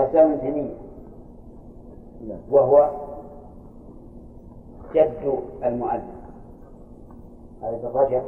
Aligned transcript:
الإسلام 0.00 0.30
ابن 0.32 0.40
تيمية 0.40 0.74
وهو 2.50 2.90
جد 4.94 5.38
المؤلف. 5.64 6.02
هذا 7.62 7.76
ابن 7.76 7.98
رجب 7.98 8.22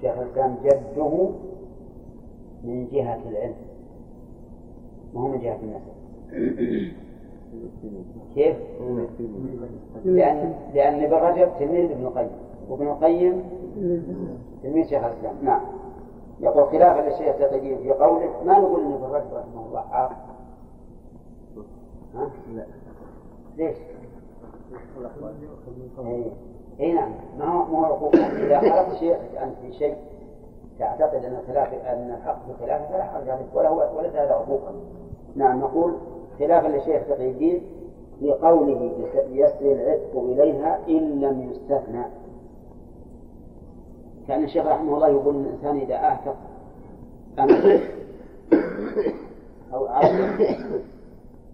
شيخ 0.00 0.18
الإسلام 0.18 0.56
جده 0.64 1.28
من 2.64 2.88
جهة 2.92 3.18
العلم. 3.30 3.54
وهو 5.14 5.28
من 5.28 5.38
جهة 5.40 5.58
النسب. 5.62 5.96
كيف؟ 8.34 8.56
لأن 10.04 10.54
لأن 10.74 11.02
ابن 11.02 11.14
رجب 11.14 11.48
تلميذ 11.58 11.90
ابن 11.90 12.06
القيم. 12.06 12.30
وابن 12.68 12.86
القيم 12.86 13.42
تلميذ 14.62 14.86
شيخ 14.86 15.04
الإسلام. 15.04 15.34
نعم. 15.42 15.60
يقول 16.40 16.68
خلافا 16.68 17.00
للشيخ 17.00 17.28
التقييم 17.28 17.78
في 17.78 17.90
قوله 17.90 18.30
ما 18.46 18.58
نقول 18.58 18.80
إن 18.80 18.92
ابن 18.92 19.04
رجب 19.04 19.34
رحمه 19.34 19.66
الله 19.66 19.80
عاقل؟ 19.80 20.14
ليش؟ 23.56 23.76
اي 26.80 26.92
نعم 26.92 27.12
ما 27.38 27.44
هو 27.44 27.80
ما 27.80 27.88
هو 27.88 28.08
اذا 28.08 28.60
خالفت 28.60 28.98
شيء 28.98 29.16
انت 29.42 29.56
في 29.62 29.72
شيء 29.72 29.96
تعتقد 30.78 31.24
ان 31.24 31.36
الخلاف 31.36 31.74
إن 31.74 32.14
الحق 32.18 32.46
في 32.46 32.64
خلافه 32.64 32.88
فلا 32.88 33.04
حرج 33.04 33.28
عليك 33.28 33.46
ولا 33.54 33.68
هو 33.68 33.98
وليس 33.98 34.12
هذا 34.12 34.32
عقوقا 34.32 34.74
نعم 35.36 35.60
نقول 35.60 35.94
خلافا 36.38 36.68
للشيخ 36.68 37.02
تقي 37.08 37.30
الدين 37.30 37.62
في 38.20 38.32
قوله 38.32 38.92
يسري 39.30 39.72
العتق 39.72 40.16
اليها 40.16 40.78
إن 40.88 41.20
لم 41.20 41.50
يستثنى 41.50 42.04
كان 44.28 44.44
الشيخ 44.44 44.66
رحمه 44.66 44.94
الله 44.94 45.08
يقول 45.08 45.36
الانسان 45.36 45.76
اذا 45.76 45.94
اعتق 45.94 46.36
أمة 47.38 47.80
أو 49.74 49.86
عبدا 49.86 50.50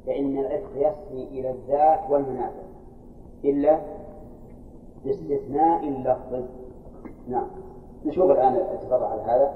فان 0.06 0.38
العتق 0.38 0.70
يسري 0.76 1.24
إلى 1.24 1.50
الذات 1.50 2.10
والمنافع 2.10 2.62
إلا 3.44 3.78
باستثناء 5.04 5.88
اللفظ. 5.88 6.44
نعم. 7.28 7.46
نشوف 8.06 8.30
الآن 8.30 8.56
التفرع 8.56 9.08
على 9.08 9.22
هذا. 9.22 9.54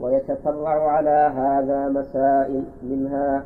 ويتفرع 0.00 0.90
على 0.90 1.32
هذا 1.34 1.88
مسائل 1.88 2.64
منها 2.82 3.44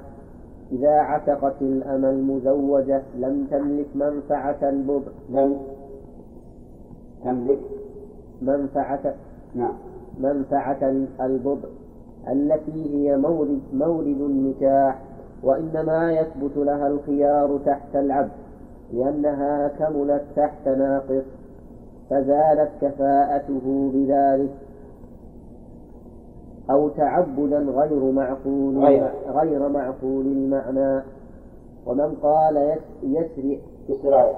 إذا 0.72 0.92
عتقت 0.92 1.62
الأمة 1.62 2.10
المزوجة 2.10 3.02
لم 3.16 3.46
تملك 3.50 3.86
منفعة 3.94 4.68
البضع 4.68 5.12
لم 5.28 5.58
تملك 7.24 7.60
منفعة 8.42 9.14
نعم. 9.54 9.74
منفعة 10.18 11.06
البضع 11.20 11.68
التي 12.30 12.94
هي 12.94 13.16
مورد 13.16 13.60
مورد 13.72 14.06
النكاح 14.20 14.98
وإنما 15.42 16.12
يثبت 16.12 16.56
لها 16.56 16.86
الخيار 16.88 17.58
تحت 17.66 17.96
العبد 17.96 18.30
لأنها 18.92 19.68
كملت 19.68 20.22
تحت 20.36 20.68
ناقص 20.68 21.24
فزالت 22.10 22.70
كفاءته 22.80 23.90
بذلك 23.94 24.50
أو 26.70 26.88
تعبدا 26.88 27.58
غير 27.58 28.12
معقول 28.12 28.78
غير, 28.78 29.10
غير 29.28 29.68
معقول 29.68 30.26
المعنى. 30.26 31.02
ومن 31.86 32.14
قال 32.22 32.76
يسرع 33.02 34.32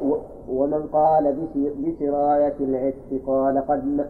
ومن 0.48 0.82
قال 0.92 1.36
بسراية 1.78 2.54
العتق 2.60 3.26
قال 3.26 3.58
قد 3.58 4.06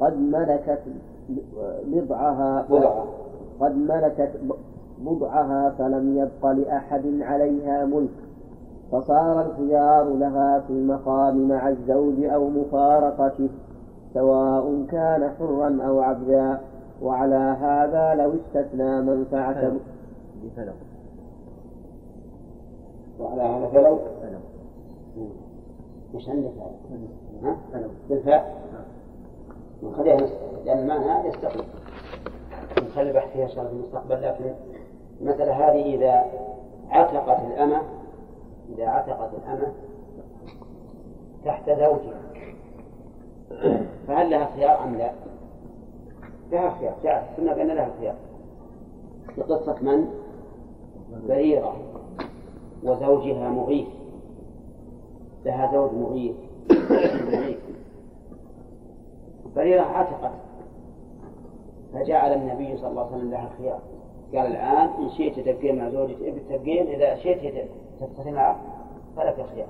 قد 0.00 0.18
ملكت 0.18 0.80
بضعها 1.86 2.66
قد 3.60 3.76
ملكت 3.76 4.30
بضعها 4.98 5.70
فلم 5.70 6.18
يبق 6.18 6.50
لأحد 6.50 7.02
عليها 7.20 7.84
ملك 7.84 8.10
فصار 8.92 9.46
الخيار 9.46 10.04
لها 10.14 10.60
في 10.60 10.70
المقام 10.72 11.48
مع 11.48 11.68
الزوج 11.68 12.24
أو 12.24 12.48
مفارقته 12.48 13.48
سواء 14.14 14.84
كان 14.90 15.30
حرا 15.38 15.78
أو 15.86 16.00
عبدا 16.00 16.58
وعلى 17.02 17.56
هذا 17.60 18.14
لو 18.14 18.32
استثنى 18.34 19.00
منفعة 19.00 19.72
فلو 20.56 20.72
وعلى 23.20 23.42
هذا 23.42 23.66
فلو 23.66 23.98
فلو 24.22 24.38
مش 26.14 26.28
عندك 26.28 26.50
ها؟ 27.42 27.56
فلو 27.72 27.88
نخليها 29.82 30.16
لأن 30.64 30.78
المعنى 30.78 31.28
يستقبل 31.28 31.64
نخلي 32.78 33.10
البحث 33.10 33.32
فيها 33.32 33.46
في 33.46 33.60
المستقبل 33.60 34.22
لكن 34.22 34.54
المسألة 35.20 35.52
هذه 35.52 35.94
إذا 35.94 36.24
عتقت 36.90 37.38
الأمة 37.46 37.82
إذا 38.74 38.86
عتقت 38.86 39.30
الأمة 39.34 39.72
تحت 41.44 41.70
زوجها 41.70 42.20
فهل 44.08 44.30
لها 44.30 44.48
خيار 44.56 44.84
أم 44.84 44.94
لا؟ 44.94 45.10
لها 46.52 46.78
خيار 46.80 46.94
جاءت 47.04 47.24
كنا 47.36 47.54
بأن 47.54 47.66
لها 47.66 47.90
خيار. 48.00 48.14
في 49.34 49.42
قصة 49.42 49.76
من؟ 49.82 50.08
بريرة. 51.28 51.76
وزوجها 52.84 53.48
مغيث. 53.48 53.86
لها 55.44 55.72
زوج 55.72 55.90
مغيث. 55.92 56.36
بريرة 59.58 59.82
عتقت 59.82 60.32
فجعل 61.92 62.32
النبي 62.32 62.76
صلى 62.76 62.90
الله 62.90 63.06
عليه 63.06 63.16
وسلم 63.16 63.30
لها 63.30 63.50
خيار. 63.58 63.80
قال 64.34 64.46
الآن 64.46 64.88
إن 64.88 65.10
شئت 65.10 65.40
تبقين 65.48 65.78
مع 65.78 65.88
زوجك 65.88 66.16
تبقين 66.50 66.86
إذا 66.86 67.14
شئت 67.14 67.68
تتصل 68.00 68.30
معه 68.30 68.56
فلك 69.16 69.46
خيار 69.54 69.68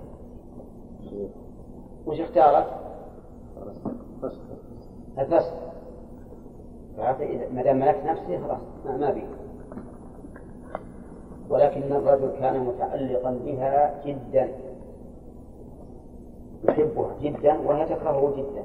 وش 2.06 2.20
اختارت؟ 2.20 2.66
الفسق 5.18 5.54
ما 7.52 7.62
دام 7.62 7.78
ملكت 7.78 8.04
نفسه 8.06 8.38
خلاص 8.38 8.60
ما, 8.86 8.96
ما 8.96 9.10
بي. 9.10 9.22
ولكن 11.50 11.82
الرجل 11.82 12.30
كان 12.40 12.60
متعلقا 12.64 13.30
بها 13.44 14.00
جدا. 14.06 14.48
يحبها 16.68 17.14
جدا 17.22 17.58
وهي 17.58 17.84
تكرهه 17.86 18.34
جدا. 18.36 18.62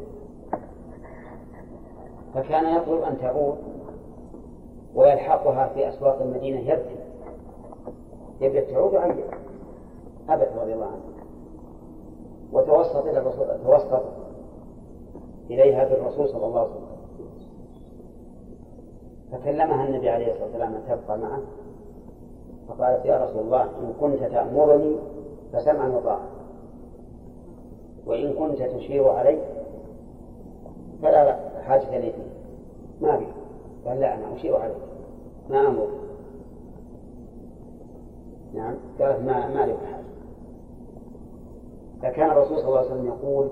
فكان 2.33 2.75
يطلب 2.77 3.01
أن 3.01 3.17
تعود 3.17 3.57
ويلحقها 4.95 5.67
في 5.67 5.89
أسواق 5.89 6.21
المدينة 6.21 6.59
يبكي. 6.59 6.95
يبي 8.41 8.61
تعود 8.61 8.93
وعيد 8.93 9.15
أبت 10.29 10.49
رضي 10.61 10.73
الله 10.73 10.85
عنه 10.85 11.03
وتوسط 12.53 13.05
إلى 13.05 13.19
الرسول 13.19 13.47
توسط 13.65 14.01
إليها 15.49 15.83
بالرسول 15.83 16.29
صلى 16.29 16.45
الله 16.45 16.59
عليه 16.59 16.69
وسلم. 16.69 16.93
فكلمها 19.31 19.87
النبي 19.87 20.09
عليه 20.09 20.31
الصلاة 20.31 20.45
والسلام 20.45 20.75
أن 20.75 20.81
تبقى 20.87 21.17
معه. 21.17 21.41
فقالت 22.67 23.05
يا 23.05 23.25
رسول 23.25 23.41
الله 23.41 23.61
إن 23.63 23.93
كنت 24.01 24.19
تأمرني 24.19 24.95
فسمعا 25.53 25.87
وطاعة. 25.87 26.27
وإن 28.05 28.33
كنت 28.33 28.61
تشير 28.61 29.09
علي 29.09 29.39
فلا 31.03 31.39
حاجة 31.61 31.99
لي 31.99 32.11
فيه 32.11 32.33
ما 33.01 33.17
بي 33.17 33.25
قال 33.85 33.99
لا 33.99 34.13
أنا 34.15 34.35
أشير 34.35 34.55
عليك 34.57 34.77
ما 35.49 35.67
أمر. 35.67 35.87
نعم. 38.53 38.75
قالت 38.99 39.19
ما 39.19 39.47
ما 39.47 39.65
لي 39.65 39.73
حاجة. 39.77 40.03
فكان 42.01 42.31
الرسول 42.31 42.57
صلى 42.57 42.67
الله 42.67 42.77
عليه 42.77 42.87
وسلم 42.91 43.07
يقول 43.07 43.47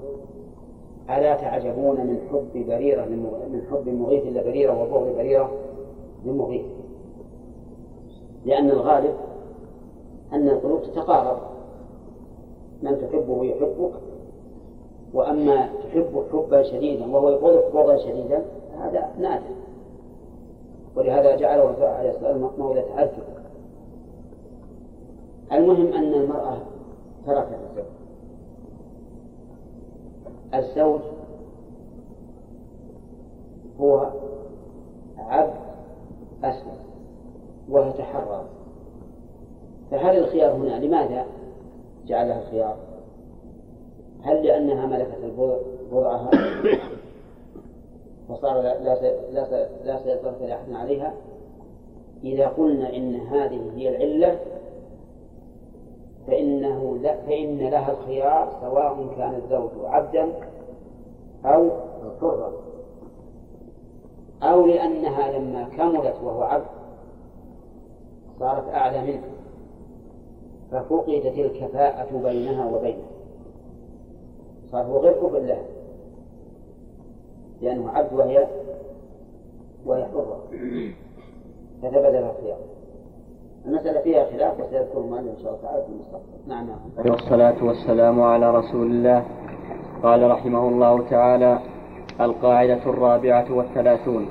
ألا 1.09 1.35
تعجبون 1.35 1.95
من 1.95 2.19
حب 2.31 2.65
بريرة 2.67 3.05
من 3.05 3.61
حب 3.71 3.89
مغيث 3.89 4.25
لبريرة 4.25 4.81
وبغض 4.81 5.15
بريرة؟ 5.15 5.51
لمغيث 6.25 6.65
لأن 8.45 8.69
الغالب 8.69 9.15
أن 10.33 10.49
القلوب 10.49 10.81
تتقارب. 10.81 11.37
من 12.81 12.97
تحبه 12.97 13.45
يحبك. 13.45 13.91
وأما 15.13 15.69
تحبه 15.83 16.23
حبا 16.31 16.63
شديدا 16.63 17.05
وهو 17.15 17.29
يبغضك 17.29 17.73
بغضا 17.73 17.97
شديدا 17.97 18.45
هذا 18.79 19.09
نادر. 19.19 19.55
ولهذا 20.95 21.35
جعله 21.35 21.61
عليه 21.81 22.09
الصلاة 22.09 22.31
والسلام 22.31 22.49
موئلة 22.57 22.81
تعجب 22.81 23.23
المهم 25.51 25.93
أن 25.93 26.13
المرأة 26.13 26.57
تركت 27.25 27.47
الزوج. 27.69 27.85
الزوج 30.53 31.01
هو 33.79 34.09
عبد 35.17 35.53
أسلم 36.43 36.77
ويتحرر 37.69 38.45
فهل 39.91 40.17
الخيار 40.17 40.51
هنا؟ 40.51 40.85
لماذا 40.85 41.25
جعلها 42.07 42.41
الخيار؟ 42.41 42.75
هل 44.23 44.45
لأنها 44.45 44.85
ملكت 44.85 45.33
بضعها؟ 45.91 46.29
فصار 48.29 48.61
لا 48.61 48.79
لا 49.31 49.67
لا 49.85 49.97
سيطرة 50.03 50.37
لأحد 50.41 50.73
عليها؟ 50.73 51.13
إذا 52.23 52.47
قلنا 52.47 52.95
إن 52.95 53.15
هذه 53.15 53.71
هي 53.75 53.89
العلة 53.89 54.39
فإنه 56.27 56.97
لا 56.97 57.15
فإن 57.15 57.57
لها 57.57 57.91
الخيار 57.91 58.51
سواء 58.61 59.07
كان 59.17 59.35
الزوج 59.35 59.69
عبدا 59.85 60.33
أو 61.45 61.69
حرا. 62.21 62.51
أو 64.43 64.65
لأنها 64.65 65.39
لما 65.39 65.63
كملت 65.63 66.15
وهو 66.23 66.41
عبد 66.43 66.65
صارت 68.39 68.69
أعلى 68.69 69.01
منه 69.01 69.23
ففقدت 70.71 71.37
الكفاءة 71.37 72.17
بينها 72.23 72.65
وبينه. 72.65 73.10
صار 74.71 74.85
هو 74.85 74.97
غير 74.97 75.13
كفء 75.13 75.39
له 75.39 75.61
لأنه 77.61 77.89
عبد 77.89 78.13
وهي 78.13 78.47
وهي 79.85 80.05
حرة. 80.05 80.43
فتبدل 81.81 82.15
الخيار. 82.15 82.57
المسألة 83.65 84.01
فيها 84.01 84.25
خلاف 84.25 84.59
وسيذكر 84.59 84.97
المؤلف 84.97 85.37
إن 85.37 85.43
شاء 85.43 85.51
الله 85.51 85.61
تعالى 85.61 85.83
في 85.83 85.89
المستقبل. 85.89 86.47
نعم 86.47 86.67
نعم. 86.67 87.11
والصلاة 87.11 87.65
والسلام 87.65 88.21
على 88.21 88.55
رسول 88.55 88.87
الله. 88.87 89.25
قال 90.03 90.31
رحمه 90.31 90.67
الله 90.67 91.09
تعالى 91.09 91.59
القاعدة 92.21 92.83
الرابعة 92.85 93.53
والثلاثون. 93.53 94.27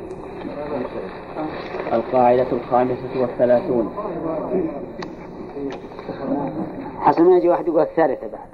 القاعدة 1.92 2.52
الخامسة 2.52 3.20
والثلاثون. 3.20 3.90
حسن 6.98 7.24
ما 7.24 7.36
يجي 7.36 7.48
واحد 7.48 7.68
يقول 7.68 7.80
الثالثة 7.80 8.26
بعد. 8.26 8.50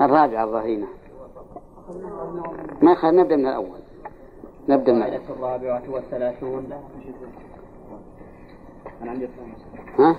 الرابعة 0.00 0.44
الظاهرين 0.44 0.86
ما 2.82 2.92
يخالف 2.92 3.14
نبدأ 3.14 3.36
من 3.36 3.46
الأول. 3.46 3.78
نبدأ 4.68 4.92
من 4.92 5.02
الأول. 5.02 5.22
الرابعة 5.30 5.82
والثلاثون. 5.90 6.72
ها؟ 9.98 10.16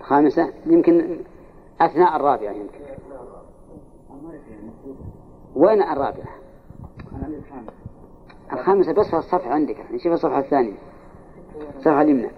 خامسة؟ 0.00 0.52
يمكن 0.66 1.20
أثناء 1.80 2.16
الرابعة 2.16 2.52
يمكن. 2.52 2.78
وين 5.56 5.82
الرابعة؟ 5.82 6.28
الخامسة. 8.52 8.92
بس 8.92 9.06
في 9.06 9.16
الصفحة 9.16 9.50
عندك. 9.50 9.76
نشوف 9.92 10.12
الصفحة 10.12 10.38
الثانية. 10.38 10.78
الصفحة 11.76 12.02
اليمنى. 12.02 12.30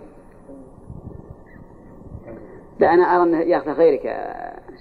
لا 2.79 2.95
أنا 2.95 3.03
أرى 3.03 3.23
أنه 3.23 3.41
ياخذ 3.41 3.71
غيرك 3.71 4.03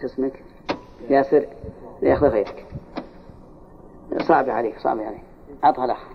شو 0.02 0.06
اسمك؟ 0.06 0.44
ياسر 1.10 1.46
ياخذ 2.02 2.28
غيرك. 2.28 2.66
صعب 4.28 4.50
عليك 4.50 4.80
صعب 4.80 5.00
عليك 5.00 5.24
أعطها 5.64 5.86
الأخ 5.86 6.08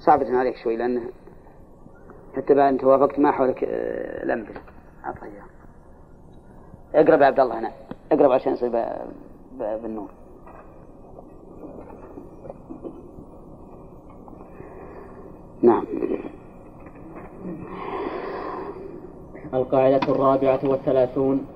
صعبة 0.00 0.38
عليك 0.38 0.56
شوي 0.56 0.76
لأنه 0.76 1.02
حتى 2.36 2.54
بعد 2.54 2.72
أنت 2.72 2.84
وافقت 2.84 3.18
ما 3.18 3.30
حولك 3.30 3.64
الأمثلة 3.64 4.60
أعطها 5.04 5.24
إياه. 5.24 5.44
اقرب 6.94 7.20
يا 7.20 7.26
عبد 7.26 7.40
الله 7.40 7.58
هنا. 7.58 7.70
اقرب 8.12 8.32
عشان 8.32 8.52
يصير 8.52 8.68
بالنور. 9.58 10.08
نعم. 15.62 15.84
القاعدة 19.54 20.12
الرابعة 20.12 20.60
والثلاثون 20.64 21.46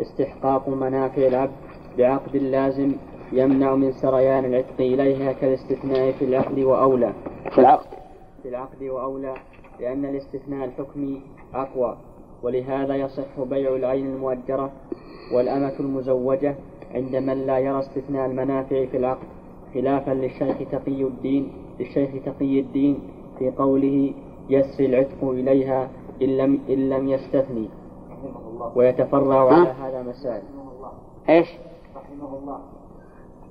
استحقاق 0.00 0.68
منافع 0.68 1.26
العبد. 1.26 1.65
بعقد 1.98 2.36
لازم 2.36 2.92
يمنع 3.32 3.74
من 3.74 3.92
سريان 3.92 4.44
العتق 4.44 4.80
إليها 4.80 5.32
كالاستثناء 5.32 6.12
في 6.12 6.24
العقد 6.24 6.58
وأولى. 6.58 7.12
في 7.50 7.58
العقد. 7.58 7.86
في 8.42 8.48
العقد 8.48 8.82
وأولى 8.82 9.34
لأن 9.80 10.04
الاستثناء 10.04 10.64
الحكمي 10.64 11.20
أقوى. 11.54 11.96
ولهذا 12.42 12.96
يصح 12.96 13.40
بيع 13.50 13.76
العين 13.76 14.06
المؤجرة 14.06 14.70
والأمة 15.34 15.72
المزوجة 15.80 16.54
عند 16.94 17.16
من 17.16 17.46
لا 17.46 17.58
يرى 17.58 17.78
استثناء 17.78 18.26
المنافع 18.26 18.84
في 18.86 18.96
العقد 18.96 19.26
خلافا 19.74 20.10
للشيخ 20.10 20.56
تقي 20.72 21.02
الدين 21.02 21.52
للشيخ 21.80 22.10
تقي 22.26 22.60
الدين 22.60 22.98
في 23.38 23.50
قوله 23.50 24.12
يسري 24.50 24.86
العتق 24.86 25.24
إليها 25.24 25.88
إن 26.22 26.36
لم 26.36 26.60
إن 26.68 26.90
لم 26.90 27.08
يستثني. 27.08 27.68
ويتفرع 28.76 29.52
على 29.52 29.68
هذا 29.68 30.02
مسائل. 30.02 30.42
إيش؟ 31.28 31.48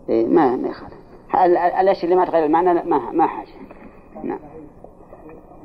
إيه 0.10 0.28
ما 0.28 0.56
ما 0.56 0.68
يخالف. 0.68 0.94
ال- 1.36 1.58
ال- 1.58 1.58
الأشياء 1.58 2.06
اللي 2.06 2.16
ما 2.16 2.26
تغير 2.26 2.46
المعنى؟ 2.46 2.74
لا، 2.74 2.86
ما 2.86 3.12
ما 3.12 3.28
حاجة. 3.28 3.50
نعم. 4.24 4.40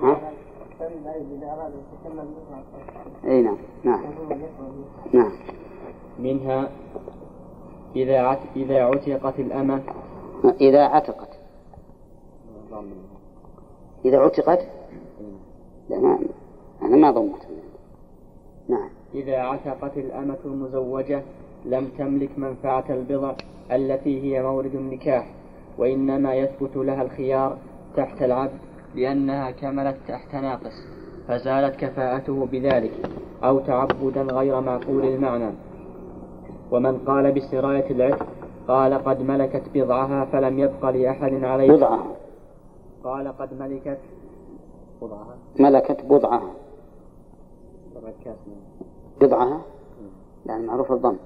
ها؟ 0.03 0.21
اي 3.25 3.43
نعم 3.43 3.57
نعم. 3.85 4.01
نعم. 5.13 5.33
منها 6.19 6.71
إذا 7.97 8.21
عت 8.21 8.39
إذا 8.57 8.85
عتقت 8.85 9.41
الأمة. 9.41 9.83
إذا 10.61 10.85
عتقت. 10.85 11.29
إذا 14.05 14.19
عتقت؟ 14.19 14.67
لا 15.91 15.99
ما 15.99 16.19
أنا 16.83 16.97
ما 16.97 17.11
ضمت 17.11 17.47
نعم. 18.69 18.89
إذا 19.15 19.37
عتقت 19.39 19.97
الأمة 19.97 20.39
المزوجة. 20.45 21.23
لم 21.65 21.89
تملك 21.99 22.39
منفعة 22.39 22.85
البضع 22.91 23.35
التي 23.73 24.23
هي 24.23 24.43
مورد 24.43 24.75
النكاح 24.75 25.27
وإنما 25.79 26.35
يثبت 26.35 26.77
لها 26.77 27.03
الخيار 27.03 27.59
تحت 27.97 28.23
العبد 28.23 28.59
لأنها 28.95 29.51
كملت 29.51 29.97
تحت 30.09 30.35
ناقص 30.35 30.87
فزالت 31.29 31.77
كفاءته 31.77 32.47
بذلك 32.47 32.93
أو 33.45 33.59
تعبدا 33.59 34.23
غير 34.23 34.61
معقول 34.61 35.05
المعنى. 35.05 35.51
ومن 36.71 36.99
قال 36.99 37.33
بسراية 37.33 37.91
العتق 37.91 38.27
قال 38.69 38.95
قد 38.95 39.23
ملكت 39.23 39.63
بضعها 39.75 40.25
فلم 40.25 40.59
يبق 40.59 40.91
لأحد 40.91 41.45
عليه. 41.45 41.73
بضعها. 41.73 42.07
قال 43.05 43.29
قد 43.39 43.61
ملكت 43.61 43.99
بضعها. 45.03 45.37
ملكت 45.59 46.05
بضعها. 46.05 46.51
بضعها؟ 49.21 49.61
يعني 50.47 50.67
معروف 50.67 50.93
الضم. 50.93 51.17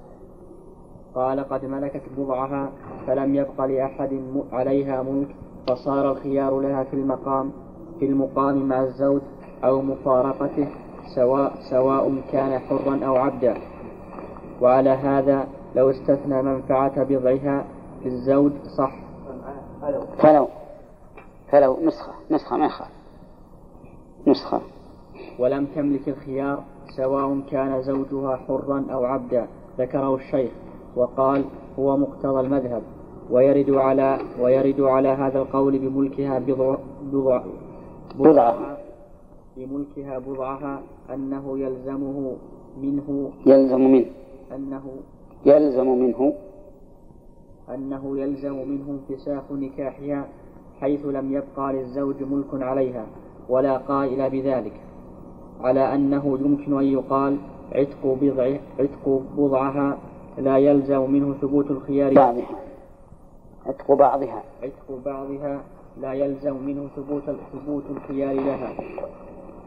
قال 1.15 1.39
قد 1.39 1.65
ملكت 1.65 2.01
بضعها 2.17 2.69
فلم 3.07 3.35
يبق 3.35 3.65
لأحد 3.65 4.21
عليها 4.51 5.03
ملك 5.03 5.35
فصار 5.67 6.11
الخيار 6.11 6.59
لها 6.59 6.83
في 6.83 6.93
المقام 6.93 7.51
في 7.99 8.05
المقام 8.05 8.65
مع 8.65 8.83
الزوج 8.83 9.21
أو 9.63 9.81
مفارقته 9.81 10.67
سواء 11.15 11.53
سواء 11.69 12.21
كان 12.31 12.59
حرا 12.59 12.99
أو 13.05 13.15
عبدا. 13.15 13.57
وعلى 14.61 14.89
هذا 14.89 15.47
لو 15.75 15.89
استثنى 15.89 16.41
منفعة 16.41 17.03
بضعها 17.03 17.65
في 18.03 18.09
الزوج 18.09 18.51
صح. 18.77 18.91
فلو. 20.17 20.47
فلو. 21.51 21.77
نسخة. 21.83 22.11
نسخة 22.31 22.57
ما 22.57 22.65
يخالف. 22.65 22.91
نسخة. 24.27 24.61
ولم 25.39 25.65
تملك 25.65 26.09
الخيار 26.09 26.63
سواء 26.97 27.39
كان 27.51 27.81
زوجها 27.81 28.35
حرا 28.35 28.85
أو 28.91 29.05
عبدا 29.05 29.47
ذكره 29.77 30.15
الشيخ. 30.15 30.51
وقال 30.95 31.43
هو 31.79 31.97
مقتضى 31.97 32.39
المذهب 32.39 32.81
ويرد 33.31 33.69
على 33.69 34.17
ويرد 34.41 34.81
على 34.81 35.09
هذا 35.09 35.39
القول 35.39 35.79
بملكها 35.79 36.39
بضع 36.39 36.75
بضع 37.13 37.43
بضعها. 38.19 38.77
بملكها 39.57 40.19
بضعها 40.19 40.81
أنه 41.13 41.59
يلزمه 41.59 42.35
منه 42.81 43.31
يلزم 43.45 43.81
منه 43.81 44.05
أنه 44.55 44.83
يلزم 45.45 45.87
منه 45.87 46.33
أنه 47.73 48.17
يلزم 48.19 48.55
منه 48.69 48.99
انفساخ 49.09 49.43
نكاحها 49.51 50.27
حيث 50.81 51.05
لم 51.05 51.31
يبقى 51.33 51.73
للزوج 51.73 52.23
ملك 52.23 52.63
عليها 52.63 53.05
ولا 53.49 53.77
قائل 53.77 54.29
بذلك 54.29 54.73
على 55.61 55.95
أنه 55.95 56.37
يمكن 56.41 56.77
أن 56.79 56.85
يقال 56.85 57.37
عتق 57.71 58.17
بضع 58.21 58.57
عتق 58.79 59.21
بضعها 59.37 59.97
لا 60.37 60.57
يلزم 60.57 61.11
منه 61.11 61.33
ثبوت 61.41 61.71
الخيار. 61.71 62.13
بعضها 62.13 62.55
عتق 63.65 63.91
بعضها. 63.91 64.43
عتق 64.63 64.99
بعضها 65.05 65.61
لا 66.01 66.13
يلزم 66.13 66.55
منه 66.65 66.87
ثبوت 66.95 67.23
ثبوت 67.53 67.83
الخيار 67.89 68.33
لها. 68.33 68.73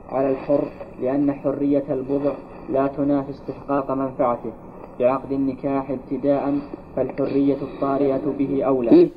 على 0.09 0.31
الحر 0.31 0.69
لأن 1.01 1.33
حرية 1.33 1.85
البضع 1.91 2.33
لا 2.71 2.87
تنافي 2.87 3.31
استحقاق 3.31 3.91
منفعته. 3.91 4.53
بعقد 5.01 5.33
النكاح 5.33 5.91
ابتداء 5.91 6.59
فالحرية 6.97 7.63
الطارئة 7.63 8.33
به 8.39 8.63
أولى. 8.63 9.03
هم؟ 9.03 9.11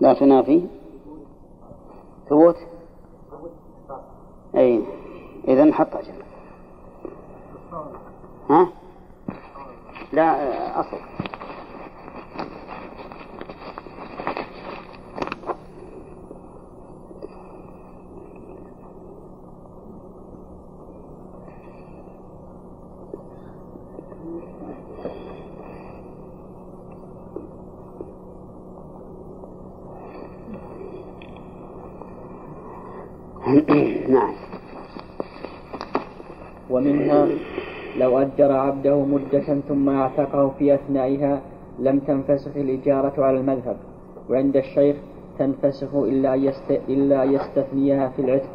لا 0.00 0.14
تنافي؟ 0.14 0.62
ثبوت؟ 2.30 2.56
أي 4.56 4.80
إذا 5.48 5.64
نحطها 5.64 6.02
جنب 6.02 6.23
ها؟ 8.50 8.68
لا 10.12 10.80
أصل 10.80 10.96
أجر 38.34 38.52
عبده 38.52 38.96
مدة 38.96 39.60
ثم 39.68 39.88
اعتقه 39.88 40.48
في 40.58 40.74
أثنائها 40.74 41.40
لم 41.78 41.98
تنفسخ 41.98 42.56
الإجارة 42.56 43.24
على 43.24 43.38
المذهب. 43.40 43.76
وعند 44.30 44.56
الشيخ 44.56 44.96
تنفسخ 45.38 45.94
إلا 45.94 46.34
يست... 46.34 46.70
إلا 46.88 47.24
يستثنيها 47.24 48.08
في 48.08 48.22
العتق. 48.22 48.50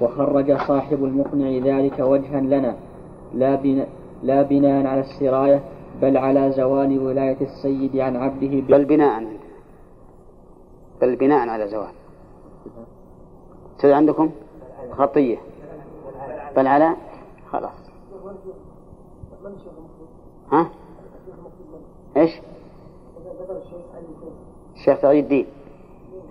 وخرج 0.00 0.56
صاحب 0.56 1.04
المقنع 1.04 1.50
ذلك 1.50 1.98
وجها 1.98 2.40
لنا. 2.40 2.76
لا, 3.34 3.54
بنا... 3.54 3.86
لا 4.22 4.42
بناء 4.42 4.86
على 4.86 5.00
السراية 5.00 5.60
بل 6.02 6.16
على 6.16 6.52
زوال 6.52 6.98
ولاية 6.98 7.40
السيد 7.40 7.96
عن 7.96 8.16
عبده 8.16 8.60
ب... 8.60 8.66
بل 8.66 8.84
بناء 8.84 9.26
بل 11.00 11.16
بناء 11.16 11.48
على 11.48 11.68
زوال. 11.68 11.92
عندكم؟ 13.84 14.30
خطية. 14.92 15.36
بل 16.56 16.66
على؟ 16.66 16.96
خلاص. 17.50 17.86
ها؟ 20.52 20.70
إيش؟ 22.16 22.30
الشيخ 24.74 25.00
تقي 25.00 25.20
الدين. 25.20 25.46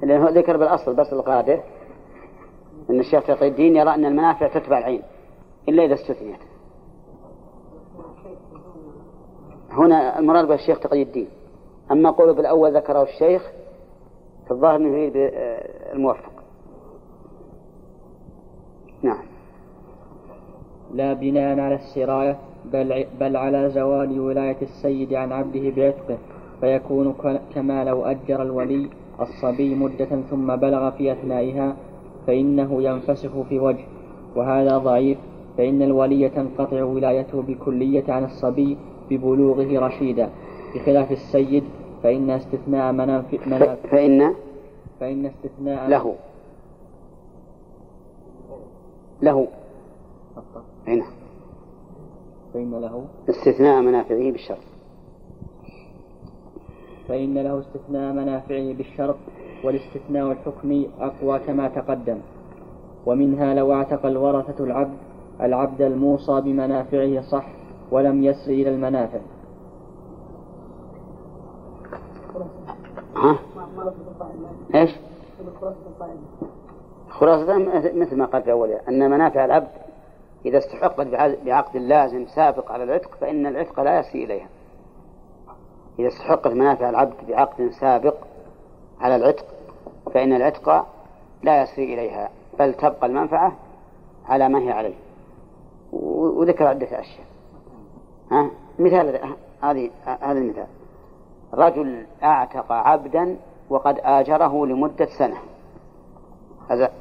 لأنه 0.04 0.30
ذكر 0.30 0.58
بالأصل 0.58 0.96
بس 0.96 1.14
القادر 1.14 1.64
أن 2.90 3.00
الشيخ 3.00 3.24
تقي 3.24 3.48
الدين 3.48 3.76
يرى 3.76 3.96
أن 3.96 4.06
المنافع 4.06 4.48
تتبع 4.48 4.78
العين 4.78 5.02
إلا 5.70 5.86
إذا 5.86 5.94
استثنيت. 5.94 6.40
هنا 9.72 10.20
المراد 10.20 10.48
بالشيخ 10.48 10.80
تقي 10.80 11.04
الدين. 11.04 11.28
أما 11.92 12.12
قوله 12.12 12.34
بالأول 12.34 12.78
ذكره 12.78 13.04
الشيخ 13.04 13.52
فالظاهر 14.50 14.76
أنه 14.76 14.98
يريد 14.98 15.14
الموفق. 15.94 16.32
نعم. 19.02 19.26
لا 20.92 21.14
بناء 21.14 21.60
على 21.60 21.76
السراية. 21.76 22.40
بل, 22.74 23.06
بل 23.20 23.38
على 23.38 23.70
زوال 23.70 24.20
ولاية 24.20 24.58
السيد 24.62 25.14
عن 25.14 25.32
عبده 25.32 25.70
بعتقه 25.70 26.18
فيكون 26.62 27.16
كما 27.56 27.84
لو 27.84 28.06
أجر 28.06 28.42
الولي 28.42 28.90
الصبي 29.22 29.76
مدة 29.76 30.22
ثم 30.30 30.56
بلغ 30.56 30.90
في 30.92 31.12
أثنائها 31.12 31.76
فإنه 32.28 32.84
ينفسخ 32.84 33.42
في 33.50 33.60
وجه. 33.60 33.86
وهذا 34.36 34.78
ضعيف 34.78 35.18
فإن 35.58 35.82
الولي 35.82 36.30
تنقطع 36.30 36.84
ولايته 36.84 37.42
بكلية 37.42 38.04
عن 38.08 38.24
الصبي 38.24 38.78
ببلوغه 39.10 39.80
رشيدا. 39.80 40.30
بخلاف 40.76 41.12
السيد 41.12 41.64
فإن 42.04 42.30
استثناء 42.30 42.92
منافع, 42.92 43.38
منافع 43.46 43.76
فإن 43.76 44.34
فإن 45.00 45.26
استثناء 45.26 45.90
له. 45.90 46.16
له. 49.22 49.48
هنا. 50.88 51.25
فإن 52.56 52.72
له 52.72 53.06
استثناء 53.30 53.82
منافعه 53.82 54.32
بالشرط 54.32 54.64
فإن 57.08 57.38
له 57.38 57.60
استثناء 57.60 58.14
منافعه 58.14 58.74
بالشرط 58.74 59.16
والاستثناء 59.64 60.32
الحكمي 60.32 60.90
أقوى 61.00 61.40
كما 61.40 61.68
تقدم 61.68 62.18
ومنها 63.06 63.54
لو 63.54 63.74
اعتق 63.74 64.06
الورثة 64.06 64.64
العبد 64.64 64.98
العبد 65.42 65.82
الموصى 65.82 66.42
بمنافعه 66.42 67.22
صح 67.22 67.48
ولم 67.92 68.24
يسر 68.24 68.52
إلى 68.52 68.70
المنافع 68.70 69.20
ها؟ 73.16 73.40
إيش؟ 74.76 74.90
خلاصة 77.10 77.58
مثل 77.94 78.18
ما 78.18 78.26
قال 78.26 78.44
في 78.44 78.52
أولها 78.52 78.82
أن 78.90 79.12
منافع 79.12 79.46
العبد 79.46 79.85
إذا 80.46 80.58
استحقت 80.58 81.08
بعقد 81.46 81.78
لازم 81.78 82.26
سابق 82.28 82.72
على 82.72 82.84
العتق 82.84 83.16
فإن 83.22 83.48
العتق 83.48 83.80
لا 83.80 84.00
يسري 84.00 84.24
إليها. 84.24 84.48
إذا 86.00 86.08
استحقت 86.08 86.48
منافع 86.48 86.90
العبد 86.90 87.14
بعقد 87.28 87.70
سابق 87.70 88.16
على 89.02 89.16
العتق 89.16 89.46
فإن 90.14 90.34
العتق 90.34 90.86
لا 91.44 91.64
يسري 91.64 91.94
إليها 91.94 92.30
بل 92.60 92.74
تبقى 92.74 93.08
المنفعة 93.08 93.56
على 94.26 94.50
ما 94.50 94.60
هي 94.60 94.72
عليه. 94.72 94.96
وذكر 95.92 96.68
عدة 96.68 97.00
أشياء. 97.00 97.26
ها؟ 98.32 98.50
مثال 98.80 99.36
هذه 99.62 99.92
هذا 100.06 100.40
المثال. 100.40 100.68
رجل 101.54 102.06
أعتق 102.24 102.72
عبدا 102.72 103.38
وقد 103.70 104.00
آجره 104.04 104.66
لمدة 104.66 105.06
سنة. 105.06 105.38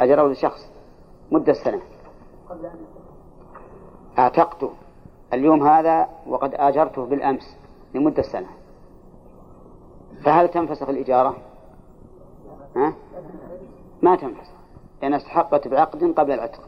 أجره 0.00 0.28
لشخص 0.28 0.70
مدة 1.30 1.52
سنة. 1.52 1.80
أعتقته 4.18 4.71
اليوم 5.33 5.68
هذا 5.68 6.09
وقد 6.26 6.54
آجرته 6.54 7.04
بالأمس 7.04 7.56
لمدة 7.94 8.23
سنة. 8.23 8.47
فهل 10.25 10.49
تنفسخ 10.49 10.88
الإجارة؟ 10.88 11.37
ها؟ 12.76 12.92
ما 14.02 14.16
تنفسخ 14.16 14.54
لأنها 15.02 15.18
استحقت 15.18 15.68
بعقد 15.68 16.14
قبل 16.16 16.33
العتق. 16.33 16.61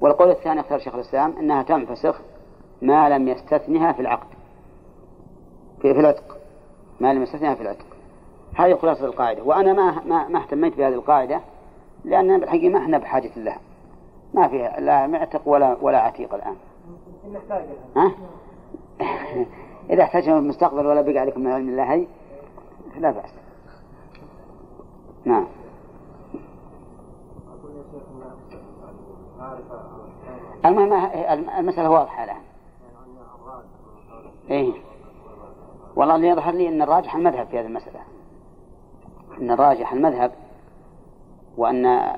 والقول 0.00 0.30
الثاني 0.30 0.60
اختار 0.60 0.78
شيخ 0.78 0.94
الإسلام 0.94 1.36
أنها 1.38 1.62
تنفسخ 1.62 2.20
ما 2.82 3.08
لم 3.08 3.28
يستثنها 3.28 3.92
في 3.92 4.00
العقد 4.00 4.28
في, 5.82 5.94
في 5.94 6.00
العتق. 6.00 6.38
ما 7.00 7.14
لم 7.14 7.22
يستثنها 7.22 7.54
في 7.54 7.62
العتق. 7.62 7.86
هذه 8.54 8.74
خلاصة 8.74 9.04
القاعدة. 9.04 9.42
وأنا 9.42 9.72
ما 9.72 10.04
ما, 10.04 10.28
ما 10.28 10.38
اهتميت 10.42 10.76
بهذه 10.76 10.94
القاعدة 10.94 11.40
لأن 12.04 12.40
بالحقيقة 12.40 12.68
ما 12.68 12.78
إحنا 12.78 12.98
بحاجة 12.98 13.30
لها. 13.36 13.58
ما 14.34 14.48
فيها 14.48 14.80
لا 14.80 15.06
معتق 15.06 15.48
ولا 15.48 15.76
ولا 15.80 15.98
عتيق 15.98 16.34
الآن. 16.34 16.56
ها؟ 17.96 18.12
إذا 19.90 20.02
احتاجنا 20.02 20.34
في 20.34 20.38
المستقبل 20.38 20.86
ولا 20.86 21.00
بقى 21.00 21.18
عليكم 21.18 21.40
من 21.40 21.52
علم 21.52 21.68
الله 21.68 22.06
لا 22.98 23.10
بأس. 23.10 23.30
نعم. 25.24 25.46
المهم 30.64 30.92
المسألة 31.58 31.90
واضحة 31.90 32.24
الآن. 32.24 32.42
إيه. 34.50 34.72
والله 35.96 36.16
اللي 36.16 36.28
يظهر 36.28 36.54
لي 36.54 36.68
أن 36.68 36.82
الراجح 36.82 37.14
المذهب 37.14 37.46
في 37.46 37.58
هذه 37.60 37.66
المسألة. 37.66 38.00
أن 39.40 39.50
الراجح 39.50 39.92
المذهب 39.92 40.32
وأن 41.56 42.12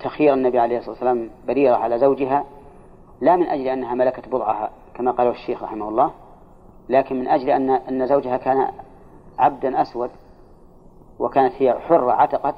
تخيير 0.00 0.34
النبي 0.34 0.58
عليه 0.58 0.78
الصلاة 0.78 0.90
والسلام 0.90 1.30
بريرة 1.46 1.76
على 1.76 1.98
زوجها 1.98 2.44
لا 3.20 3.36
من 3.36 3.46
أجل 3.46 3.68
أنها 3.68 3.94
ملكت 3.94 4.28
بضعها 4.28 4.70
كما 4.94 5.10
قال 5.10 5.26
الشيخ 5.26 5.62
رحمه 5.62 5.88
الله 5.88 6.10
لكن 6.88 7.20
من 7.20 7.28
أجل 7.28 7.50
أن 7.50 7.70
أن 7.70 8.06
زوجها 8.06 8.36
كان 8.36 8.68
عبدا 9.38 9.82
أسود 9.82 10.10
وكانت 11.18 11.52
هي 11.58 11.72
حرة 11.72 12.12
عتقت 12.12 12.54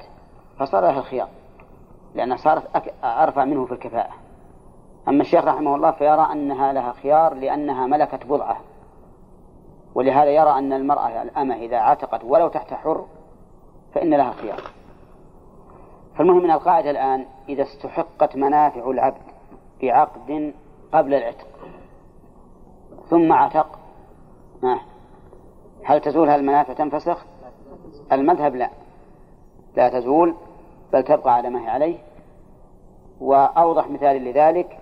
فصار 0.59 0.81
لها 0.81 0.99
الخيار 0.99 1.27
لأنها 2.15 2.37
صارت 2.37 2.91
أرفع 3.03 3.45
منه 3.45 3.65
في 3.65 3.71
الكفاءة. 3.71 4.13
أما 5.07 5.21
الشيخ 5.21 5.45
رحمه 5.45 5.75
الله 5.75 5.91
فيرى 5.91 6.27
أنها 6.31 6.73
لها 6.73 6.91
خيار 6.91 7.33
لأنها 7.33 7.87
ملكت 7.87 8.25
بضعة 8.25 8.57
ولهذا 9.95 10.29
يرى 10.29 10.49
أن 10.49 10.73
المرأة 10.73 11.21
الأمة 11.21 11.55
إذا 11.55 11.77
عتقت 11.77 12.23
ولو 12.23 12.47
تحت 12.47 12.73
حر 12.73 13.05
فإن 13.93 14.13
لها 14.13 14.31
خيار. 14.31 14.61
فالمهم 16.17 16.43
من 16.43 16.51
القاعدة 16.51 16.91
الآن 16.91 17.25
إذا 17.49 17.63
استحقت 17.63 18.35
منافع 18.35 18.89
العبد 18.91 19.21
بعقد 19.81 20.53
قبل 20.93 21.13
العتق 21.13 21.47
ثم 23.09 23.33
عتق 23.33 23.79
هل 25.85 26.01
تزول 26.01 26.29
هذه 26.29 26.39
المنافع 26.39 26.73
تنفسخ؟ 26.73 27.25
المذهب 28.11 28.55
لا. 28.55 28.69
لا 29.75 29.89
تزول 29.89 30.35
بل 30.93 31.03
تبقى 31.03 31.33
على 31.33 31.49
ما 31.49 31.61
هي 31.63 31.67
عليه. 31.67 31.97
وأوضح 33.21 33.89
مثال 33.89 34.23
لذلك 34.23 34.79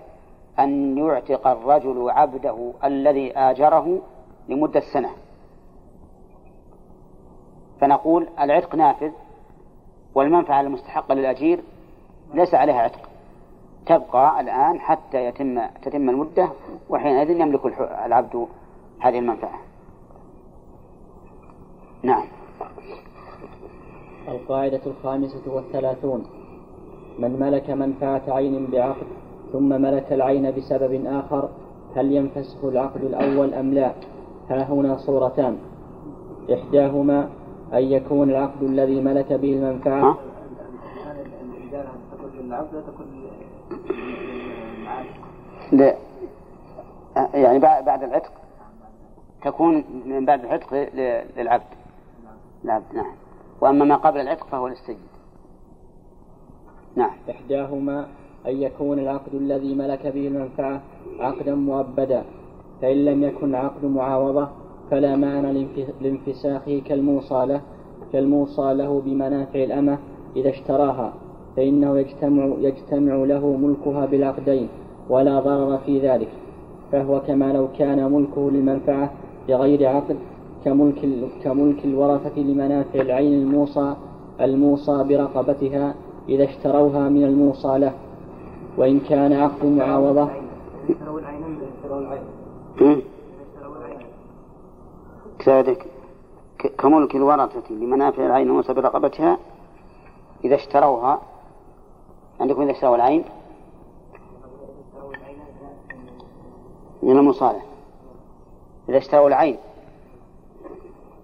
أن 0.58 0.98
يعتق 0.98 1.46
الرجل 1.46 2.10
عبده 2.10 2.72
الذي 2.84 3.38
آجره 3.38 3.98
لمدة 4.48 4.82
سنة. 4.92 5.10
فنقول 7.80 8.28
العتق 8.40 8.74
نافذ 8.74 9.12
والمنفعة 10.14 10.60
المستحقة 10.60 11.14
للأجير 11.14 11.60
ليس 12.34 12.54
عليها 12.54 12.74
عتق. 12.74 13.08
تبقى 13.86 14.40
الآن 14.40 14.80
حتى 14.80 15.24
يتم 15.24 15.60
تتم 15.82 16.10
المدة 16.10 16.48
وحينئذ 16.90 17.30
يملك 17.30 17.66
العبد 18.06 18.46
هذه 19.00 19.18
المنفعة. 19.18 19.58
نعم. 22.02 22.24
القاعدة 24.28 24.80
الخامسة 24.86 25.42
والثلاثون. 25.46 26.26
من 27.18 27.40
ملك 27.40 27.70
منفعة 27.70 28.22
عين 28.28 28.66
بعقد 28.66 29.06
ثم 29.52 29.68
ملك 29.68 30.12
العين 30.12 30.50
بسبب 30.50 31.06
آخر 31.06 31.48
هل 31.96 32.12
ينفسخ 32.12 32.64
العقد 32.64 33.04
الأول 33.04 33.54
أم 33.54 33.74
لا؟ 33.74 33.92
ها 34.50 34.62
هنا 34.62 34.96
صورتان. 34.96 35.58
إحداهما 36.52 37.28
أن 37.72 37.82
يكون 37.82 38.30
العقد 38.30 38.62
الذي 38.62 39.00
ملك 39.00 39.32
به 39.32 39.52
المنفعة 39.52 40.18
تكون 42.86 43.06
لا. 45.72 45.96
يعني 47.34 47.58
بعد 47.58 48.02
العتق. 48.02 48.32
تكون 49.44 49.84
من 50.06 50.24
بعد 50.24 50.44
العتق 50.44 50.74
للعبد. 51.36 51.64
العبد 52.64 52.84
نعم. 52.94 53.12
وأما 53.60 53.84
ما 53.84 53.96
قبل 53.96 54.20
العتق 54.20 54.46
فهو 54.46 54.68
للسيد. 54.68 54.98
نعم. 56.96 57.10
إحداهما 57.30 58.06
أن 58.46 58.62
يكون 58.62 58.98
العقد 58.98 59.34
الذي 59.34 59.74
ملك 59.74 60.06
به 60.06 60.26
المنفعة 60.26 60.80
عقدا 61.20 61.54
مؤبدا 61.54 62.24
فإن 62.82 63.04
لم 63.04 63.22
يكن 63.22 63.54
عقد 63.54 63.84
معاوضة 63.84 64.48
فلا 64.90 65.16
معنى 65.16 65.66
لانفساخه 66.00 66.82
كالموصى 66.86 67.46
له 67.46 67.60
كالموصى 68.12 68.74
له 68.74 69.02
بمنافع 69.06 69.64
الأمة 69.64 69.98
إذا 70.36 70.50
اشتراها 70.50 71.12
فإنه 71.56 71.98
يجتمع, 71.98 72.44
يجتمع 72.60 73.14
له 73.14 73.56
ملكها 73.56 74.06
بالعقدين 74.06 74.68
ولا 75.08 75.40
ضرر 75.40 75.78
في 75.78 76.00
ذلك 76.00 76.28
فهو 76.92 77.20
كما 77.20 77.52
لو 77.52 77.68
كان 77.78 78.12
ملكه 78.12 78.50
للمنفعة 78.50 79.10
بغير 79.48 79.86
عقد 79.88 80.16
كملك, 80.64 81.28
كملك 81.42 81.84
الورثة 81.84 82.40
لمنافع 82.40 83.00
العين 83.00 83.32
الموصى 83.42 83.94
الموصى 84.40 85.04
برقبتها 85.08 85.94
إذا 86.28 86.44
اشتروها 86.44 87.08
من 87.08 87.24
الموصى 87.24 87.78
له 87.78 87.92
وإن 88.76 89.00
كان 89.00 89.32
عقد 89.32 89.64
معاوضة. 89.66 90.28
كذلك 95.44 95.86
كملك 96.78 97.16
الورثة 97.16 97.74
لمنافع 97.74 98.26
العين 98.26 98.48
الموصى 98.48 98.72
برقبتها 98.72 99.38
إذا 100.44 100.54
اشتروها. 100.54 101.22
عندكم 102.40 102.62
إذا 102.62 102.70
اشتروا 102.70 102.96
العين؟ 102.96 103.24
من 107.02 107.18
المصالح. 107.18 107.64
إذا 108.88 108.98
اشتروا 108.98 109.28
العين 109.28 109.56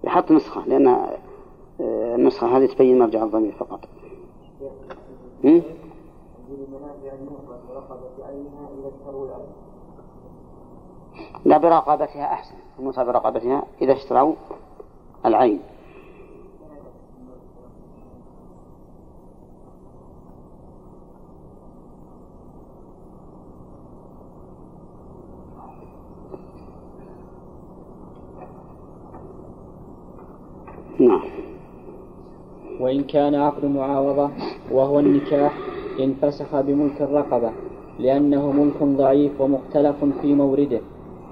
يحط 0.03 0.31
نسخة 0.31 0.61
لأن 0.67 0.87
آه، 0.87 2.15
النسخة 2.15 2.57
هذه 2.57 2.65
تبين 2.65 2.99
مرجع 2.99 3.23
الضمير 3.23 3.51
فقط. 3.51 3.79
لا 11.45 11.57
برقبتها 11.57 12.33
أحسن 12.33 12.55
الموصى 12.79 13.03
برقبتها 13.03 13.63
إذا 13.81 13.93
اشتروا 13.93 14.35
العين. 15.25 15.59
نعم. 30.99 31.21
وإن 32.79 33.03
كان 33.03 33.35
عقد 33.35 33.65
معاوضة 33.65 34.29
وهو 34.71 34.99
النكاح 34.99 35.53
انفسخ 35.99 36.59
بملك 36.61 37.01
الرقبة 37.01 37.51
لأنه 37.99 38.51
ملك 38.51 38.83
ضعيف 38.83 39.41
ومختلف 39.41 40.05
في 40.21 40.33
مورده. 40.33 40.81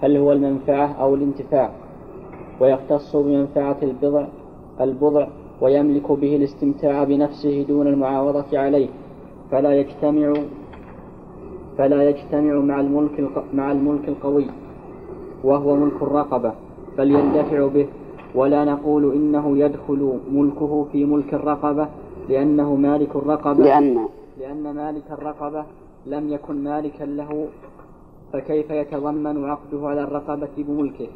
هل 0.01 0.17
هو 0.17 0.31
المنفعة 0.31 0.87
أو 1.01 1.15
الانتفاع؟ 1.15 1.71
ويختص 2.59 3.15
بمنفعة 3.15 3.77
البضع 3.83 4.25
البضع 4.81 5.27
ويملك 5.61 6.11
به 6.11 6.35
الاستمتاع 6.35 7.03
بنفسه 7.03 7.63
دون 7.63 7.87
المعاوضة 7.87 8.59
عليه. 8.59 8.87
فلا 9.51 9.73
يجتمع 9.73 10.33
فلا 11.77 12.09
يجتمع 12.09 12.53
مع 12.53 12.79
الملك 12.79 13.29
مع 13.53 13.71
الملك 13.71 14.07
القوي 14.09 14.45
وهو 15.43 15.75
ملك 15.75 16.01
الرقبة 16.01 16.53
بل 16.97 17.11
يندفع 17.11 17.67
به. 17.67 17.87
ولا 18.35 18.65
نقول 18.65 19.13
إنه 19.13 19.57
يدخل 19.57 20.19
ملكه 20.31 20.85
في 20.91 21.05
ملك 21.05 21.33
الرقبة 21.33 21.87
لأنه 22.29 22.75
مالك 22.75 23.15
الرقبة 23.15 23.63
لأن 23.63 24.05
لأن 24.39 24.75
مالك 24.75 25.03
الرقبة 25.11 25.63
لم 26.05 26.33
يكن 26.33 26.63
مالكا 26.63 27.03
له 27.03 27.45
فكيف 28.33 28.69
يتضمن 28.69 29.49
عقده 29.49 29.87
على 29.87 30.03
الرقبة 30.03 30.49
بملكه؟ 30.57 31.07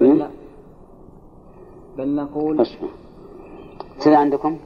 بل, 0.00 0.28
بل 1.96 2.14
نقول 2.16 2.62
أصبر. 2.62 2.88
عندكم؟ 4.06 4.58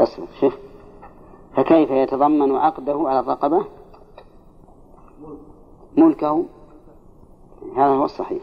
أصبر. 0.00 0.26
شوف. 0.40 0.56
فكيف 1.56 1.90
يتضمن 1.90 2.56
عقده 2.56 3.08
على 3.08 3.20
الرقبة؟ 3.20 3.64
ملكه. 5.96 6.44
هذا 7.76 7.94
هو 7.94 8.04
الصحيح. 8.04 8.42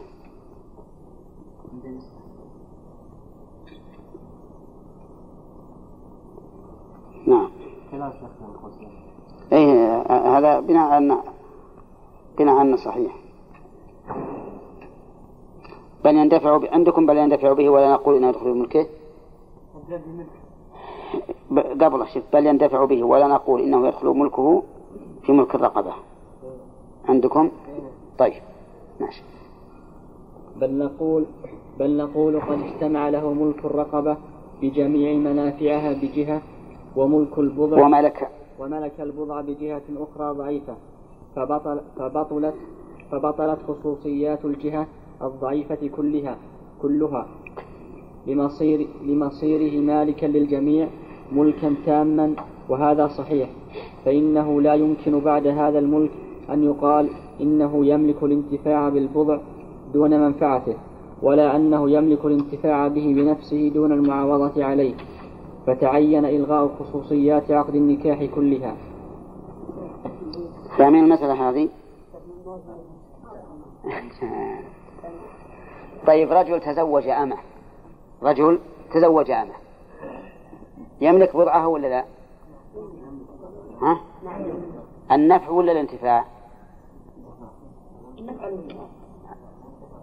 نعم. 7.27 7.49
اي 9.53 9.65
هذا 10.09 10.59
بناء 10.59 10.91
على 10.91 11.17
بناء 12.37 12.55
على 12.55 12.77
صحيح. 12.77 13.15
بل 16.05 16.15
يندفع 16.15 16.59
عندكم 16.71 17.05
بل 17.05 17.17
يندفع 17.17 17.53
به 17.53 17.69
ولا 17.69 17.93
نقول 17.93 18.15
إنه 18.15 18.29
يدخل 18.29 18.49
ملكه؟ 18.49 18.87
قبل 21.81 22.07
شوف 22.07 22.23
بل 22.33 22.45
يندفع 22.45 22.85
به 22.85 23.03
ولا 23.03 23.27
نقول 23.27 23.61
إنه 23.61 23.87
يدخل 23.87 24.07
ملكه 24.07 24.63
في 25.23 25.31
ملك 25.31 25.55
الرقبة. 25.55 25.93
عندكم؟ 27.09 27.51
طيب 28.17 28.41
ماشي. 28.99 29.23
بل 30.55 30.77
نقول 30.77 31.25
بل 31.79 31.97
نقول 31.97 32.41
قد 32.41 32.59
اجتمع 32.61 33.09
له 33.09 33.33
ملك 33.33 33.65
الرقبة 33.65 34.17
بجميع 34.61 35.13
منافعها 35.17 35.93
بجهة 35.93 36.41
وملك 36.95 37.39
البضع 37.39 37.85
وملك 37.85 38.29
وملك 38.59 39.01
البضع 39.01 39.41
بجهة 39.41 39.81
أخرى 39.97 40.33
ضعيفة 40.33 40.75
فبطل 41.35 41.79
فبطلت 41.97 42.53
فبطلت 43.11 43.59
خصوصيات 43.67 44.45
الجهة 44.45 44.87
الضعيفة 45.21 45.89
كلها 45.95 46.37
كلها. 46.81 47.27
لمصير 48.27 48.87
لمصيره 49.05 49.81
مالكا 49.81 50.25
للجميع 50.25 50.87
ملكا 51.31 51.75
تاما 51.85 52.35
وهذا 52.69 53.07
صحيح. 53.07 53.49
فإنه 54.05 54.61
لا 54.61 54.73
يمكن 54.73 55.19
بعد 55.19 55.47
هذا 55.47 55.79
الملك 55.79 56.11
أن 56.49 56.63
يقال 56.63 57.09
إنه 57.41 57.85
يملك 57.85 58.23
الانتفاع 58.23 58.89
بالبضع 58.89 59.39
دون 59.93 60.19
منفعته 60.19 60.75
ولا 61.21 61.55
أنه 61.55 61.89
يملك 61.89 62.25
الانتفاع 62.25 62.87
به 62.87 63.13
بنفسه 63.13 63.69
دون 63.69 63.91
المعاوضة 63.91 64.63
عليه. 64.63 64.93
فتعين 65.67 66.25
إلغاء 66.25 66.67
خصوصيات 66.79 67.51
عقد 67.51 67.75
النكاح 67.75 68.23
كلها 68.35 68.75
فاهمين 70.77 71.03
المسألة 71.03 71.49
هذه؟ 71.49 71.69
طيب 76.07 76.31
رجل 76.31 76.61
تزوج 76.61 77.07
أمة 77.07 77.37
رجل 78.23 78.59
تزوج 78.93 79.31
أمة 79.31 79.53
يملك 81.01 81.35
بضعه 81.35 81.67
ولا 81.67 81.87
لا؟ 81.87 82.05
ها؟ 83.81 83.99
النفع 85.11 85.49
ولا 85.49 85.71
الانتفاع؟ 85.71 86.25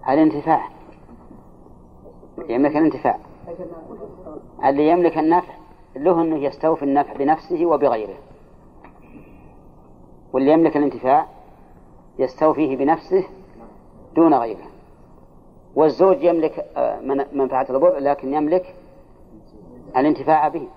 الانتفاع 0.09 0.69
يملك 2.49 2.77
الانتفاع 2.77 3.19
اللي 4.65 4.89
يملك 4.89 5.19
النفع 5.19 5.55
له 5.97 6.23
أنه 6.23 6.37
يستوفي 6.37 6.83
النفع 6.83 7.13
بنفسه 7.13 7.67
وبغيره. 7.67 8.19
واللي 10.33 10.53
يملك 10.53 10.77
الانتفاع 10.77 11.27
يستوفيه 12.19 12.77
بنفسه 12.77 13.25
دون 14.15 14.35
غيره. 14.35 14.67
والزوج 15.75 16.23
يملك 16.23 16.67
آه، 16.77 17.01
منفعة 17.33 17.67
البضع 17.71 17.99
لكن 17.99 18.35
يملك 18.35 18.75
الانتفاع 19.97 20.49
به. 20.49 20.69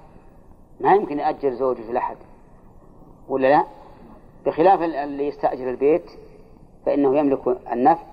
ما 0.79 0.93
يمكن 0.95 1.19
يأجر 1.19 1.53
زوجه 1.53 1.91
لأحد 1.91 2.17
ولا 3.29 3.47
لا؟ 3.47 3.65
بخلاف 4.45 4.81
اللي 4.81 5.27
يستأجر 5.27 5.69
البيت 5.69 6.11
فإنه 6.85 7.17
يملك 7.17 7.57
النفع 7.71 8.03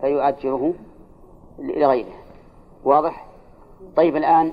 فيؤجره 0.00 0.74
لغيره. 1.58 2.14
واضح؟ 2.84 3.26
طيب 3.96 4.16
الآن 4.16 4.52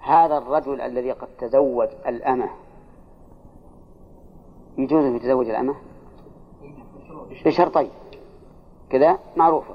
هذا 0.00 0.38
الرجل 0.38 0.80
الذي 0.80 1.12
قد 1.12 1.28
تزوج 1.38 1.88
الأمة 2.06 2.50
يجوز 4.78 5.04
أن 5.04 5.16
يتزوج 5.16 5.48
الأمة؟ 5.48 5.74
بشرطين. 7.44 7.90
كذا؟ 8.90 9.18
معروفة. 9.36 9.74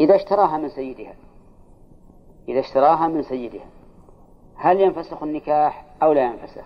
إذا 0.00 0.16
اشتراها 0.16 0.58
من 0.58 0.68
سيدها. 0.68 1.14
إذا 2.48 2.60
اشتراها 2.60 3.08
من 3.08 3.22
سيدها. 3.22 3.66
هل 4.56 4.80
ينفسخ 4.80 5.22
النكاح 5.22 5.84
أو 6.02 6.12
لا 6.12 6.24
ينفسخ؟ 6.24 6.64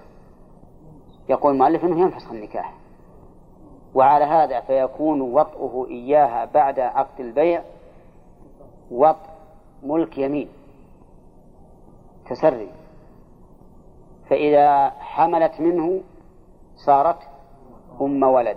يقول 1.29 1.53
المؤلف 1.53 1.85
أنه 1.85 2.01
ينفسخ 2.01 2.33
النكاح. 2.33 2.75
وعلى 3.95 4.25
هذا 4.25 4.61
فيكون 4.61 5.21
وطئه 5.21 5.87
إياها 5.91 6.45
بعد 6.45 6.81
عقد 6.81 7.21
البيع 7.21 7.63
وطء 8.91 9.31
ملك 9.83 10.19
يمين. 10.19 10.49
تسري 12.35 12.71
فإذا 14.29 14.91
حملت 14.91 15.61
منه 15.61 16.01
صارت 16.87 17.19
أم 18.01 18.23
ولد. 18.23 18.57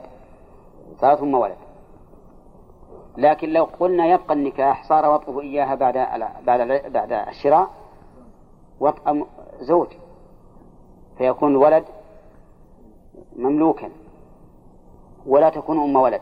صارت 1.01 1.21
أم 1.21 1.33
ولد. 1.33 1.57
لكن 3.17 3.49
لو 3.49 3.63
قلنا 3.63 4.05
يبقى 4.05 4.33
النكاح 4.33 4.83
صار 4.89 5.13
وطئه 5.13 5.41
إياها 5.41 5.75
بعد 5.75 5.93
بعد 6.45 6.61
بعد 6.93 7.11
الشراء 7.11 7.69
وطأ 8.79 9.25
زوج. 9.59 9.87
فيكون 11.17 11.51
الولد 11.51 11.85
مملوكا 13.35 13.89
ولا 15.25 15.49
تكون 15.49 15.79
أم 15.79 15.95
ولد. 15.95 16.21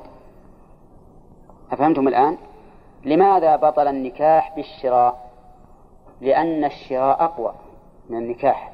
أفهمتم 1.72 2.08
الآن؟ 2.08 2.38
لماذا 3.06 3.56
بطل 3.56 3.88
النكاح 3.88 4.56
بالشراء؟ 4.56 5.33
لأن 6.24 6.66
الشراء 6.66 7.24
أقوى 7.24 7.54
من 8.10 8.18
النكاح. 8.18 8.72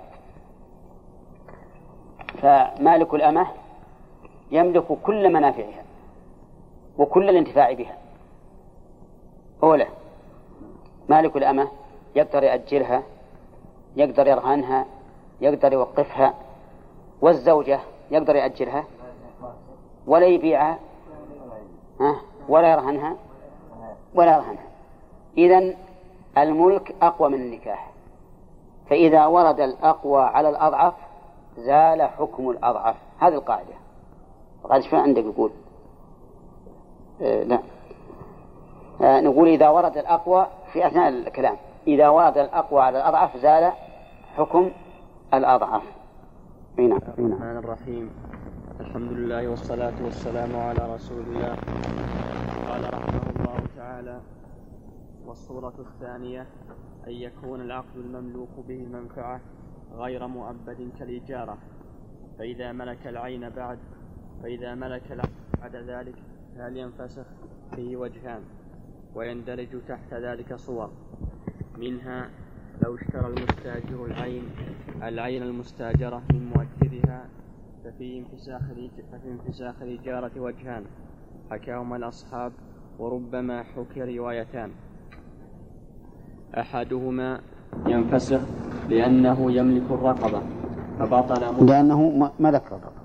فمالك 2.41 3.13
الأمة 3.13 3.47
يملك 4.51 4.85
كل 5.03 5.33
منافعها 5.33 5.83
وكل 6.97 7.29
الانتفاع 7.29 7.73
بها. 7.73 7.97
أولى 9.63 9.87
مالك 11.09 11.37
الأمة 11.37 11.67
يقدر 12.15 12.43
يأجلها 12.43 13.03
يقدر 13.95 14.27
يرهنها 14.27 14.85
يقدر 15.41 15.73
يوقفها 15.73 16.33
والزوجة 17.21 17.79
يقدر 18.11 18.35
يأجلها 18.35 18.83
ولا 20.07 20.25
يبيعها 20.25 20.79
ولا 22.49 22.71
يرهنها 22.71 23.15
ولا 24.15 24.35
يرهنها. 24.35 24.67
إذا 25.37 25.75
الملك 26.37 26.95
أقوى 27.01 27.29
من 27.29 27.41
النكاح. 27.41 27.91
فإذا 28.89 29.25
ورد 29.25 29.59
الأقوى 29.59 30.21
على 30.21 30.49
الأضعف 30.49 30.93
زال 31.57 32.01
حكم 32.01 32.49
الأضعف. 32.49 32.95
هذه 33.19 33.33
القاعدة. 33.33 33.73
قاعدة 34.63 34.83
شو 34.89 34.95
عندك 34.97 35.23
يقول؟ 35.23 35.51
آه 37.21 37.43
لا. 37.43 37.59
آه 39.01 39.21
نقول 39.21 39.47
إذا 39.47 39.69
ورد 39.69 39.97
الأقوى 39.97 40.47
في 40.73 40.87
أثناء 40.87 41.09
الكلام. 41.09 41.57
إذا 41.87 42.09
ورد 42.09 42.37
الأقوى 42.37 42.81
على 42.81 42.97
الأضعف 42.97 43.37
زال 43.37 43.71
حكم 44.37 44.71
الأضعف. 45.33 45.83
نعم. 46.77 46.97
الرحمن 46.97 47.57
الرحيم. 47.57 48.09
الحمد 48.79 49.11
لله 49.11 49.47
والصلاة 49.47 49.93
والسلام 50.03 50.55
على 50.55 50.93
رسول 50.95 51.19
الله. 51.19 51.55
قال 52.69 52.93
رحمه 52.93 53.21
الله 53.35 53.59
تعالى 53.77 54.19
والصورة 55.29 55.73
الثانية 55.79 56.47
أن 57.07 57.11
يكون 57.11 57.61
العقد 57.61 57.97
المملوك 57.97 58.49
به 58.67 58.83
المنفعة 58.83 59.41
غير 59.93 60.27
مؤبد 60.27 60.91
كالإجارة 60.99 61.57
فإذا 62.37 62.71
ملك 62.71 63.07
العين 63.07 63.49
بعد 63.49 63.79
فإذا 64.43 64.75
ملك 64.75 65.11
العين 65.11 65.33
بعد 65.61 65.75
ذلك 65.75 66.15
هل 66.57 66.77
ينفسخ 66.77 67.25
فيه 67.75 67.97
وجهان؟ 67.97 68.41
ويندرج 69.15 69.81
تحت 69.87 70.13
ذلك 70.13 70.55
صور. 70.55 70.91
منها 71.77 72.29
لو 72.83 72.95
اشترى 72.95 73.27
المستاجر 73.27 74.05
العين 74.05 74.43
العين 75.03 75.43
المستاجرة 75.43 76.23
من 76.33 76.51
مؤجرها 76.55 77.29
ففي 77.83 78.19
انفساخ 78.19 78.61
ففي 79.11 79.27
انفساخ 79.27 79.81
الإجارة 79.81 80.39
وجهان. 80.41 80.85
حكاهما 81.51 81.95
الأصحاب 81.95 82.53
وربما 82.99 83.63
حكي 83.63 84.17
روايتان. 84.17 84.88
أحدهما 86.57 87.39
ينفسخ 87.87 88.39
لأنه 88.89 89.51
يملك 89.51 89.91
الرقبة 89.91 90.41
فبطل 90.99 91.65
لأنه 91.65 92.31
ملك 92.39 92.63
الرقبة. 92.67 92.99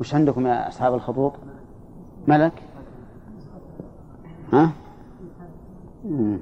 وش 0.00 0.14
عندكم 0.14 0.46
يا 0.46 0.68
أصحاب 0.68 0.94
الخطوط؟ 0.94 1.32
ملك؟ 2.28 2.52
ها؟ 4.52 4.70
مم. 6.04 6.38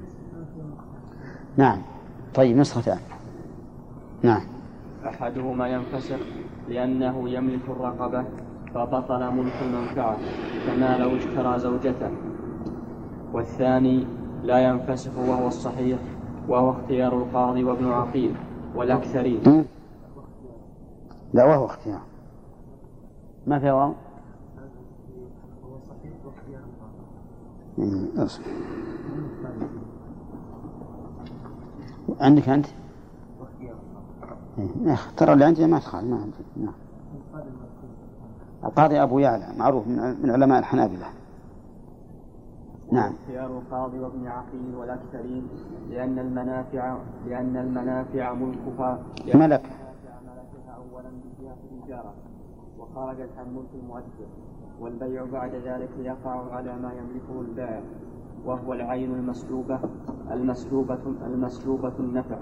نعم. 1.57 1.81
طيب 2.35 2.57
نسختان 2.57 2.99
نعم. 4.23 4.41
أحدهما 5.05 5.67
ينفسخ 5.67 6.19
لأنه 6.69 7.29
يملك 7.29 7.61
الرقبة 7.69 8.23
فبطل 8.73 9.31
ملك 9.33 9.53
المنفعة 9.61 10.17
كما 10.67 10.97
لو 10.97 11.17
اشترى 11.17 11.59
زوجته. 11.59 12.09
والثاني 13.33 14.05
لا 14.43 14.59
ينفسخ 14.59 15.17
وهو 15.17 15.47
الصحيح 15.47 15.99
وهو 16.47 16.71
اختيار 16.71 17.17
القاضي 17.17 17.63
وابن 17.63 17.91
عقيل 17.91 18.35
والأكثرين. 18.75 19.65
لا 21.33 21.45
وهو 21.45 21.65
اختيار. 21.65 22.01
ما 23.47 23.59
في 23.59 23.71
واو؟ 23.71 23.93
عندك 32.19 32.49
أنت؟ 32.49 32.65
إيه. 34.57 34.97
ترى 35.17 35.33
اللي 35.33 35.45
عندي 35.45 35.67
ما 35.67 35.79
تخال 35.79 36.09
ما 36.09 36.15
عندي. 36.15 36.35
نعم. 36.57 36.73
القاضي 38.63 39.01
أبو 39.01 39.19
يعلى 39.19 39.53
معروف 39.57 39.87
من 39.87 40.29
علماء 40.29 40.59
الحنابلة. 40.59 41.05
نعم. 42.93 43.13
اختيار 43.13 43.57
القاضي 43.57 43.99
وابن 43.99 44.27
عقيل 44.27 44.75
والأكثرين 44.75 45.47
لأن 45.89 46.19
المنافع 46.19 46.97
لأن 47.27 47.57
المنافع 47.57 48.33
ملكها. 48.33 48.99
ملك. 49.25 49.35
ملكها 49.35 49.63
أولا 50.77 51.09
بجهة 51.09 51.57
الإجارة 51.71 52.13
وخرجت 52.79 53.29
عن 53.37 53.55
ملك 53.55 53.69
المؤجر 53.83 54.27
والبيع 54.79 55.25
بعد 55.25 55.55
ذلك 55.55 55.89
يقع 55.99 56.55
على 56.55 56.75
ما 56.75 56.91
يملكه 56.93 57.41
البائع 57.41 57.81
وهو 58.45 58.73
العين 58.73 59.11
المسلوبة 59.11 59.79
المسلوبة 60.31 60.99
المسلوبة 61.25 61.93
النفع. 61.99 62.37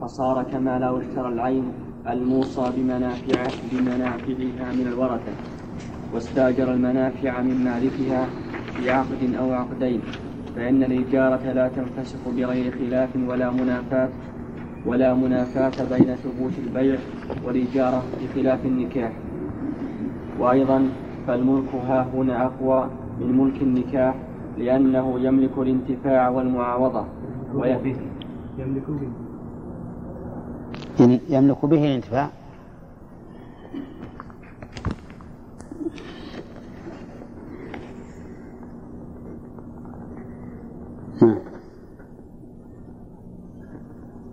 فصار 0.00 0.42
كما 0.42 0.78
لو 0.78 0.98
اشترى 0.98 1.28
العين 1.28 1.72
الموصى 2.08 2.72
بمنافع 2.76 3.42
بمنافعها 3.72 4.72
من 4.72 4.86
الورثة 4.86 5.32
واستاجر 6.14 6.72
المنافع 6.72 7.40
من 7.40 7.64
مالكها 7.64 8.43
بعقد 8.86 9.34
أو 9.38 9.52
عقدين 9.52 10.00
فإن 10.56 10.82
الإجارة 10.82 11.52
لا 11.52 11.68
تنفسخ 11.68 12.18
بغير 12.36 12.72
خلاف 12.72 13.08
ولا 13.28 13.50
منافاة 13.50 14.08
ولا 14.86 15.14
منافاة 15.14 15.84
بين 15.90 16.14
ثبوت 16.14 16.52
البيع 16.66 16.98
والإجارة 17.44 18.02
بخلاف 18.22 18.64
النكاح. 18.64 19.12
وأيضا 20.38 20.88
فالملك 21.26 21.74
ها 21.74 22.06
هنا 22.14 22.46
أقوى 22.46 22.90
من 23.20 23.38
ملك 23.38 23.62
النكاح 23.62 24.14
لأنه 24.58 25.20
يملك 25.20 25.58
الانتفاع 25.58 26.28
والمعاوضة. 26.28 27.04
ويملك 27.54 27.80
به. 28.90 29.08
يملك 31.28 31.64
به 31.64 31.84
الانتفاع. 31.84 32.30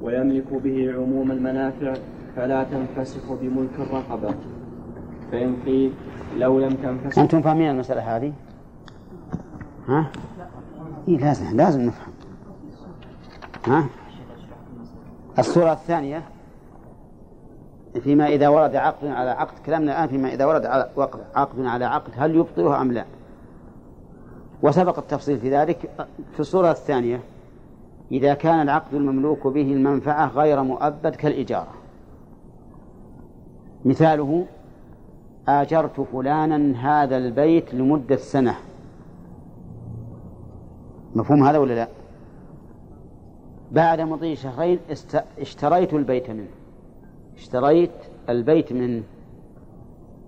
ويملك 0.02 0.54
به 0.54 0.94
عموم 0.94 1.32
المنافع 1.32 1.94
فلا 2.36 2.64
تنفسخ 2.64 3.32
بملك 3.42 3.80
الرقبة 3.80 4.34
فإن 5.32 5.56
قيل 5.66 5.94
لو 6.38 6.60
لم 6.60 6.70
تنفسخ 6.70 7.20
أنتم 7.20 7.42
فاهمين 7.42 7.70
المسألة 7.70 8.16
هذه؟ 8.18 8.34
ها؟ 9.88 10.12
إيه 11.08 11.18
لازم 11.18 11.58
لازم 11.58 11.82
نفهم 11.82 12.14
ها؟ 13.68 13.86
الصورة 15.40 15.72
الثانية 15.72 16.24
فيما 18.00 18.28
إذا 18.28 18.48
ورد 18.48 18.76
عقد 18.76 19.08
على 19.08 19.30
عقد 19.30 19.58
كلامنا 19.66 19.92
الآن 19.92 20.08
فيما 20.08 20.34
إذا 20.34 20.46
ورد 20.46 20.66
عقد 21.36 21.66
على 21.66 21.86
عقد 21.86 22.12
هل 22.18 22.36
يبطله 22.36 22.82
أم 22.82 22.92
لا 22.92 23.06
وسبق 24.64 25.00
التفصيل 25.00 25.40
في 25.40 25.58
ذلك 25.58 26.08
في 26.34 26.40
الصورة 26.40 26.72
الثانية 26.72 27.20
إذا 28.12 28.34
كان 28.34 28.62
العقد 28.62 28.94
المملوك 28.94 29.48
به 29.48 29.74
المنفعة 29.74 30.28
غير 30.28 30.64
مؤبد 30.64 31.16
كالإجارة. 31.16 31.74
مثاله 33.86 34.46
آجرت 35.48 36.02
فلانا 36.02 36.74
هذا 37.04 37.18
البيت 37.18 37.74
لمدة 37.74 38.16
سنة. 38.16 38.56
مفهوم 41.16 41.44
هذا 41.44 41.58
ولا 41.58 41.74
لا؟ 41.74 41.88
بعد 43.72 44.02
مضي 44.02 44.36
شهرين 44.36 44.80
اشتريت 45.40 45.94
البيت 45.94 46.30
منه. 46.30 46.48
اشتريت 47.36 47.92
البيت 48.30 48.74
منه. 48.74 49.04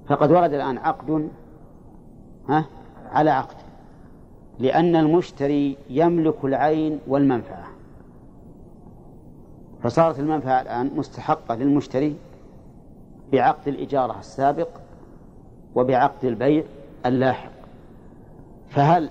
فقد 0.07 0.31
ورد 0.31 0.53
الآن 0.53 0.77
عقد 0.77 1.29
ها 2.49 2.65
على 3.11 3.29
عقد. 3.29 3.62
لأن 4.59 4.95
المشتري 4.95 5.77
يملك 5.89 6.45
العين 6.45 6.99
والمنفعة. 7.07 7.67
فصارت 9.83 10.19
المنفعة 10.19 10.61
الآن 10.61 10.91
مستحقة 10.95 11.55
للمشتري 11.55 12.15
بعقد 13.31 13.67
الإجارة 13.67 14.19
السابق 14.19 14.67
وبعقد 15.75 16.25
البيع 16.25 16.63
اللاحق. 17.05 17.51
فهل 18.69 19.09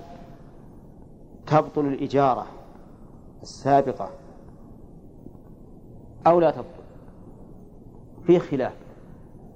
تبطل 1.47 1.85
الإجارة 1.87 2.45
السابقة 3.41 4.09
أو 6.27 6.39
لا 6.39 6.51
تبطل؟ 6.51 6.83
في 8.27 8.39
خلاف. 8.39 8.73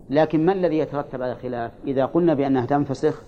لكن 0.10 0.46
ما 0.46 0.54
الذي 0.54 0.78
يترتب 0.78 1.22
على 1.22 1.32
الخلاف 1.32 1.72
إذا 1.88 2.06
قلنا 2.06 2.34
بأنها 2.34 2.66
تنفسخ 2.66 3.22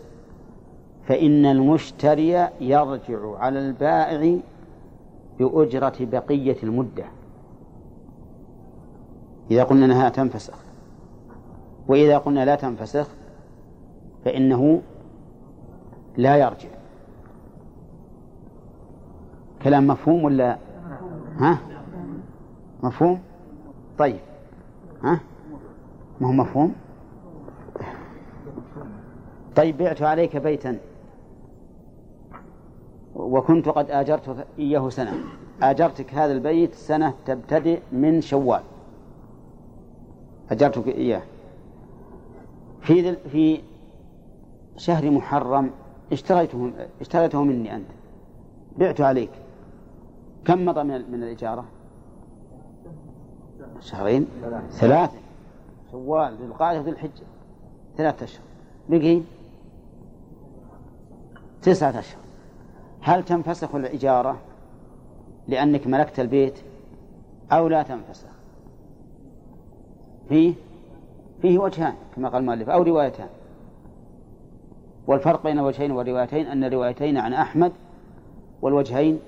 فإن 1.09 1.45
المشتري 1.45 2.49
يرجع 2.61 3.37
على 3.37 3.59
البائع 3.59 4.39
بأجرة 5.39 5.95
بقية 5.99 6.57
المدة. 6.63 7.05
إذا 9.51 9.63
قلنا 9.63 9.85
أنها 9.85 10.09
تنفسخ 10.09 10.53
وإذا 11.87 12.17
قلنا 12.17 12.45
لا 12.45 12.55
تنفسخ 12.55 13.07
فإنه 14.25 14.81
لا 16.17 16.37
يرجع. 16.37 16.69
كلام 19.61 19.87
مفهوم 19.87 20.23
ولا؟ 20.23 20.57
ها؟ 21.37 21.57
مفهوم؟ 22.83 23.19
طيب. 23.97 24.19
ها؟ 25.03 25.19
ما 26.21 26.27
هو 26.27 26.31
مفهوم؟ 26.31 26.75
طيب 29.55 29.77
بعت 29.77 30.01
عليك 30.01 30.37
بيتا. 30.37 30.88
وكنت 33.15 33.69
قد 33.69 33.91
آجرت 33.91 34.47
إياه 34.59 34.89
سنة. 34.89 35.13
آجرتك 35.61 36.13
هذا 36.13 36.33
البيت 36.33 36.73
سنة 36.73 37.13
تبتدئ 37.25 37.79
من 37.91 38.21
شوال. 38.21 38.61
أجرتك 40.51 40.87
إياه. 40.87 41.21
في 42.81 43.15
في 43.15 43.61
شهر 44.77 45.11
محرم 45.11 45.71
اشتريته 46.11 46.71
اشتريته 47.01 47.43
مني 47.43 47.75
أنت. 47.75 47.87
بعت 48.77 49.01
عليك. 49.01 49.31
كم 50.45 50.65
مضى 50.65 50.83
من, 50.83 51.11
من 51.11 51.23
الإجارة؟ 51.23 51.65
شهرين؟ 53.79 54.27
ثلاثة 54.71 55.17
شوال 55.91 56.35
ذي 56.35 56.45
القعدة 56.45 56.79
وذي 56.79 56.89
الحجة. 56.89 57.25
ثلاثة 57.97 58.23
أشهر. 58.23 58.43
بقي؟ 58.89 59.21
تسعة 61.61 61.99
أشهر. 61.99 62.28
هل 63.01 63.23
تنفسخ 63.23 63.75
الإجارة 63.75 64.39
لأنك 65.47 65.87
ملكت 65.87 66.19
البيت 66.19 66.59
أو 67.51 67.67
لا 67.67 67.83
تنفسخ؟ 67.83 68.29
فيه؟ 70.29 70.53
فيه 71.41 71.59
وجهان 71.59 71.93
كما 72.15 72.29
قال 72.29 72.41
المؤلف 72.41 72.69
أو 72.69 72.81
روايتان. 72.81 73.27
والفرق 75.07 75.43
بين 75.43 75.59
الوجهين 75.59 75.91
والروايتين 75.91 76.45
أن 76.45 76.63
الروايتين 76.63 77.17
عن 77.17 77.33
أحمد 77.33 77.71
والوجهين 78.61 79.19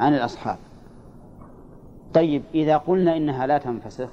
عن 0.00 0.14
الأصحاب. 0.14 0.58
طيب 2.14 2.42
إذا 2.54 2.76
قلنا 2.76 3.16
إنها 3.16 3.46
لا 3.46 3.58
تنفسخ 3.58 4.08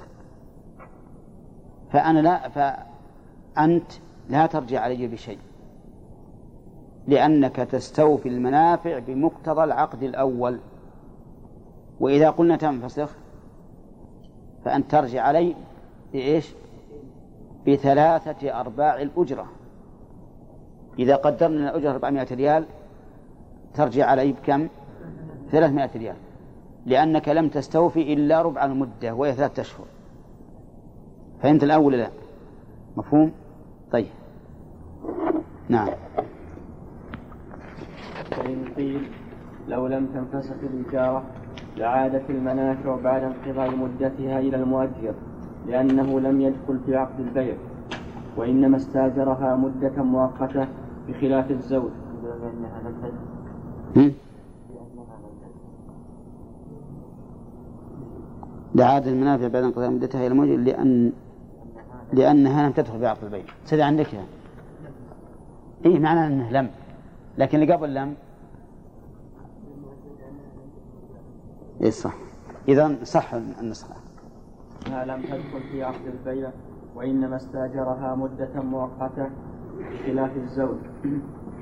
فأنا 1.92 2.18
لا 2.18 2.48
فأنت 2.48 3.92
لا 4.28 4.46
ترجع 4.46 4.80
علي 4.80 5.06
بشيء. 5.06 5.38
لأنك 7.08 7.56
تستوفي 7.56 8.28
المنافع 8.28 8.98
بمقتضى 8.98 9.64
العقد 9.64 10.02
الأول. 10.02 10.58
وإذا 12.00 12.30
قلنا 12.30 12.56
تنفسخ 12.56 13.10
فأنت 14.64 14.90
ترجع 14.90 15.22
علي 15.22 15.54
بإيش؟ 16.12 16.54
بثلاثة 17.66 18.60
أرباع 18.60 19.02
الأجرة. 19.02 19.46
إذا 20.98 21.16
قدرنا 21.16 21.70
الأجرة 21.70 21.90
400 21.90 22.26
ريال 22.32 22.64
ترجع 23.74 24.06
علي 24.06 24.32
بكم؟ 24.32 24.68
300 25.50 25.90
ريال. 25.96 26.16
لأنك 26.86 27.28
لم 27.28 27.48
تستوفي 27.48 28.12
إلا 28.12 28.42
ربع 28.42 28.64
المدة 28.64 29.14
وهي 29.14 29.32
ثلاثة 29.32 29.62
أشهر. 29.62 29.86
فهمت 31.42 31.62
الأول 31.62 31.98
لا؟ 31.98 32.08
مفهوم؟ 32.96 33.32
طيب. 33.92 34.06
نعم. 35.68 35.88
فإن 38.36 38.64
قيل 38.76 39.02
لو 39.68 39.86
لم 39.86 40.06
تنفسخ 40.06 40.54
الإجارة 40.62 41.22
لعادت 41.76 42.30
المنافع 42.30 42.96
بعد 42.96 43.22
انقضاء 43.22 43.76
مدتها 43.76 44.38
إلى 44.40 44.56
المؤجر 44.56 45.14
لأنه 45.66 46.20
لم 46.20 46.40
يدخل 46.40 46.78
في 46.86 46.96
عقد 46.96 47.20
البيع 47.20 47.54
وإنما 48.36 48.76
استاجرها 48.76 49.56
مدة 49.56 50.02
مؤقتة 50.02 50.66
بخلاف 51.08 51.50
الزوج. 51.50 51.90
لعادت 58.74 59.06
المنافع 59.08 59.48
بعد 59.48 59.62
انقضاء 59.64 59.90
مدتها 59.90 60.18
إلى 60.18 60.26
المؤجر 60.26 60.56
لأن 60.56 61.12
لأنها 62.12 62.66
لم 62.66 62.72
تدخل 62.72 62.98
في 62.98 63.06
عقد 63.06 63.24
البيع. 63.24 63.44
سيدي 63.64 63.82
عندك. 63.82 64.06
إيه 65.84 65.98
معنى 65.98 66.26
أنه 66.26 66.50
لم. 66.50 66.68
لكن 67.38 67.62
اللي 67.62 67.74
قبل 67.74 67.94
لم. 67.94 68.14
إيه 71.80 71.90
صح. 71.90 72.14
إذا 72.68 72.96
صح 73.02 73.34
النسخة. 73.34 73.94
ما 74.90 75.04
لم 75.04 75.22
تدخل 75.22 75.60
في 75.72 75.82
عقد 75.82 76.06
البيع 76.06 76.50
وإنما 76.96 77.36
استأجرها 77.36 78.14
مدة 78.14 78.62
مؤقتة 78.62 79.26
بخلاف 79.78 80.36
الزوج 80.36 80.76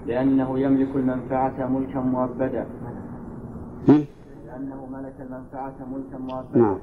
لأنه 0.07 0.59
يملك 0.59 0.97
المنفعة 0.97 1.67
ملكا 1.67 2.01
مؤبدا. 2.01 2.67
لأنه 4.47 4.87
ملك 4.93 5.15
المنفعة 5.21 5.75
ملكا 5.93 6.19
مؤبدا. 6.19 6.59
نعم. 6.59 6.79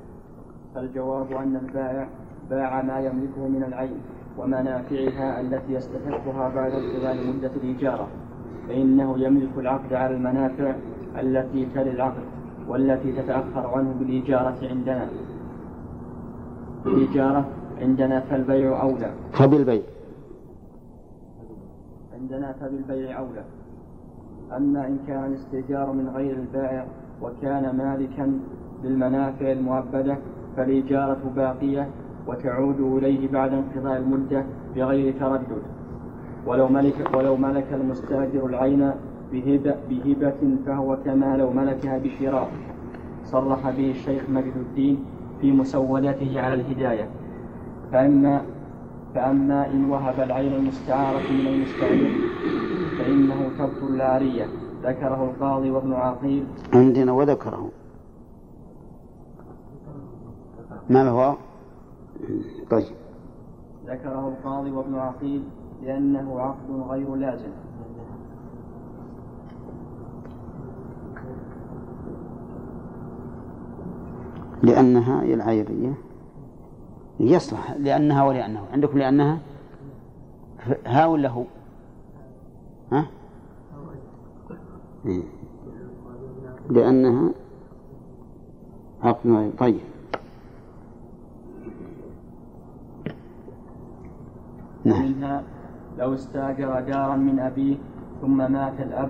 فالجواب 0.75 1.31
أن 1.31 1.55
البائع 1.55 2.07
باع 2.49 2.81
ما 2.81 2.99
يملكه 2.99 3.47
من 3.47 3.63
العين 3.67 3.97
ومنافعها 4.37 5.41
التي 5.41 5.73
يستحقها 5.73 6.49
بعد 6.49 6.71
انقضاء 6.71 7.27
مدة 7.27 7.51
الإجارة 7.63 8.07
فإنه 8.67 9.19
يملك 9.19 9.49
العقد 9.57 9.93
على 9.93 10.15
المنافع 10.15 10.75
التي 11.19 11.65
تلي 11.75 11.91
العقد. 11.91 12.23
والتي 12.67 13.11
تتأخر 13.11 13.67
عنه 13.67 13.95
بالإجارة 13.99 14.57
عندنا. 14.69 15.07
الإجارة 16.85 17.45
عندنا 17.81 18.19
فالبيع 18.19 18.81
أولى. 18.81 19.11
فبالبيع. 19.33 19.81
عندنا 22.21 22.53
فبالبيع 22.53 23.19
أولى. 23.19 23.43
أما 24.57 24.87
إن 24.87 24.99
كان 25.07 25.25
الاستئجار 25.25 25.91
من 25.91 26.09
غير 26.15 26.35
البائع 26.35 26.85
وكان 27.21 27.75
مالكا 27.77 28.39
للمنافع 28.83 29.51
المؤبدة 29.51 30.17
فالإجارة 30.57 31.19
باقية 31.35 31.87
وتعود 32.27 32.79
إليه 32.79 33.31
بعد 33.31 33.53
انقضاء 33.53 33.97
المدة 33.97 34.45
بغير 34.75 35.13
تردد. 35.19 35.61
ولو 36.47 36.67
ملك 36.67 37.09
ولو 37.15 37.35
ملك 37.35 37.67
المستأجر 37.73 38.45
العين 38.45 38.91
بهبة, 39.31 39.75
بهبة 39.89 40.57
فهو 40.65 40.97
كما 41.05 41.37
لو 41.37 41.51
ملكها 41.51 41.97
بشراء. 41.97 42.51
صرح 43.25 43.69
به 43.69 43.91
الشيخ 43.91 44.29
مجد 44.29 44.53
الدين 44.55 45.05
في 45.41 45.51
مسودته 45.51 46.41
على 46.41 46.53
الهداية. 46.53 47.09
فأما 47.91 48.41
فأما 49.15 49.67
إن 49.67 49.89
وهب 49.89 50.19
العين 50.19 50.53
المستعارة 50.53 51.31
من 51.31 51.47
المستعير 51.47 52.11
فإنه 52.97 53.49
تبطل 53.59 53.95
العارية 53.95 54.45
ذكره 54.83 55.23
القاضي 55.23 55.71
وابن 55.71 55.93
عقيل. 55.93 56.43
عندنا 56.73 57.11
وذكره. 57.11 57.69
ما 60.89 61.09
هو؟ 61.09 61.35
طيب. 62.69 62.85
ذكره 63.87 64.27
القاضي 64.27 64.71
وابن 64.71 64.95
عقيل 64.95 65.43
لأنه 65.83 66.39
عقد 66.39 66.89
غير 66.89 67.15
لازم. 67.15 67.51
لأنها 74.63 75.23
هي 75.23 75.33
العيرية 75.33 75.93
يصلح 77.19 77.71
لأنها 77.71 78.23
ولأنه. 78.23 78.65
عندكم 78.73 78.97
لأنها؟ 78.97 79.39
ها 80.85 81.05
ولا 81.05 81.29
هو؟ 81.29 81.43
ها. 82.91 83.07
لأنها 86.69 87.31
عقد 89.03 89.51
طيب. 89.59 89.79
نعم. 94.85 95.05
ومنها 95.05 95.43
لو 95.97 96.13
استاجر 96.13 96.79
دارا 96.79 97.15
من 97.15 97.39
أبيه 97.39 97.75
ثم 98.21 98.51
مات 98.51 98.79
الأب 98.79 99.09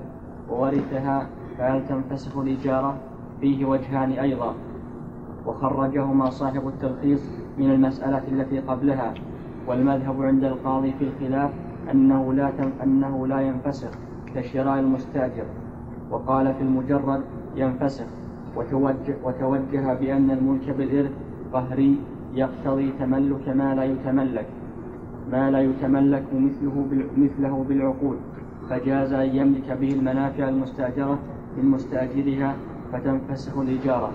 وورثها 0.50 1.30
فهل 1.58 1.88
تنفسخ 1.88 2.38
الإجارة؟ 2.38 2.98
فيه 3.42 3.66
وجهان 3.66 4.12
أيضا. 4.12 4.56
وخرجهما 5.46 6.30
صاحب 6.30 6.68
التلخيص 6.68 7.22
من 7.58 7.72
المسألة 7.72 8.22
التي 8.32 8.60
قبلها 8.60 9.14
والمذهب 9.68 10.24
عند 10.24 10.44
القاضي 10.44 10.94
في 11.00 11.04
الخلاف 11.06 11.52
أنه 11.92 12.34
لا 12.34 12.52
أنه 12.84 13.28
لا 13.28 13.42
ينفسخ 13.42 13.92
كشراء 14.36 14.80
المستاجر. 14.80 15.46
وقال 16.12 16.54
في 16.54 16.62
المجرد 16.62 17.22
ينفسخ 17.56 18.06
وتوجه, 18.56 19.16
وتوجه 19.24 19.94
بأن 19.94 20.32
الملك 20.32 20.70
بالإرث 20.70 21.12
قهري 21.54 21.98
يقتضي 22.34 22.92
تملك 23.00 23.50
ما 23.50 23.76
لا 23.76 23.84
يتملك 23.84 24.46
ما 25.32 25.52
لا 25.52 25.62
يتملك 25.62 26.24
مثله 26.34 26.88
مثله 27.18 27.66
بالعقود 27.70 28.18
فجاز 28.70 29.14
أن 29.14 29.36
يملك 29.36 29.78
به 29.82 29.94
المنافع 29.94 30.50
المستأجرة 30.50 31.20
من 31.58 31.66
مستأجرها 31.66 32.56
فتنفسخ 32.94 33.58
الإجارة 33.58 34.12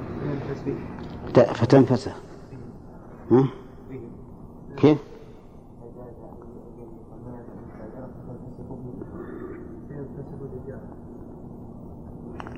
فتنفسخ 1.34 2.16
ها؟ 3.30 3.48
كيف؟ 4.76 4.98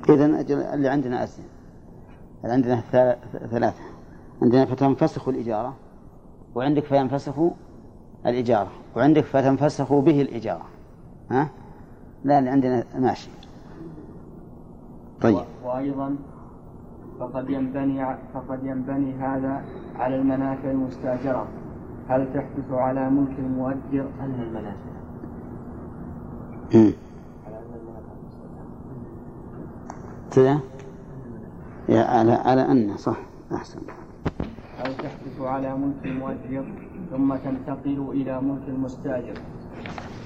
إذا 0.09 0.41
اللي 0.75 0.89
عندنا 0.89 1.25
أسئلة 1.25 1.47
اللي 2.45 2.55
عندنا 2.55 2.81
ثلاثة 3.51 3.83
عندنا 4.43 4.65
فتنفسخ 4.65 5.29
الإجارة 5.29 5.77
وعندك 6.55 6.85
فينفسخ 6.85 7.35
الإجارة 8.27 8.71
وعندك 8.97 9.25
فتنفسخ 9.25 9.93
به 9.93 10.23
الإجارة 10.23 10.67
ها؟ 11.31 11.51
لا 12.25 12.39
اللي 12.39 12.51
عندنا 12.51 12.85
ماشي 12.99 13.31
طيب 15.21 15.45
وأيضا 15.65 16.17
فقد 17.21 17.51
ينبني 17.51 18.07
فقد 18.35 18.65
ينبني 18.65 19.15
هذا 19.15 19.65
على 19.99 20.17
المنافع 20.17 20.71
المستاجرة. 20.71 21.47
هل 22.09 22.27
تحدث 22.35 22.71
على 22.71 23.11
ملك 23.11 23.39
المؤجر 23.39 24.07
أن 24.21 24.41
المنافع؟ 24.43 24.99
كذا 30.31 30.61
على 31.89 32.33
على 32.33 32.63
أن 32.73 32.97
صح. 32.97 33.17
أحسن. 33.53 33.81
أو 34.87 34.93
تحدث 34.93 35.41
على 35.41 35.77
ملك 35.77 36.05
المؤجر 36.05 36.65
ثم 37.11 37.35
تنتقل 37.35 38.09
إلى 38.13 38.41
ملك 38.41 38.69
المستاجر؟ 38.69 39.35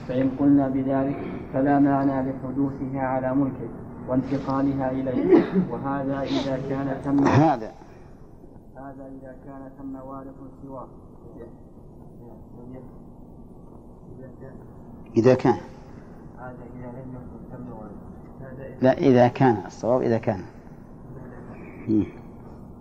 فإن 0.09 0.31
قلنا 0.39 0.69
بذلك 0.69 1.17
فلا 1.53 1.79
معنى 1.79 2.31
لحدوثها 2.31 3.01
على 3.01 3.35
ملكه. 3.35 3.82
وانتقالها 4.09 4.91
إليه 4.91 5.45
وهذا 5.71 6.23
إذا 6.23 6.61
كان 6.69 7.03
تم 7.05 7.27
هذا. 7.27 7.73
هذا 8.77 9.07
إذا 9.07 9.37
كان 9.45 9.71
تم 9.79 9.97
وارث 10.09 10.35
سواه 10.63 10.87
إذا 15.17 15.35
كان. 15.35 15.57
هذا 16.39 16.65
إذا 16.77 16.87
لم 16.87 17.09
يكن 17.15 17.41
تم 17.53 17.65
لا 18.83 18.99
إذا 18.99 19.29
كان. 19.29 19.57
الصواب 19.67 20.03
إذا 20.03 20.19
كان. 20.19 20.41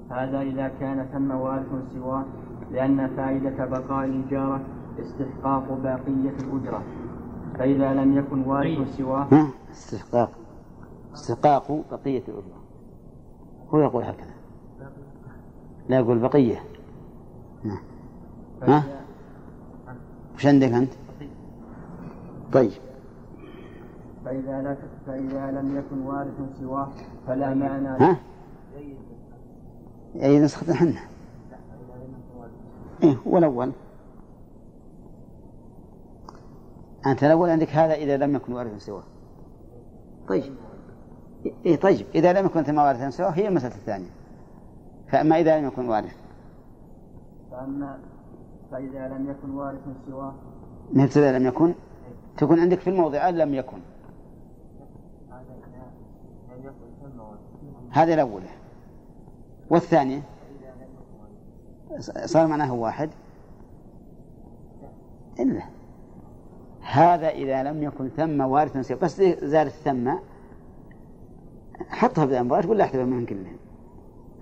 هذا 0.10 0.42
إذا 0.42 0.72
كان 0.80 1.06
ثم 1.14 1.32
وارث 1.32 1.94
سواه 1.94 2.26
لأن 2.72 3.08
فائدة 3.18 3.66
بقاء 3.66 4.06
الإجارة 4.06 4.62
استحقاق 5.00 5.74
باقية 5.84 6.36
الأجرة. 6.40 6.84
فإذا 7.58 7.94
لم 7.94 8.18
يكن 8.18 8.42
وارث 8.42 8.98
سواه 8.98 9.28
استحقاق. 9.72 10.32
استحقاق 11.14 11.72
بقية 11.92 12.24
الأجرة 12.28 12.62
هو 13.74 13.80
يقول 13.80 14.04
هكذا. 14.04 14.34
لا 15.90 16.00
يقول 16.00 16.20
بقية. 16.20 16.64
ها؟ 18.62 18.84
وش 20.36 20.46
عندك 20.46 20.72
أنت؟ 20.72 20.92
طيب. 22.54 22.72
فإذا 24.26 24.62
لم 24.62 24.78
فإذا 25.08 25.52
لم 25.52 25.78
يكن 25.78 26.02
وارث 26.02 26.60
سواه 26.60 26.90
فلا 27.28 27.54
معنى 27.54 27.88
ها؟ 27.88 28.18
أي 30.16 30.40
نسخة 30.40 30.74
حنا 30.74 31.00
إيه 33.04 33.18
هو 33.28 33.38
الأول. 33.38 33.72
أنت 37.06 37.24
الأول 37.24 37.50
عندك 37.50 37.70
هذا 37.70 37.94
إذا 37.94 38.18
لم 38.18 38.36
يكن 38.36 38.54
وارثا 38.54 38.78
سواه. 38.78 39.04
طيب. 40.28 40.54
إيه 41.66 41.76
طيب 41.76 42.06
إذا 42.16 42.34
لم 42.34 42.46
يكن 42.46 42.64
ثم 42.64 42.78
وارثا 42.78 43.10
سواه 43.10 43.30
هي 43.30 43.48
المسألة 43.48 43.76
الثانية. 43.76 44.10
فأما 45.08 45.40
إذا 45.40 45.60
لم 45.60 45.68
يكن 45.68 45.90
وارث 45.90 46.16
فأما 47.52 47.98
فإذا 48.72 49.08
لم 49.08 49.30
يكن 49.30 49.50
وارث 49.50 49.80
سواه. 50.08 50.34
مثل 50.94 51.20
إذا 51.20 51.40
لم 51.40 51.48
يكن؟ 51.48 51.74
تكون 52.38 52.60
عندك 52.60 52.80
في 52.80 52.90
الموضعان 52.90 53.38
لم 53.38 53.54
يكن. 53.54 53.78
هذه 57.90 58.14
الأولى 58.14 58.50
والثانية 59.70 60.22
صار 62.26 62.48
معناه 62.48 62.74
واحد. 62.74 63.10
إلا. 65.40 65.62
هذا 66.82 67.30
إذا 67.30 67.64
لم 67.64 67.84
يكن 67.84 68.10
ثم 68.10 68.42
وارث 68.42 68.78
سوى 68.78 68.98
بس 68.98 69.22
زادت 69.22 69.72
ثم 69.72 70.14
حطها 71.90 72.26
في 72.26 72.32
الأنبار 72.32 72.68
ولا 72.68 72.84
احتفل 72.84 73.06
منهم 73.06 73.26
كلهم 73.26 73.58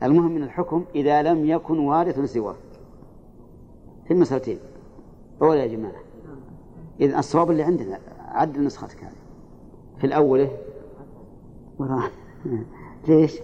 المهم 0.04 0.32
من 0.32 0.44
الحكم 0.44 0.84
إذا 0.96 1.24
لم 1.24 1.46
يكن 1.46 1.80
وارث 1.80 2.20
سواه. 2.34 2.56
في 4.06 4.14
المسألتين 4.14 4.60
أولا 5.42 5.64
يا 5.64 5.68
جماعة 5.68 6.02
إذا 7.00 7.20
الصواب 7.20 7.52
اللي 7.52 7.64
عندنا 7.64 8.00
عدل 8.18 8.64
نسختك 8.64 9.04
هذه. 9.04 9.12
في 9.98 10.08
الأولى 10.08 10.50
ليش؟ 13.08 13.40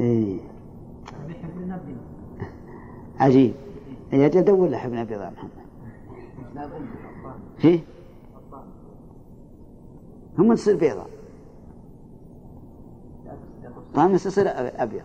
إيه. 0.00 0.40
عجيب. 3.20 3.54
يا 4.12 4.28
جد 4.28 4.44
دور 4.44 4.68
له 4.68 4.86
ابن 4.86 4.98
ابي 4.98 5.16
محمد. 5.16 5.50
فيه 7.58 7.80
هم 10.38 10.54
تصير 10.54 10.76
بيضاء. 10.76 11.13
طامس 13.94 14.26
يصير 14.26 14.46
أبيض. 14.82 15.02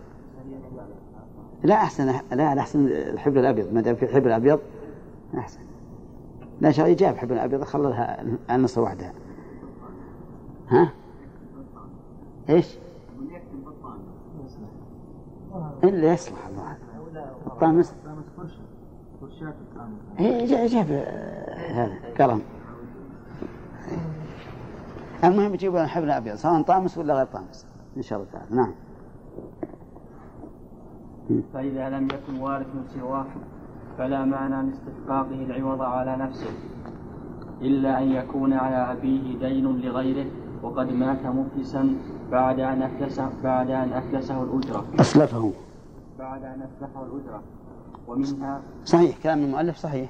لا 1.64 1.76
أحسن 1.76 2.22
لا 2.32 2.60
أحسن 2.60 2.88
الحبر 2.88 3.40
الأبيض. 3.40 3.74
ما 3.74 3.82
دام 3.82 3.96
في 3.96 4.06
الحبر 4.06 4.28
الأبيض 4.28 4.60
أحسن. 5.38 5.60
لا 6.62 6.72
شيء 6.72 6.96
جاب 6.96 7.18
حبر 7.18 7.34
الأبيض 7.34 7.64
خللها 7.64 8.26
النص 8.52 8.78
وحدها. 8.78 9.14
ها؟ 10.70 10.92
إيش؟ 12.50 12.78
إلا 15.84 16.14
يصلح 16.14 16.48
الله. 16.48 16.78
الطامس 17.48 17.96
إيه 20.20 20.68
جاب 20.68 20.86
هذا 21.70 21.98
قلم 22.20 22.42
المهم 25.24 25.54
يجيبون 25.54 25.88
حبل 25.88 26.12
أبيض 26.12 26.36
سواء 26.36 26.62
طامس 26.62 26.98
ولا 26.98 27.14
غير 27.14 27.26
طامس 27.26 27.66
إن 27.98 28.02
شاء 28.02 28.20
الله 28.20 28.32
تعالى. 28.32 28.56
نعم. 28.56 28.72
فإذا 31.54 31.90
لم 31.90 32.06
يكن 32.06 32.40
وارث 32.42 32.68
سواه 33.00 33.26
فلا 33.98 34.26
معنى 34.26 34.70
لاستحقاقه 34.70 35.46
العوض 35.46 35.82
على 35.82 36.18
نفسه 36.18 36.50
إلا 37.62 38.00
أن 38.00 38.12
يكون 38.12 38.54
على 38.54 38.92
أبيه 38.92 39.40
دين 39.40 39.82
لغيره 39.82 40.26
وقد 40.64 40.92
مات 40.92 41.26
مفلسا 41.26 41.96
بعد 42.32 42.60
أن 42.60 42.82
أفلسه 42.82 43.30
بعد 43.44 43.70
أن 43.70 43.94
أفلسه 43.94 44.44
الأجرة. 44.44 44.86
أسلفه 45.00 45.52
بعد 46.20 46.44
أن 46.44 46.62
أفلحه 46.62 47.04
الأجرة. 47.04 47.42
ومنها 48.08 48.62
صحيح 48.86 49.18
كلام 49.24 49.44
المؤلف 49.44 49.78
صحيح. 49.78 50.10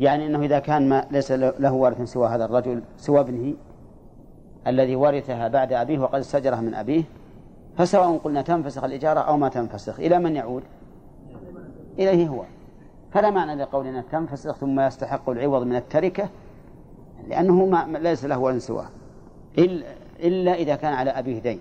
يعني 0.00 0.26
أنه 0.26 0.40
إذا 0.40 0.58
كان 0.58 0.88
ما 0.88 1.04
ليس 1.10 1.32
له 1.32 1.72
وارث 1.72 2.02
سوى 2.02 2.28
هذا 2.28 2.44
الرجل 2.44 2.82
سوى 2.96 3.20
ابنه 3.20 3.54
الذي 4.66 4.96
ورثها 4.96 5.48
بعد 5.48 5.72
أبيه 5.72 5.98
وقد 5.98 6.18
استجرها 6.18 6.60
من 6.60 6.74
أبيه 6.74 7.04
فسواء 7.76 8.16
قلنا 8.16 8.42
تنفسخ 8.42 8.84
الإجارة 8.84 9.20
أو 9.20 9.36
ما 9.36 9.48
تنفسخ 9.48 10.00
إلى 10.00 10.18
من 10.18 10.36
يعود؟ 10.36 10.62
إليه 11.98 12.28
هو. 12.28 12.44
فلا 13.12 13.30
معنى 13.30 13.54
لقولنا 13.54 14.04
تنفسخ 14.12 14.56
ثم 14.56 14.80
يستحق 14.80 15.30
العوض 15.30 15.62
من 15.62 15.76
التركة 15.76 16.28
لأنه 17.28 17.66
ما 17.66 17.98
ليس 17.98 18.24
له 18.24 18.38
ولد 18.38 18.58
سواه. 18.58 18.88
إلا 20.20 20.54
إذا 20.54 20.76
كان 20.76 20.92
على 20.92 21.10
أبيه 21.10 21.38
دين. 21.38 21.60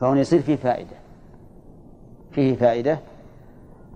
فهنا 0.00 0.20
يصير 0.20 0.40
فيه 0.40 0.56
فائدة. 0.56 0.96
فيه 2.32 2.56
فائدة 2.56 2.98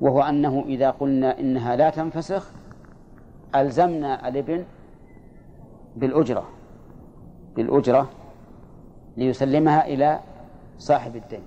وهو 0.01 0.23
أنه 0.23 0.65
إذا 0.67 0.91
قلنا 0.91 1.41
إنها 1.41 1.77
لا 1.77 1.91
تنفسخ 1.91 2.51
ألزمنا 3.55 4.29
الابن 4.29 4.65
بالأجرة. 5.97 6.45
بالأجرة 7.57 8.09
ليسلمها 9.17 9.87
إلى 9.87 10.21
صاحب 10.79 11.17
الدين. 11.17 11.43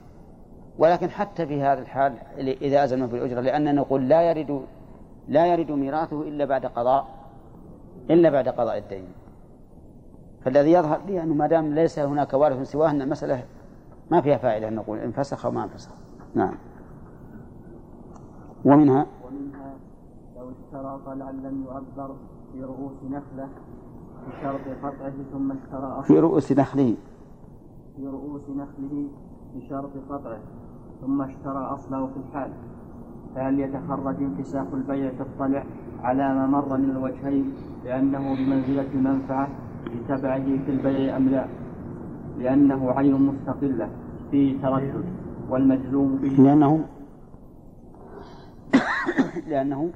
ولكن 0.78 1.10
حتى 1.10 1.46
في 1.46 1.62
هذا 1.62 1.82
الحال 1.82 2.14
إذا 2.38 2.84
أزلنا 2.84 3.06
بالأجرة 3.06 3.42
لأننا 3.42 3.72
نقول 3.72 4.10
لا 4.10 4.22
يرد 4.22 4.62
لا 5.28 5.46
يرد 5.46 5.72
ميراثه 5.72 6.22
إلا 6.22 6.46
بعد 6.46 6.66
قضاء 6.66 7.08
إلا 8.10 8.30
بعد 8.30 8.50
قضاء 8.50 8.78
الدين. 8.78 9.06
فالذي 10.46 10.72
يظهر 10.72 11.02
لي 11.08 11.24
أنه 11.24 11.34
ما 11.34 11.48
دام 11.48 11.74
ليس 11.74 12.00
هناك 12.00 12.34
وارث 12.34 12.72
سواه 12.72 12.90
أن 12.90 13.02
المسألة 13.02 13.44
ما 14.12 14.22
فيها 14.22 14.38
فائدة 14.38 14.68
أن 14.68 14.76
نقول 14.76 15.00
انفسخ 15.00 15.46
أو 15.46 15.52
ما 15.52 15.64
انفسخ. 15.64 15.92
نعم. 16.36 16.56
ومنها؟ 18.66 19.06
ومنها 19.26 19.74
لو 20.38 20.50
اشترى 20.50 21.00
طلعا 21.06 21.32
لم 21.32 21.66
يعبر 21.68 22.16
في 22.54 22.64
رؤوس 22.64 22.94
نخلة 23.10 23.48
بشرط 24.28 24.62
قطعه 24.84 25.14
ثم 25.32 25.52
اشترى 25.52 26.04
في 26.04 26.20
رؤوس 26.20 26.52
نخله. 26.52 26.96
في 27.96 28.08
رؤوس 28.08 28.42
نخله 28.50 29.08
بشرط 29.56 29.92
قطعه 30.10 30.40
ثم 31.02 31.22
اشترى 31.22 31.58
أصله 31.58 32.08
في 32.08 32.18
الحال. 32.18 32.52
فهل 33.36 33.60
يتخرج 33.60 34.16
انفساخ 34.24 34.66
البيع 34.74 35.12
الطلع 35.20 35.64
على 36.04 36.34
ما 36.34 36.48
مر 36.48 36.78
من 36.78 36.90
الوجهين 36.90 37.54
لأنه 37.86 38.36
بمنزلة 38.36 38.88
المنفعة 38.94 39.48
لتبعه 39.88 40.44
في 40.44 40.72
البيع 40.72 41.18
أم 41.18 41.30
لا؟ 41.30 41.46
لأنه 42.40 42.92
عين 42.92 43.14
مستقلة 43.14 43.90
فيه 44.32 44.62
تردد 44.62 45.06
والمجزوم 45.50 46.16
به. 46.16 46.28
لأنه 46.30 46.86
لأنه 49.48 49.92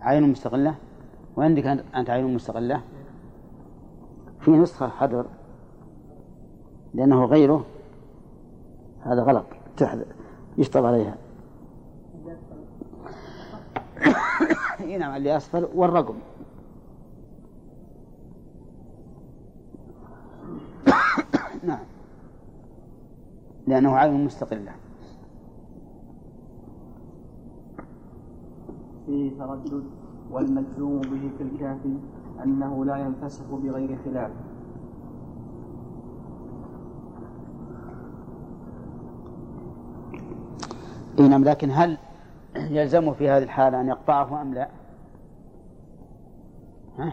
عين 0.00 0.30
مستقلة. 0.30 0.74
وعندك 1.36 1.66
أنت 1.66 2.10
عين 2.10 2.34
مستقلة؟ 2.34 2.80
في 4.40 4.50
نسخة 4.50 4.88
حذر. 4.88 5.26
لأنه 6.94 7.24
غيره 7.24 7.64
هذا 9.00 9.22
غلط. 9.22 9.44
يشطب 10.58 10.84
عليها. 10.84 11.16
نعم 14.98 15.16
اللي 15.16 15.36
أسفل 15.36 15.68
والرقم. 15.74 16.14
نعم. 21.68 21.84
لأنه 23.66 23.96
عين 23.96 24.24
مستقلة. 24.24 24.72
فيه 29.06 29.38
تردد 29.38 29.84
والمجزوم 30.30 31.00
به 31.00 31.30
في 31.38 31.42
الكافي 31.42 31.96
أنه 32.44 32.84
لا 32.84 32.96
ينفسخ 32.96 33.44
بغير 33.50 33.98
خلاف. 34.04 34.30
إي 41.18 41.28
نعم 41.28 41.44
لكن 41.44 41.70
هل 41.70 41.98
يلزمه 42.56 43.12
في 43.12 43.30
هذه 43.30 43.42
الحالة 43.42 43.80
أن 43.80 43.88
يقطعه 43.88 44.42
أم 44.42 44.54
لا؟ 44.54 44.68
ها؟ 46.98 47.12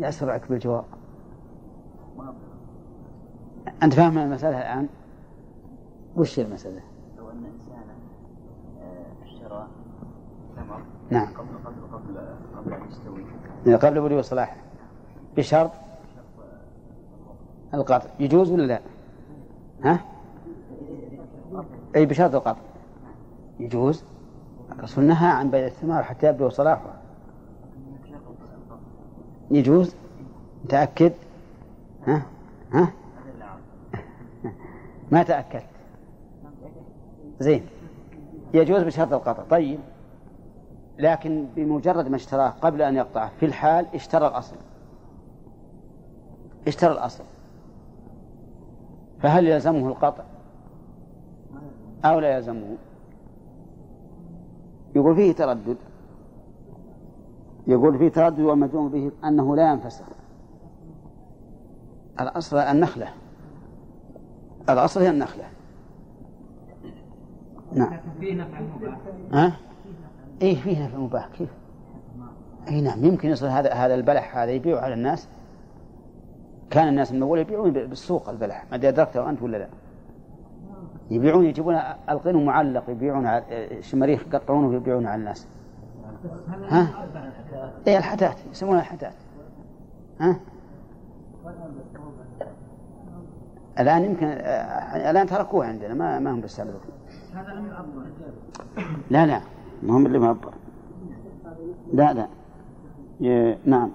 يسرعك 0.00 0.48
بالجواب 0.48 0.84
أنت 3.82 3.94
فاهم 3.94 4.18
المسألة 4.18 4.58
الآن؟ 4.58 4.88
وش 6.16 6.40
المسألة؟ 6.40 6.80
لو 7.18 7.30
أن 7.30 7.44
إنسانا 7.44 7.94
آه، 8.82 9.24
اشترى 9.24 9.68
ثمر 10.56 10.82
نعم 11.10 11.26
قبل 11.26 11.48
قبل 11.64 11.82
قبل 11.92 12.18
قبل 12.56 12.74
أن 12.74 12.88
يستوي 12.88 13.24
يعني 13.66 13.78
قبل 13.78 14.00
بلوغ 14.00 14.22
صلاحه 14.22 14.56
بشرط 15.36 15.70
القطع 17.74 18.10
يجوز 18.20 18.50
ولا 18.50 18.62
لا؟ 18.62 18.80
ها؟ 19.84 20.00
أي 21.96 22.06
بشرط 22.06 22.34
القطع 22.34 22.71
يجوز 23.62 24.04
الرسول 24.72 25.04
نهى 25.04 25.28
عن 25.28 25.50
بيع 25.50 25.66
الثمار 25.66 26.02
حتى 26.02 26.26
يبدو 26.26 26.48
صلاحها 26.48 26.94
يجوز؟ 29.50 29.94
متأكد؟ 30.64 31.12
ها؟ 32.06 32.22
ها؟ 32.72 32.92
ما 35.10 35.22
تأكدت. 35.22 35.64
زين. 37.40 37.66
يجوز 38.54 38.82
بشرط 38.82 39.12
القطع. 39.12 39.42
طيب. 39.50 39.78
لكن 40.98 41.46
بمجرد 41.56 42.08
ما 42.08 42.16
اشتراه 42.16 42.48
قبل 42.48 42.82
أن 42.82 42.96
يقطعه 42.96 43.30
في 43.40 43.46
الحال 43.46 43.86
اشترى 43.94 44.26
الأصل. 44.26 44.56
اشترى 46.68 46.92
الأصل. 46.92 47.24
فهل 49.22 49.46
يلزمه 49.46 49.88
القطع؟ 49.88 50.24
أو 52.04 52.18
لا 52.18 52.36
يلزمه؟ 52.36 52.76
يقول 54.96 55.16
فيه 55.16 55.32
تردد. 55.32 55.76
يقول 57.66 57.98
فيه 57.98 58.08
تردد 58.08 58.40
والمجزوم 58.40 58.88
به 58.88 59.12
أنه 59.24 59.56
لا 59.56 59.72
ينفسخ. 59.72 60.04
الأصل 62.20 62.56
النخلة. 62.56 63.08
الأصل 64.70 65.00
هي 65.00 65.10
النخلة. 65.10 65.44
نعم. 67.72 68.00
فيه 68.20 68.34
نفع 68.34 68.60
مباح. 68.60 68.98
ها؟ 69.32 69.56
إيه 70.42 70.56
فيه 70.56 70.86
نفع 70.86 70.98
مباح. 70.98 71.28
كيف؟ 71.28 71.50
أي 72.68 72.80
نعم. 72.80 73.04
يمكن 73.04 73.28
يصل 73.28 73.46
هذا 73.46 73.72
هذا 73.72 73.94
البلح 73.94 74.36
هذا 74.36 74.50
يبيع 74.50 74.80
على 74.80 74.94
الناس. 74.94 75.28
كان 76.70 76.88
الناس 76.88 77.12
من 77.12 77.22
أول 77.22 77.38
يبيعون 77.38 77.70
بالسوق 77.70 78.28
البلح. 78.28 78.64
ما 78.70 78.76
أدري 78.76 78.88
أدركته 78.88 79.30
أنت 79.30 79.42
ولا 79.42 79.56
لا؟ 79.56 79.68
يبيعون 81.12 81.44
يجيبون 81.46 81.74
القين 82.08 82.44
معلق 82.44 82.90
يبيعون 82.90 83.26
على 83.26 83.44
الشماريخ 83.50 84.26
يقطعونه 84.26 84.68
ويبيعونه 84.68 85.08
على 85.08 85.20
الناس. 85.20 85.48
ها؟ 86.68 86.88
اي 87.86 87.98
الحتات 87.98 88.36
يسمونها 88.50 88.80
الحتات 88.80 89.14
ها؟ 90.20 90.36
الآن 93.78 94.04
يمكن 94.04 94.26
الآن 95.10 95.26
تركوه 95.26 95.66
عندنا 95.66 95.94
ما 95.94 96.18
ما 96.18 96.30
هم 96.30 96.40
بالسبب 96.40 96.74
هذا 97.34 97.52
لم 97.54 97.66
يعبر 97.66 98.02
لا 99.10 99.26
لا 99.26 99.40
ما 99.82 99.96
هم 99.96 100.06
اللي 100.06 100.18
معبر 100.18 100.52
لا 101.92 102.12
لا. 102.12 103.56
نعم. 103.64 103.90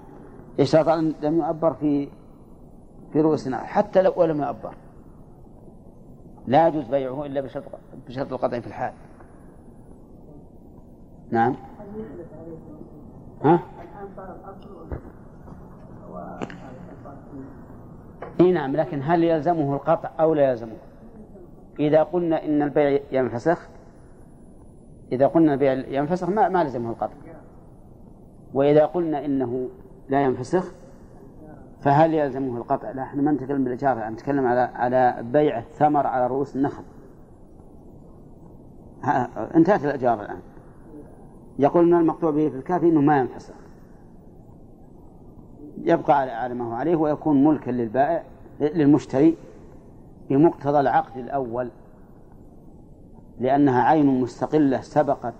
إشراط 0.60 0.88
لم 1.22 1.38
يعبر 1.38 1.72
في 1.72 2.08
في 3.12 3.20
رؤوسنا 3.20 3.58
حتى 3.58 4.02
لو 4.02 4.24
لم 4.24 4.40
يعبر. 4.40 4.74
لا 6.48 6.68
يجوز 6.68 6.84
بيعه 6.86 7.26
إلا 7.26 7.40
بشرط 7.40 7.64
بشرط 8.08 8.32
القطع 8.32 8.60
في 8.60 8.66
الحال 8.66 8.92
نعم 11.30 11.56
ها؟ 13.44 13.60
إي 18.40 18.52
نعم 18.52 18.76
لكن 18.76 19.00
هل 19.02 19.24
يلزمه 19.24 19.74
القطع 19.74 20.10
أو 20.20 20.34
لا 20.34 20.50
يلزمه؟ 20.50 20.76
إذا 21.80 22.02
قلنا 22.02 22.44
إن 22.44 22.62
البيع 22.62 23.00
ينفسخ 23.12 23.68
إذا 25.12 25.26
قلنا 25.26 25.52
البيع 25.52 25.72
ينفسخ 25.72 26.28
ما 26.28 26.48
ما 26.48 26.64
لزمه 26.64 26.90
القطع 26.90 27.14
وإذا 28.54 28.86
قلنا 28.86 29.24
إنه 29.24 29.68
لا 30.08 30.22
ينفسخ 30.22 30.72
فهل 31.80 32.14
يلزمه 32.14 32.56
القطع؟ 32.56 32.90
لا 32.90 33.02
إحنا 33.02 33.22
ما 33.22 33.32
نتكلم 33.32 33.64
بالاجاره 33.64 33.98
الان 33.98 34.12
نتكلم 34.12 34.46
على 34.46 34.60
على 34.60 35.16
بيع 35.32 35.58
الثمر 35.58 36.06
على 36.06 36.26
رؤوس 36.26 36.56
النخل. 36.56 36.82
انتهت 39.54 39.84
الاجاره 39.84 40.22
الآن. 40.22 40.38
يقول 41.58 41.92
ان 41.92 42.00
المقطوع 42.00 42.30
به 42.30 42.48
في 42.48 42.56
الكافي 42.56 42.88
إنه 42.88 43.00
ما 43.00 43.18
ينفسخ 43.18 43.54
يبقى 45.82 46.18
على 46.20 46.30
على 46.30 46.54
ما 46.54 46.64
هو 46.64 46.72
عليه 46.72 46.96
ويكون 46.96 47.44
ملكا 47.44 47.70
للبائع 47.70 48.22
للمشتري 48.60 49.36
بمقتضى 50.30 50.80
العقد 50.80 51.16
الأول. 51.16 51.68
لأنها 53.40 53.82
عين 53.82 54.20
مستقلة 54.20 54.80
سبقت 54.80 55.34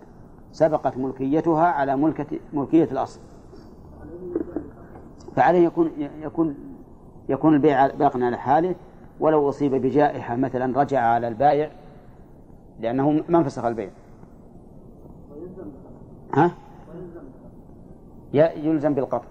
سبقت 0.53 0.97
ملكيتها 0.97 1.67
على 1.67 1.97
ملكة 1.97 2.39
ملكية 2.53 2.85
الأصل. 2.85 3.21
فعليه 5.39 5.67
يكون 5.67 5.91
يكون 6.23 6.55
يكون 7.29 7.55
البيع 7.55 7.87
باقا 7.87 8.25
على 8.25 8.39
حاله 8.39 8.75
ولو 9.21 9.49
أصيب 9.49 9.75
بجائحة 9.75 10.37
مثلا 10.37 10.81
رجع 10.81 11.01
على 11.01 11.29
البائع 11.29 11.71
لأنه 12.81 13.25
ما 13.29 13.39
انفسخ 13.39 13.65
البيع. 13.65 13.91
ها؟ 16.35 16.55
يلزم 18.35 18.95
بالقطع. 18.95 19.27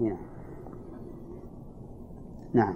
نعم. 0.00 0.16
نعم. 2.54 2.74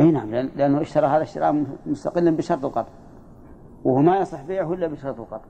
إي 0.00 0.12
نعم 0.12 0.30
لأنه 0.34 0.80
اشترى 0.80 1.06
هذا 1.06 1.22
اشتراء 1.22 1.64
مستقلا 1.86 2.30
بشرط 2.30 2.64
القطع. 2.64 2.92
وهو 3.84 4.02
ما 4.02 4.16
يصح 4.18 4.42
بيعه 4.42 4.72
إلا 4.72 4.86
بشرط 4.86 5.20
القطع. 5.20 5.46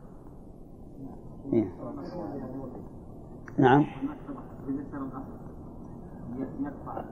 إيه. 1.53 1.73
نعم. 3.59 3.87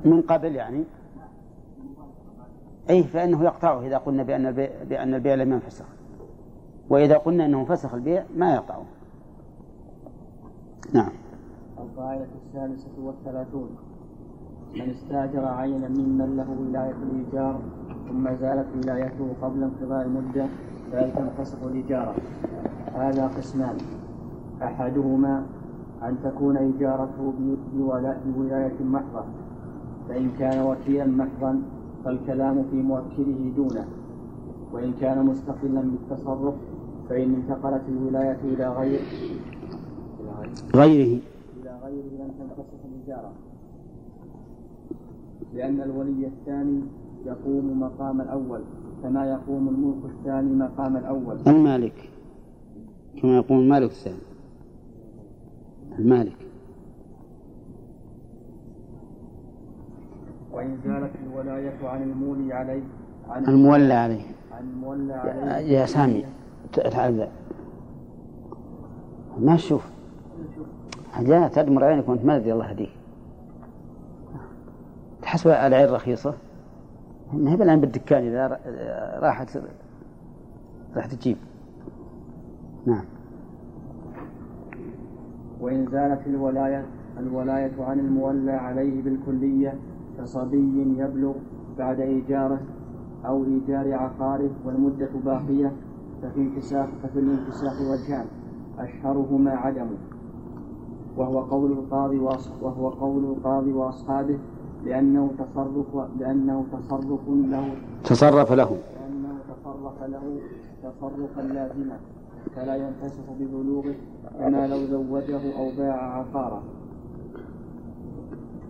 من 0.04 0.22
قبل 0.22 0.54
يعني؟ 0.54 0.84
أي 2.90 3.02
فإنه 3.02 3.44
يقطعه 3.44 3.86
إذا 3.86 3.98
قلنا 3.98 4.22
بأن 4.22 4.46
البيع, 4.46 4.70
بأن 4.88 5.14
البيع 5.14 5.34
لم 5.34 5.52
ينفسخ. 5.52 5.84
وإذا 6.90 7.16
قلنا 7.16 7.46
أنه 7.46 7.64
فسخ 7.64 7.94
البيع 7.94 8.24
ما 8.36 8.54
يقطعه. 8.54 8.84
نعم. 10.92 11.12
القاعدة 11.78 12.26
السادسة 12.46 12.90
والثلاثون. 13.02 13.76
من 14.74 14.90
استاجر 14.90 15.44
عينا 15.44 15.88
ممن 15.88 16.36
له 16.36 16.50
ولاية 16.60 16.96
الإيجار 17.02 17.60
ثم 18.08 18.34
زالت 18.34 18.66
ولايته 18.76 19.34
قبل 19.42 19.62
انقضاء 19.62 20.06
المدة 20.06 20.46
فهل 20.92 21.12
تنفسخ 21.12 21.62
الإجارة؟ 21.62 22.14
هذا 22.94 23.26
قسمان. 23.26 23.76
أحدهما 24.62 25.46
أن 26.08 26.16
تكون 26.24 26.56
إجارته 26.56 27.32
بولاية 28.36 28.78
محضة. 28.84 29.24
فإن 30.08 30.30
كان 30.38 30.66
وكيلا 30.66 31.06
محضا 31.06 31.62
فالكلام 32.04 32.64
في 32.70 32.76
موكله 32.76 33.52
دونه. 33.56 33.86
وإن 34.72 34.92
كان 35.00 35.26
مستقلا 35.26 35.80
بالتصرف 35.80 36.54
فإن 37.08 37.34
انتقلت 37.34 37.82
الولاية 37.88 38.38
إلى 38.44 38.68
غير 38.68 39.00
غيره. 40.74 41.20
إلى 41.60 41.72
غيره 41.84 42.12
لم 42.20 42.30
تنفسخ 42.38 42.80
الإجارة 42.84 43.32
لأن 45.54 45.80
الولي 45.80 46.26
الثاني 46.26 46.80
يقوم 47.26 47.80
مقام 47.80 48.20
الأول 48.20 48.60
كما 49.02 49.30
يقوم 49.30 49.68
الملك 49.68 50.04
الثاني 50.04 50.54
مقام 50.54 50.96
الأول. 50.96 51.36
المالك 51.46 52.10
كما 53.22 53.36
يقول 53.36 53.58
المالك 53.58 53.90
الثاني. 53.90 54.31
المالك. 55.98 56.36
وإن 60.52 60.78
زالت 60.84 61.10
الولاية 61.26 61.88
عن 61.88 62.02
المولي 62.02 62.52
عليه 62.52 62.82
عن 63.28 63.44
المولى 63.44 63.94
عليه 63.94 64.22
عن 64.52 64.62
المولى 64.62 65.12
عليه 65.12 65.78
يا 65.78 65.86
سامي 65.86 66.24
تعال 66.72 67.16
ذا. 67.16 67.28
ما 69.38 69.56
تشوف. 69.56 69.90
جاء 71.20 71.48
تدمر 71.48 71.84
عينك 71.84 72.08
وأنت 72.08 72.24
ما 72.24 72.36
ادري 72.36 72.52
الله 72.52 72.68
يهديك. 72.68 72.90
تحسب 75.22 75.50
العين 75.50 75.88
رخيصة؟ 75.88 76.34
ما 77.32 77.50
هي 77.50 77.56
بالآن 77.56 77.80
بالدكان 77.80 78.22
إذا 78.22 78.60
راحت 79.20 79.58
راح 80.96 81.06
تجيب. 81.06 81.36
نعم. 82.86 83.04
وإن 85.62 85.86
زالت 85.92 86.26
الولاية 86.26 86.86
الولاية 87.18 87.72
عن 87.84 87.98
المولى 87.98 88.52
عليه 88.52 89.02
بالكلية 89.02 89.74
كصبي 90.18 90.96
يبلغ 90.98 91.34
بعد 91.78 92.00
إيجاره 92.00 92.60
أو 93.26 93.44
إيجار 93.44 93.94
عقاره 93.94 94.50
والمدة 94.64 95.08
باقية 95.24 95.72
ففي 96.22 96.40
انكساح 96.40 96.88
ففي 97.02 97.18
الانكساح 97.18 97.72
وجهان 97.80 98.26
أشهرهما 98.78 99.50
عدمه 99.50 99.96
وهو 101.16 101.40
قول 101.40 101.72
القاضي 101.72 102.18
وهو 102.62 102.88
قول 102.88 103.24
القاضي 103.24 103.72
وأصحابه 103.72 104.38
لأنه 104.84 105.30
تصرف 105.38 105.86
لأنه 106.18 106.64
تصرف 106.72 107.28
له 107.28 107.74
تصرف 108.04 108.52
له. 108.52 108.78
لأنه 109.00 109.38
تصرف 109.48 110.02
له 110.02 110.40
تصرفا 110.82 111.40
لازما. 111.40 111.96
فلا 112.56 112.76
ينفسخ 112.76 113.24
ببلوغه 113.40 113.94
كما 114.38 114.66
لو 114.66 114.76
زوجه 114.76 115.58
أو 115.58 115.70
باع 115.78 116.18
عقارا 116.18 116.62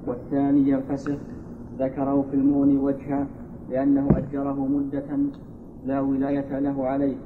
والثاني 0.07 0.71
ينفسخ 0.71 1.19
ذكره 1.79 2.25
في 2.31 2.37
المغني 2.37 2.77
وجها 2.77 3.27
لأنه 3.71 4.09
أجره 4.19 4.67
مدة 4.67 5.19
لا 5.87 6.01
ولاية 6.01 6.59
له 6.59 6.87
عليه. 6.87 7.17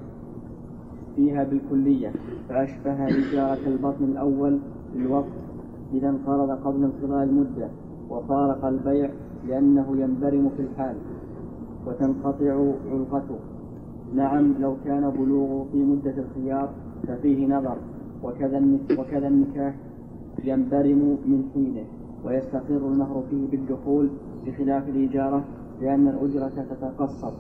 فيها 1.16 1.44
بالكلية 1.44 2.12
فأشبه 2.48 3.06
إجارة 3.06 3.66
البطن 3.66 4.04
الأول 4.04 4.58
في 4.92 4.98
الوقت 4.98 5.32
إذا 5.92 6.08
انقرض 6.08 6.50
قبل 6.50 6.84
انقضاء 6.84 7.24
المدة 7.24 7.68
وفارق 8.10 8.64
البيع 8.64 9.10
لأنه 9.48 9.96
ينبرم 9.96 10.50
في 10.56 10.62
الحال 10.62 10.96
وتنقطع 11.86 12.72
علقته 12.92 13.38
نعم 14.14 14.54
لو 14.60 14.76
كان 14.84 15.10
بلوغه 15.10 15.66
في 15.72 15.78
مدة 15.78 16.14
الخيار 16.18 16.70
ففيه 17.08 17.46
نظر 17.46 17.76
وكذا 18.24 18.62
وكذا 18.98 19.28
النكاح 19.28 19.74
ينبرم 20.44 21.18
من 21.26 21.44
حينه 21.54 21.84
ويستقر 22.24 22.88
المهر 22.88 23.22
فيه 23.30 23.50
بالدخول 23.50 24.10
بخلاف 24.46 24.88
الإجارة 24.88 25.44
لأن 25.80 26.08
الأجرة 26.08 26.64
تتقسط 26.70 27.34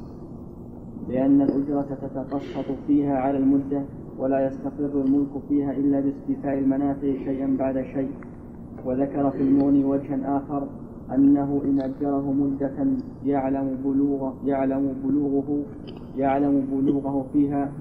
لأن 1.08 1.42
الأجرة 1.42 1.86
تتقسط 2.02 2.72
فيها 2.86 3.16
على 3.16 3.38
المدة 3.38 3.82
ولا 4.18 4.46
يستقر 4.46 5.02
الملك 5.04 5.28
فيها 5.48 5.72
إلا 5.72 6.00
باستيفاء 6.00 6.58
المنافع 6.58 7.12
شيئا 7.24 7.56
بعد 7.58 7.82
شيء. 7.94 8.10
وذكر 8.84 9.30
في 9.30 9.42
المغني 9.42 9.84
وجها 9.84 10.36
آخر 10.36 10.68
أنه 11.14 11.62
إن 11.64 11.80
أجره 11.80 12.32
مدة 12.32 12.86
يعلم 13.24 13.78
بلوغ 13.84 14.32
يعلم 14.44 14.94
بلوغه 15.04 15.62
يعلم 16.16 16.66
بلوغه 16.72 17.26
فيها 17.32 17.72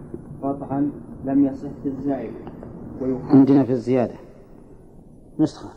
قطعا 0.44 0.92
لم 1.26 1.46
يصح 1.46 1.70
في 1.84 1.90
الزائد 1.90 2.32
عندنا 3.30 3.64
في 3.64 3.72
الزيادة. 3.72 4.16
نسخة. 5.40 5.70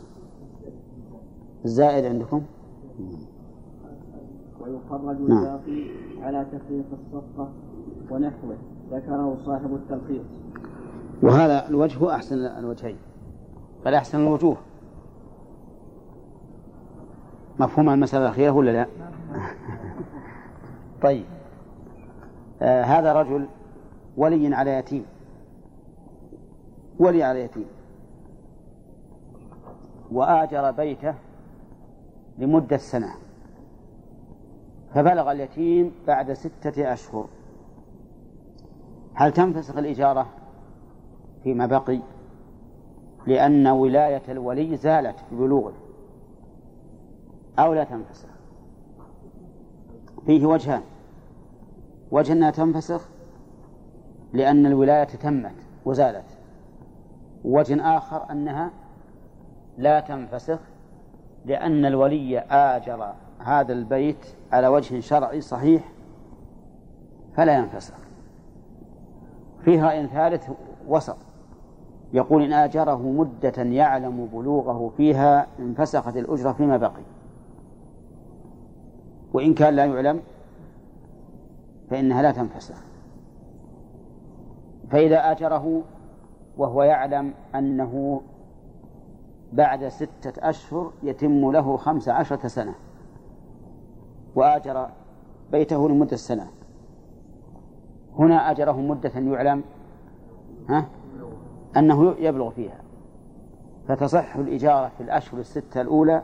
الزائد 1.65 2.05
عندكم؟ 2.05 2.41
ويخرج 4.61 5.21
نعم. 5.21 5.37
الباقي 5.37 5.83
على 6.21 6.45
تفريق 6.51 6.85
الصفقة 6.93 7.49
ونحوه. 8.11 8.57
ذكره 8.91 9.37
صاحب 9.45 9.73
التلخيص. 9.73 10.25
وهذا 11.23 11.69
الوجه 11.69 12.15
أحسن 12.15 12.37
الوجهين. 12.37 12.97
بل 13.85 13.93
أحسن 13.93 14.19
الوجوه. 14.19 14.57
مفهوم 17.59 17.89
المسألة 17.89 18.25
الأخيرة 18.25 18.51
ولا 18.51 18.71
لا؟ 18.71 18.87
طيب. 21.03 21.25
آه 22.61 22.83
هذا 22.83 23.13
رجل 23.13 23.47
ولي 24.17 24.55
على 24.55 24.71
يتيم. 24.71 25.05
ولي 26.99 27.23
على 27.23 27.39
يتيم. 27.39 27.65
وآجر 30.11 30.71
بيته 30.71 31.13
لمدة 32.37 32.77
سنة. 32.77 33.13
فبلغ 34.93 35.31
اليتيم 35.31 35.91
بعد 36.07 36.33
ستة 36.33 36.93
أشهر. 36.93 37.27
هل 39.13 39.31
تنفسخ 39.31 39.77
الإجارة 39.77 40.27
فيما 41.43 41.65
بقي؟ 41.65 41.99
لأن 43.27 43.67
ولاية 43.67 44.21
الولي 44.29 44.77
زالت 44.77 45.15
ببلوغه 45.31 45.73
أو 47.59 47.73
لا 47.73 47.83
تنفسخ. 47.83 48.29
فيه 50.25 50.45
وجهان. 50.45 50.81
وجه 52.11 52.33
أنها 52.33 52.51
تنفسخ 52.51 53.09
لأن 54.33 54.65
الولاية 54.65 55.03
تمت 55.03 55.55
وزالت. 55.85 56.37
وجه 57.45 57.97
آخر 57.97 58.31
أنها 58.31 58.71
لا 59.77 59.99
تنفسخ 59.99 60.59
لأن 61.45 61.85
الولي 61.85 62.39
آجر 62.39 63.13
هذا 63.39 63.73
البيت 63.73 64.25
على 64.51 64.67
وجه 64.67 64.99
شرعي 64.99 65.41
صحيح 65.41 65.91
فلا 67.35 67.57
ينفسخ. 67.57 67.97
فيه 69.65 69.83
رأي 69.85 70.07
ثالث 70.07 70.49
وسط. 70.87 71.17
يقول 72.13 72.43
إن 72.43 72.53
آجره 72.53 73.01
مدة 73.01 73.63
يعلم 73.63 74.29
بلوغه 74.33 74.91
فيها 74.97 75.47
انفسخت 75.59 76.17
الأجرة 76.17 76.51
فيما 76.51 76.77
بقي. 76.77 77.01
وإن 79.33 79.53
كان 79.53 79.75
لا 79.75 79.85
يعلم 79.85 80.21
فإنها 81.89 82.21
لا 82.21 82.31
تنفسخ 82.31 82.83
فإذا 84.91 85.31
آجره 85.31 85.81
وهو 86.57 86.83
يعلم 86.83 87.33
أنه 87.55 88.21
بعد 89.53 89.87
ستة 89.87 90.49
أشهر 90.49 90.91
يتم 91.03 91.51
له 91.51 91.77
خمس 91.77 92.09
عشرة 92.09 92.47
سنة 92.47 92.75
وآجر 94.35 94.89
بيته 95.51 95.89
لمدة 95.89 96.15
سنة. 96.15 96.47
هنا 98.19 98.51
أجره 98.51 98.81
مدة 98.81 99.11
يعلم 99.19 99.63
ها؟ 100.69 100.85
أنه 101.77 102.15
يبلغ 102.19 102.49
فيها. 102.49 102.81
فتصح 103.87 104.35
الإجارة 104.35 104.91
في 104.97 105.03
الأشهر 105.03 105.39
الستة 105.39 105.81
الأولى 105.81 106.23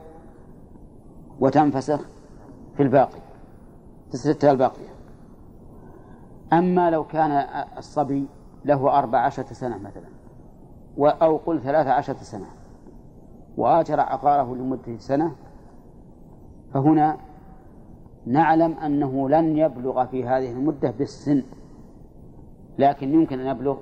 وتنفسخ 1.39 2.07
في 2.77 2.83
الباقي 2.83 3.19
في 4.07 4.13
الستة 4.13 4.51
الباقية 4.51 4.95
أما 6.53 6.89
لو 6.89 7.03
كان 7.03 7.31
الصبي 7.77 8.25
له 8.65 8.99
أربع 8.99 9.19
عشرة 9.19 9.53
سنة 9.53 9.77
مثلا 9.77 10.07
أو 10.99 11.37
قل 11.37 11.61
ثلاثة 11.61 11.91
عشرة 11.91 12.17
سنة 12.17 12.45
وآجر 13.57 13.99
عقاره 13.99 14.55
لمدة 14.55 14.97
سنة 14.97 15.35
فهنا 16.73 17.17
نعلم 18.25 18.71
أنه 18.71 19.29
لن 19.29 19.57
يبلغ 19.57 20.05
في 20.05 20.25
هذه 20.27 20.51
المدة 20.51 20.91
بالسن 20.91 21.43
لكن 22.79 23.13
يمكن 23.13 23.39
أن 23.39 23.47
يبلغ 23.47 23.77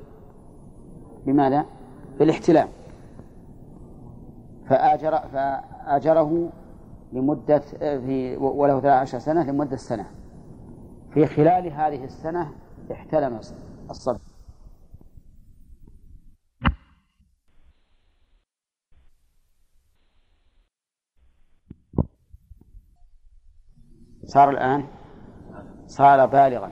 بماذا؟ 1.25 1.65
بالاحتلام 2.19 2.67
فآجر 4.69 5.17
فآجره 5.17 6.49
لمدة 7.13 7.59
في 7.79 8.37
وله 8.37 8.79
13 8.79 9.19
سنة 9.19 9.43
لمدة 9.51 9.75
سنة. 9.75 10.05
في 11.13 11.25
خلال 11.25 11.67
هذه 11.67 12.03
السنة 12.03 12.51
احتلم 12.91 13.39
الصبي. 13.89 14.19
صار 24.25 24.49
الآن؟ 24.49 24.83
صار 25.85 26.25
بالغا. 26.25 26.71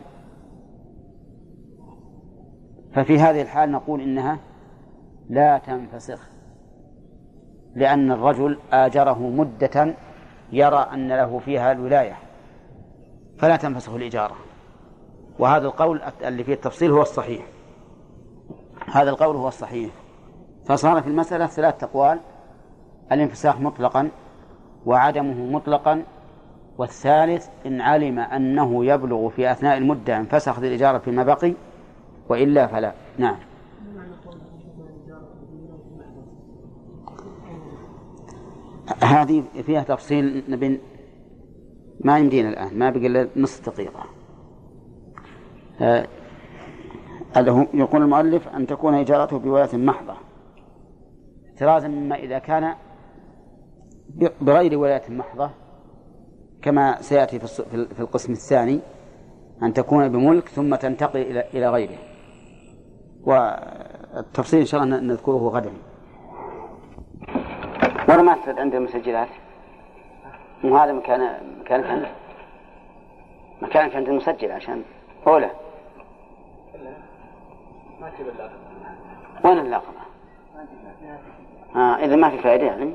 ففي 2.94 3.20
هذه 3.20 3.42
الحال 3.42 3.72
نقول 3.72 4.02
إنها 4.02 4.40
لا 5.30 5.58
تنفسخ 5.58 6.30
لأن 7.76 8.12
الرجل 8.12 8.60
آجره 8.72 9.20
مدة 9.20 9.96
يرى 10.52 10.88
أن 10.94 11.08
له 11.08 11.40
فيها 11.40 11.72
الولاية 11.72 12.18
فلا 13.38 13.56
تنفسخ 13.56 13.94
الإجارة. 13.94 14.36
وهذا 15.40 15.66
القول 15.68 16.02
اللي 16.24 16.44
فيه 16.44 16.54
التفصيل 16.54 16.92
هو 16.92 17.02
الصحيح. 17.02 17.46
هذا 18.92 19.10
القول 19.10 19.36
هو 19.36 19.48
الصحيح. 19.48 19.92
فصار 20.66 21.02
في 21.02 21.08
المسألة 21.08 21.48
ثلاث 21.48 21.84
أقوال. 21.84 22.20
الانفساخ 23.12 23.60
مطلقا 23.60 24.10
وعدمه 24.86 25.52
مطلقا. 25.52 26.04
والثالث 26.78 27.48
إن 27.66 27.82
علم 27.82 28.20
أنه 28.20 28.86
يبلغ 28.86 29.30
في 29.30 29.52
أثناء 29.52 29.78
المدة 29.78 30.18
انفسخت 30.18 30.64
الإجارة 30.64 30.98
فيما 30.98 31.24
بقي 31.24 31.54
وإلا 32.30 32.68
فلا. 32.68 32.94
نعم. 33.18 33.51
هذه 39.04 39.44
فيها 39.66 39.84
تفصيل 39.84 40.44
نبي 40.50 40.80
ما 42.06 42.20
يمدينا 42.20 42.50
الآن 42.50 42.80
ما 42.80 42.90
بقي 42.90 43.08
إلا 43.08 43.28
نصف 43.36 43.70
دقيقة. 43.70 44.06
آه 45.82 46.08
يقول 47.74 48.02
المؤلف 48.02 48.48
أن 48.48 48.68
تكون 48.68 48.94
إجارته 48.94 49.40
بولاية 49.40 49.78
محضة. 49.78 50.14
احترازا 51.50 51.88
مما 51.88 52.16
إذا 52.16 52.40
كان 52.40 52.76
بغير 54.42 54.78
ولاية 54.78 55.10
محضة 55.10 55.50
كما 56.62 57.02
سيأتي 57.02 57.40
في 57.70 58.00
القسم 58.00 58.34
الثاني 58.34 58.80
أن 59.64 59.74
تكون 59.74 60.10
بملك 60.10 60.48
ثم 60.48 60.76
تنتقل 60.76 61.20
إلى 61.54 61.70
غيره. 61.70 61.98
والتفصيل 63.24 64.60
إن 64.60 64.66
شاء 64.66 64.84
الله 64.84 65.00
نذكره 65.00 65.50
غدا. 65.50 65.72
ولا 68.10 68.22
ما 68.22 68.38
عند 68.48 68.76
المسجلات 68.76 69.28
مو 70.64 70.78
هذا 70.78 70.92
مكان 70.94 71.38
مكانك 71.60 71.86
أنت 71.86 72.06
مكانك 73.62 73.96
عند 73.96 74.10
المسجل 74.10 74.52
عشان 74.52 74.84
أولى 75.28 75.50
وين 79.44 79.58
اللاقمة؟ 79.58 80.02
آه 81.76 81.96
إذا 81.96 82.16
ما 82.16 82.30
في 82.30 82.38
فائدة 82.38 82.66
يعني. 82.66 82.92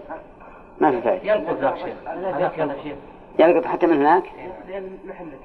ما 0.80 0.90
في 0.90 1.02
فائدة. 1.02 1.34
ينقض 1.34 1.56
ذاك 1.56 1.76
شيخ. 1.76 2.96
يلقط. 3.38 3.66
حتى 3.66 3.86
من 3.86 3.96
هناك؟ 3.96 4.24
لأن 4.68 4.98
محلك 5.08 5.38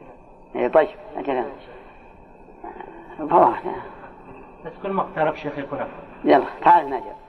اي 0.55 0.69
طيب 0.69 0.89
أجل. 1.17 1.43
فواح 3.29 3.63
بس 4.65 4.71
كل 4.83 4.89
ما 4.89 5.01
اقترب 5.01 5.35
شيخ 5.35 5.57
يكون 5.57 5.79
أفضل. 5.79 5.91
يلا 6.23 6.45
تعال 6.61 6.89
ناجر 6.89 7.20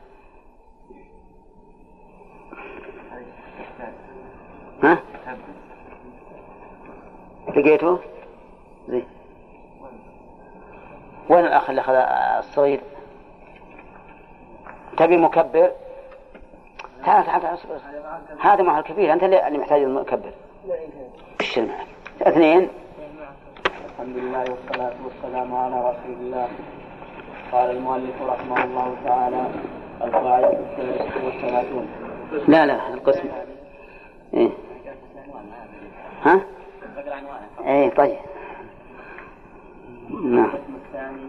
ها؟ 4.83 4.99
لقيته؟ 7.57 7.99
زين 8.89 9.07
وين 11.29 11.45
الأخ 11.45 11.71
اللي 11.71 11.81
أخذ 11.81 11.95
الصغير؟ 12.39 12.81
تبي 14.97 15.17
مكبر؟ 15.17 15.71
تعال 17.05 17.27
تعال 17.27 17.43
تعال 17.43 17.59
هذا 18.41 18.63
مع 18.63 18.79
الكبير 18.79 19.13
أنت 19.13 19.23
اللي 19.23 19.59
محتاج 19.59 19.83
المكبر 19.83 20.33
إيش 21.41 21.59
معك؟ 21.59 21.87
اثنين 22.23 22.69
الحمد 23.87 24.17
لله 24.17 24.39
والصلاة 24.41 24.93
والسلام 25.05 25.55
على 25.55 25.81
رسول 25.81 26.15
الله 26.21 26.49
قال 27.53 27.71
المؤلف 27.71 28.23
رحمه 28.23 28.65
الله 28.65 28.97
تعالى 29.05 29.47
القاعدة 30.03 30.53
الثالثة 30.53 31.25
والثلاثون 31.27 31.89
لا 32.49 32.67
لا 32.67 32.89
القسم 32.95 33.29
إيه؟ 34.35 34.51
ها؟ 36.25 36.41
إيه 37.67 37.91
طيب. 37.91 38.19
نعم. 40.25 40.51
الثاني 40.87 41.27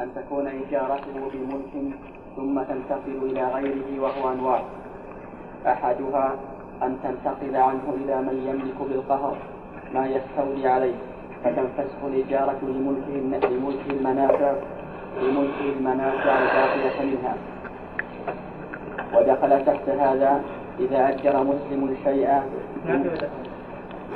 أن 0.00 0.08
تكون 0.14 0.46
إجارته 0.46 1.30
بملك 1.32 1.94
ثم 2.36 2.62
تنتقل 2.62 3.18
إلى 3.22 3.48
غيره 3.48 4.02
وهو 4.02 4.32
أنواع 4.32 4.62
أحدها 5.66 6.36
أن 6.82 6.96
تنتقل 7.02 7.56
عنه 7.56 7.96
إلى 8.04 8.16
من 8.22 8.46
يملك 8.48 8.90
بالقهر 8.90 9.36
ما 9.94 10.06
يستولي 10.06 10.68
عليه 10.68 10.94
فتنفسخ 11.44 12.04
الإجارة 12.04 12.58
لملكه 12.62 13.46
لملكه 13.48 13.90
المنافع 13.90 14.52
لملكه 15.22 15.60
المنافع 15.78 16.38
الباقية 16.38 17.02
منها. 17.02 17.36
ودخل 19.14 19.64
تحت 19.66 19.88
هذا 19.88 20.42
إذا 20.78 21.08
أجر 21.08 21.44
مسلم 21.44 21.96
شيئا. 22.04 22.50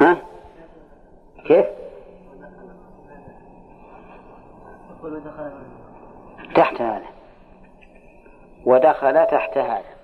ها؟ 0.00 0.16
كيف؟ 1.46 1.66
تحت 6.55 6.80
هذا. 6.80 7.07
ودخل 8.66 9.26
تحت 9.26 9.59
هذا. 9.59 9.94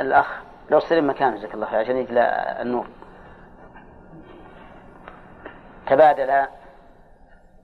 الأخ 0.00 0.42
لو 0.70 0.80
سلم 0.80 1.10
مكانه 1.10 1.36
جزاك 1.36 1.54
الله 1.54 1.66
خير 1.66 1.80
عشان 1.80 1.96
يجلى 1.96 2.56
النور. 2.60 2.86
تبادل 5.86 6.46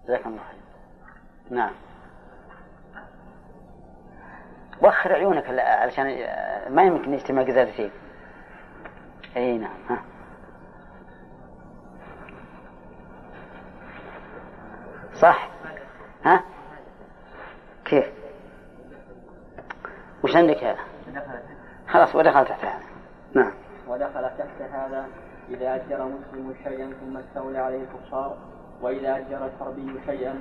جزاك 0.05 0.27
الله 0.27 0.39
خير. 0.39 0.61
نعم. 1.51 1.73
وخر 4.83 5.13
عيونك 5.13 5.45
علشان 5.59 6.07
ما 6.71 6.83
يمكن 6.83 7.15
يجتمع 7.15 7.43
قذافتين 7.43 7.91
اي 9.37 9.59
نعم 9.59 9.77
ها. 9.91 10.03
صح؟ 15.15 15.49
ها؟ 16.25 16.45
كيف؟ 17.85 18.13
وش 20.25 20.37
عندك 20.37 20.65
هذا؟ 20.65 20.79
خلاص 21.89 22.15
ودخل 22.15 22.45
تحت 22.45 22.65
هذا. 22.65 22.83
نعم. 23.35 23.53
ودخل 23.89 24.31
تحت 24.39 24.63
هذا 24.73 25.07
إذا 25.49 25.75
أجر 25.75 26.05
مسلم 26.05 26.55
شيئا 26.65 26.93
ثم 27.01 27.17
استولى 27.17 27.59
عليه 27.59 27.83
الكفار 27.83 28.37
وإذا 28.81 29.17
أجر 29.17 29.47
الحربي 29.47 30.01
شيئا 30.07 30.41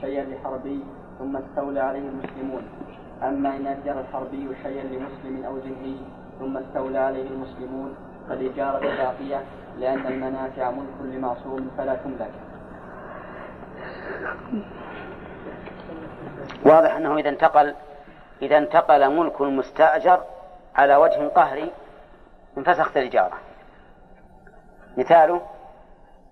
شيئا 0.00 0.24
لحربي 0.24 0.84
ثم 1.18 1.36
استولى 1.36 1.80
عليه 1.80 2.08
المسلمون. 2.08 2.68
أما 3.22 3.56
إن 3.56 3.66
أجر 3.66 4.00
الحربي 4.00 4.48
شيئا 4.62 4.84
لمسلم 4.84 5.44
أو 5.46 5.56
ذمي 5.56 6.00
ثم 6.38 6.56
استولى 6.56 6.98
عليه 6.98 7.28
المسلمون 7.28 7.96
فالإجارة 8.28 8.78
باقية 8.78 9.42
لأن 9.78 10.06
المنافع 10.06 10.70
ملك 10.70 11.14
لمعصوم 11.14 11.70
فلا 11.78 11.94
تملك. 11.94 12.30
واضح 16.64 16.96
أنه 16.96 17.16
إذا 17.16 17.28
انتقل 17.28 17.74
إذا 18.42 18.58
انتقل 18.58 19.16
ملك 19.16 19.40
المستأجر 19.40 20.22
على 20.76 20.96
وجه 20.96 21.28
قهري 21.28 21.72
انفسخت 22.58 22.96
الإجارة. 22.96 23.38
مثاله 24.96 25.40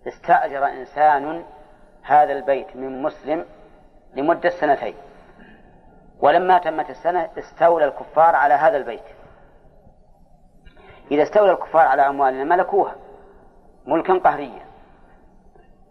استأجر 0.09 0.66
إنسان 0.66 1.43
هذا 2.03 2.32
البيت 2.32 2.76
من 2.76 3.03
مسلم 3.03 3.45
لمدة 4.16 4.51
سنتين. 4.51 4.95
ولما 6.20 6.58
تمت 6.58 6.90
السنة 6.90 7.30
استولى 7.38 7.84
الكفار 7.84 8.34
على 8.34 8.54
هذا 8.54 8.76
البيت. 8.76 9.04
إذا 11.10 11.22
استولى 11.22 11.52
الكفار 11.52 11.86
على 11.86 12.06
أموالنا 12.06 12.56
ملكوها 12.56 12.94
ملكا 13.86 14.18
قهريا. 14.18 14.64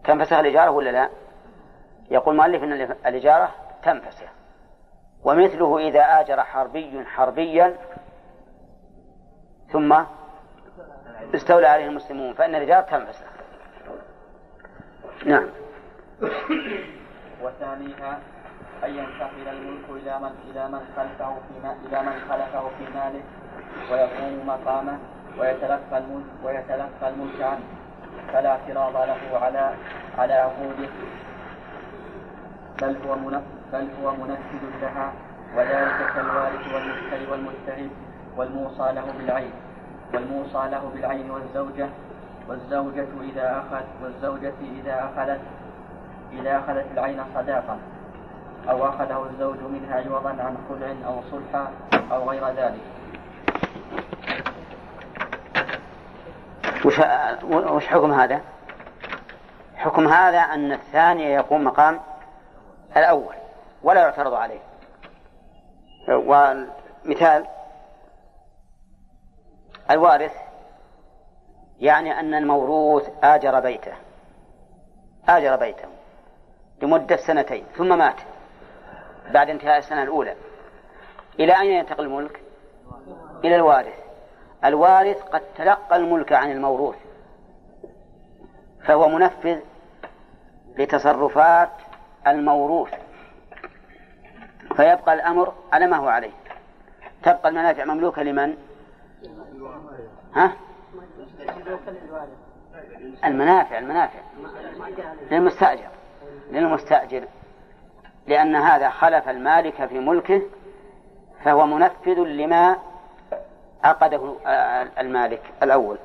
تنفسخ 0.04 0.32
الإجارة 0.32 0.70
ولا 0.70 0.90
لا؟ 0.90 1.10
يقول 2.10 2.34
المؤلف 2.34 2.62
أن 2.62 2.72
الإجارة 3.06 3.54
تنفسخ 3.82 4.28
ومثله 5.24 5.78
إذا 5.78 6.00
آجر 6.00 6.42
حربي 6.42 7.04
حربيا 7.04 7.76
ثم 9.72 10.04
استولى 11.34 11.66
عليه 11.66 11.86
المسلمون 11.86 12.34
فإن 12.34 12.54
الإجارة 12.54 12.80
تنفسخ 12.80 13.26
نعم. 15.26 15.48
وثانيها 17.42 18.20
أن 18.84 18.90
ينتقل 18.90 19.48
الملك 19.48 19.84
إلى 19.90 20.18
من 20.18 20.32
إلى 20.50 20.68
من 20.68 20.80
خلفه 20.96 21.34
في 21.34 21.86
إلى 21.86 22.02
من 22.02 22.12
خلفه 22.28 22.68
في 22.78 22.84
ماله 22.94 23.22
ويقوم 23.90 24.46
مقامه 24.46 24.98
ويتلقى 25.38 25.98
الملك 25.98 26.24
ويتلقى 26.44 27.08
الملك 27.08 27.42
عنه. 27.42 27.64
فلا 28.32 28.50
اعتراض 28.50 28.96
له 28.96 29.38
على 29.42 29.74
على 30.18 30.34
عقوده. 30.34 30.88
بل 32.82 32.96
هو 33.06 33.14
بل 33.72 33.88
هو 34.02 34.10
منفذ 34.10 34.62
لها 34.82 35.12
وذلك 35.56 36.12
كالوارث 36.14 36.74
والمشتري 36.74 37.26
والمجتهد 37.30 37.90
والموصى 38.36 38.92
له 38.92 39.04
بالعين. 39.18 39.52
والموصى 40.14 40.68
له 40.70 40.90
بالعين 40.94 41.30
والزوجة. 41.30 41.88
والزوجة 42.48 43.08
إذا 43.20 43.58
أخذ 43.58 43.84
والزوجة 44.02 44.54
إذا 44.80 45.04
أخذت 45.04 45.40
إذا 46.32 46.58
أخذت 46.58 46.86
العين 46.92 47.20
صداقة. 47.34 47.78
أو 48.70 48.88
أخذه 48.88 49.26
الزوج 49.30 49.56
منها 49.58 49.96
عوضا 49.96 50.28
عن 50.28 50.56
خلع 50.68 50.94
أو 51.06 51.22
صلحا 51.30 51.72
أو 52.12 52.30
غير 52.30 52.48
ذلك. 52.48 52.80
وش 56.84 57.00
وش 57.44 57.86
حكم 57.86 58.12
هذا؟ 58.12 58.40
حكم 59.76 60.08
هذا 60.08 60.38
أن 60.38 60.72
الثاني 60.72 61.24
يقوم 61.24 61.64
مقام 61.64 62.00
الأول 62.96 63.34
ولا 63.82 64.00
يعترض 64.00 64.34
عليه. 64.34 64.60
ومثال 66.08 67.46
الوارث 69.90 70.32
يعني 71.80 72.20
أن 72.20 72.34
الموروث 72.34 73.08
آجر 73.22 73.60
بيته 73.60 73.92
آجر 75.28 75.56
بيته 75.56 75.88
لمدة 76.82 77.16
سنتين 77.16 77.64
ثم 77.76 77.98
مات. 77.98 78.33
بعد 79.32 79.50
انتهاء 79.50 79.78
السنة 79.78 80.02
الأولى. 80.02 80.34
إلى 81.40 81.60
أين 81.60 81.70
ينتقل 81.70 82.04
الملك؟ 82.04 82.40
إلى 83.44 83.56
الوارث. 83.56 83.98
الوارث 84.64 85.22
قد 85.22 85.42
تلقى 85.56 85.96
الملك 85.96 86.32
عن 86.32 86.50
الموروث. 86.50 86.96
فهو 88.84 89.08
منفذ 89.08 89.58
لتصرفات 90.78 91.70
الموروث. 92.26 92.94
فيبقى 94.76 95.14
الأمر 95.14 95.52
على 95.72 95.86
ما 95.86 95.96
هو 95.96 96.08
عليه. 96.08 96.32
تبقى 97.22 97.48
المنافع 97.48 97.84
مملوكة 97.84 98.22
لمن؟ 98.22 98.56
ها؟ 100.34 100.52
المنافع 103.24 103.78
المنافع. 103.78 104.18
للمستأجر. 105.30 105.88
للمستأجر. 106.50 107.24
لأن 108.26 108.56
هذا 108.56 108.90
خلف 108.90 109.28
المالك 109.28 109.86
في 109.86 109.98
ملكه 109.98 110.42
فهو 111.44 111.66
منفذ 111.66 112.18
لما 112.18 112.76
عقده 113.84 114.34
المالك 114.98 115.42
الأول. 115.62 115.96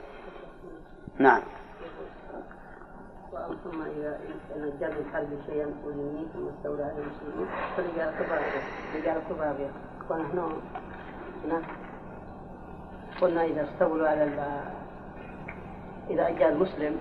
نعم. 1.18 1.42
ثم 3.64 3.82
إذا 3.82 4.88
الحرب 4.88 5.28
شيئا 5.48 5.66
ثم 6.34 6.48
استولى 6.48 6.84
على 6.84 6.94
المسلمين 6.98 7.48
فرجال 7.78 8.14
كبار 8.20 8.40
رجال 8.96 9.22
كبار 9.30 9.56
ونحن 10.10 10.62
هنا 11.46 11.62
قلنا 13.22 13.44
إذا 13.44 13.64
استولوا 13.64 14.08
على 14.08 14.24
إذا 16.10 16.28
أجى 16.28 16.48
المسلم 16.48 16.98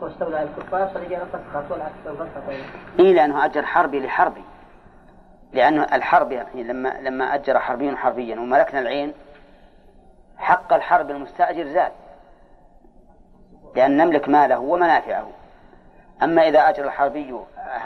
واستولى 0.00 0.36
على 0.36 0.48
الكفار 0.48 0.88
فرجال 0.88 1.26
فسقط 1.26 1.70
والعكس 1.70 1.94
فسقط 2.04 2.42
إيه 2.98 3.14
لأنه 3.14 3.44
أجر 3.44 3.62
حربي 3.62 4.00
لحربي. 4.00 4.44
لأنه 5.54 5.84
الحرب 5.92 6.32
يعني 6.32 6.62
لما 6.62 6.88
لما 7.00 7.34
أجر 7.34 7.58
حربي 7.58 7.96
حربيا 7.96 8.40
وملكنا 8.40 8.80
العين 8.80 9.14
حق 10.38 10.72
الحرب 10.72 11.10
المستأجر 11.10 11.66
زاد. 11.66 11.92
لأن 13.76 13.96
نملك 13.96 14.28
ماله 14.28 14.58
ومنافعه. 14.58 15.30
أما 16.22 16.48
إذا 16.48 16.58
أجر 16.68 16.84
الحربي 16.84 17.40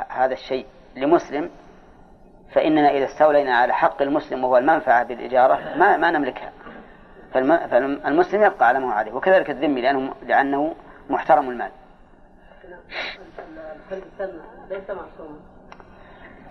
هذا 0.09 0.33
الشيء 0.33 0.67
لمسلم 0.97 1.51
فإننا 2.53 2.91
إذا 2.91 3.05
استولينا 3.05 3.57
على 3.57 3.75
حق 3.75 4.03
المسلم 4.03 4.45
وهو 4.45 4.57
المنفعة 4.57 5.05
بالإجارة 5.05 5.77
ما 5.77 5.97
ما 5.97 6.11
نملكها. 6.11 6.53
فالمسلم 7.33 8.43
يبقى 8.43 8.69
على 8.69 8.81
ما 8.81 8.87
هو 8.87 8.91
عليه. 8.91 9.13
وكذلك 9.13 9.51
الذمي 9.51 9.81
لأنه 9.81 10.15
لأنه 10.23 10.75
محترم 11.11 11.51
المال. 11.51 11.71
ليس 14.71 14.91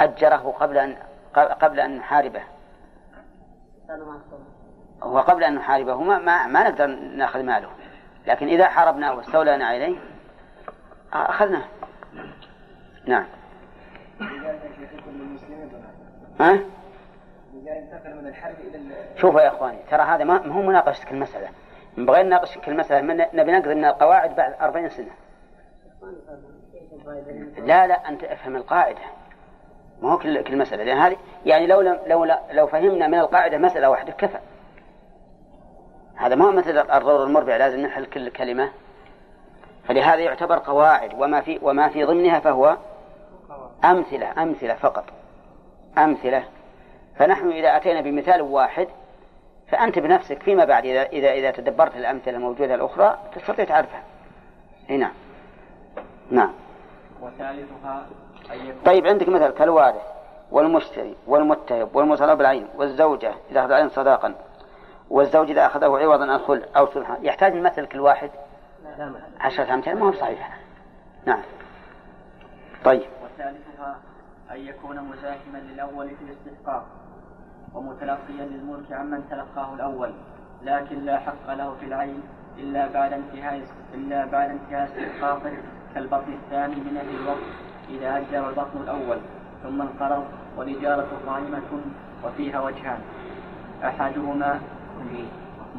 أجره 0.02 0.56
قبل 0.60 0.78
أن 0.78 0.95
قبل 1.36 1.80
أن 1.80 1.98
نحاربه. 1.98 2.43
هو 5.04 5.20
قبل 5.20 5.43
أن 5.43 5.56
نحاربه 5.56 6.02
ما, 6.02 6.18
ما, 6.18 6.48
ما 6.48 6.70
نقدر 6.70 6.88
نأخذ 6.88 7.43
ماله. 7.43 7.70
لكن 8.28 8.48
إذا 8.48 8.68
حاربناه 8.68 9.16
واستولينا 9.16 9.66
عليه 9.66 9.98
أخذناه. 11.14 11.64
نعم. 13.06 13.26
ها؟ 16.39 16.60
شوفوا 19.16 19.41
يا 19.41 19.48
إخواني 19.48 19.78
ترى 19.91 20.02
هذا 20.02 20.24
ما 20.24 20.48
هو 20.48 20.62
مناقشة 20.62 21.12
المسألة 21.12 21.50
نبغى 21.98 22.24
نناقش 22.24 22.58
كل 22.58 22.78
مسألة 22.78 23.02
من 23.02 23.26
نبي 23.34 23.52
نقضي 23.52 23.76
من 23.76 23.86
القواعد 23.86 24.36
بعد 24.36 24.54
أربعين 24.62 24.89
سنة. 24.89 25.12
لا 27.58 27.88
لا 27.88 28.10
أنت 28.10 28.24
افهم 28.24 28.56
القاعدة. 28.56 29.02
ما 30.02 30.12
هو 30.12 30.18
كل 30.18 30.41
كل 30.43 30.58
مسألة 30.58 30.84
لأن 30.84 30.98
هذه 30.98 31.18
يعني 31.45 31.68
لو 31.68 31.82
لو 31.82 32.26
لو 32.52 32.68
فهمنا 32.68 33.08
من 33.08 33.20
القاعدة 33.20 33.58
مسألة 33.58 33.89
واحدة 33.89 34.12
كفى 34.12 34.39
هذا 36.16 36.36
ما 36.36 36.45
هو 36.45 36.52
مثل 36.52 36.78
الضرر 36.78 37.24
المربع 37.24 37.58
لازم 37.58 37.80
نحل 37.80 38.06
كل 38.06 38.30
كلمة 38.30 38.70
فلهذا 39.88 40.20
يعتبر 40.20 40.58
قواعد 40.58 41.14
وما 41.14 41.41
في 41.41 41.60
وما 41.62 41.89
في 41.89 42.04
ضمنها 42.04 42.39
فهو 42.39 42.78
أمثلة 43.86 44.43
أمثلة 44.43 44.74
فقط 44.74 45.06
أمثلة 45.98 46.43
فنحن 47.16 47.50
إذا 47.50 47.78
أتينا 47.78 48.02
بمثال 48.02 48.41
واحد 48.41 48.88
فأنت 49.68 50.00
بنفسك 50.00 50.43
فيما 50.43 50.66
بعد 50.66 50.86
إذا 50.86 51.04
إذا 51.04 51.32
إذا 51.32 51.52
تدبرت 51.52 51.95
الأمثلة 51.95 52.36
الموجودة 52.36 52.76
الأخرى 52.76 53.18
تستطيع 53.36 53.66
تعرفها. 53.66 54.04
نعم. 54.89 55.12
نعم. 56.32 56.52
وثالثها 57.22 58.06
طيب 58.86 59.08
عندك 59.08 59.30
مثل 59.30 59.50
كالوارث 59.50 60.02
والمشتري 60.52 61.16
والمتهب 61.28 61.95
والمصاب 61.95 62.38
بالعين 62.38 62.68
والزوجة 62.78 63.34
إذا 63.52 63.60
أخذ 63.60 63.72
العين 63.72 63.89
صداقا 63.89 64.36
والزوج 65.10 65.50
إذا 65.50 65.66
أخذه 65.66 65.86
عوضا 65.86 66.32
عن 66.32 66.39
خل 66.39 66.64
أو 66.78 66.86
صلحا 66.86 67.18
يحتاج 67.22 67.54
نمثل 67.54 67.86
كل 67.86 68.00
واحد 68.00 68.30
عشرة 69.39 69.74
أمثال 69.74 70.00
ما 70.00 70.08
هو 70.08 70.12
صحيح 70.12 70.60
نعم. 71.26 71.41
طيب. 72.86 73.06
وثالثها 73.26 73.98
أن 74.52 74.58
يكون 74.58 75.00
مزاحما 75.00 75.58
للأول 75.58 76.10
في 76.10 76.24
الاستحقاق 76.24 76.86
ومتلقيا 77.74 78.45
للملك 78.45 78.91
عمن 78.91 79.30
تلقاه 79.30 79.74
الأول 79.74 80.14
لكن 80.64 81.06
لا 81.06 81.20
حق 81.20 81.54
له 81.54 81.76
في 81.80 81.86
العين 81.86 82.24
إلا 82.58 82.88
بعد 82.88 83.14
انتهاء 83.14 83.62
إلا 83.93 84.26
بعد 84.26 84.50
انتهاء 84.50 84.86
استحقاقه 84.86 85.58
كالبطن 85.95 86.34
الثاني 86.34 86.76
من 86.76 86.98
أهل 86.98 87.16
الوقت. 87.16 87.66
إذا 87.89 88.17
أجر 88.17 88.49
البطن 88.49 88.81
الأول 88.83 89.17
ثم 89.63 89.81
انقرض 89.81 90.25
والإجارة 90.57 91.07
قائمة 91.27 91.81
وفيها 92.23 92.61
وجهان. 92.61 92.99
أحدهما 93.83 94.59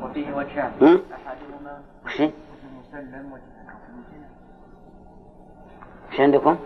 وفيه 0.03 0.33
وجهان. 0.35 0.73
أحدهما 0.83 1.83
مسلم 2.93 3.33
وش 6.13 6.21
عندكم؟ 6.21 6.57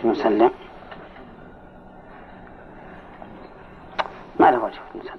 في 0.00 0.06
مسلم؟ 0.08 0.50
ما 4.40 4.50
له 4.50 4.64
وجه 4.64 4.80
في 4.92 4.98
مسلم 4.98 5.18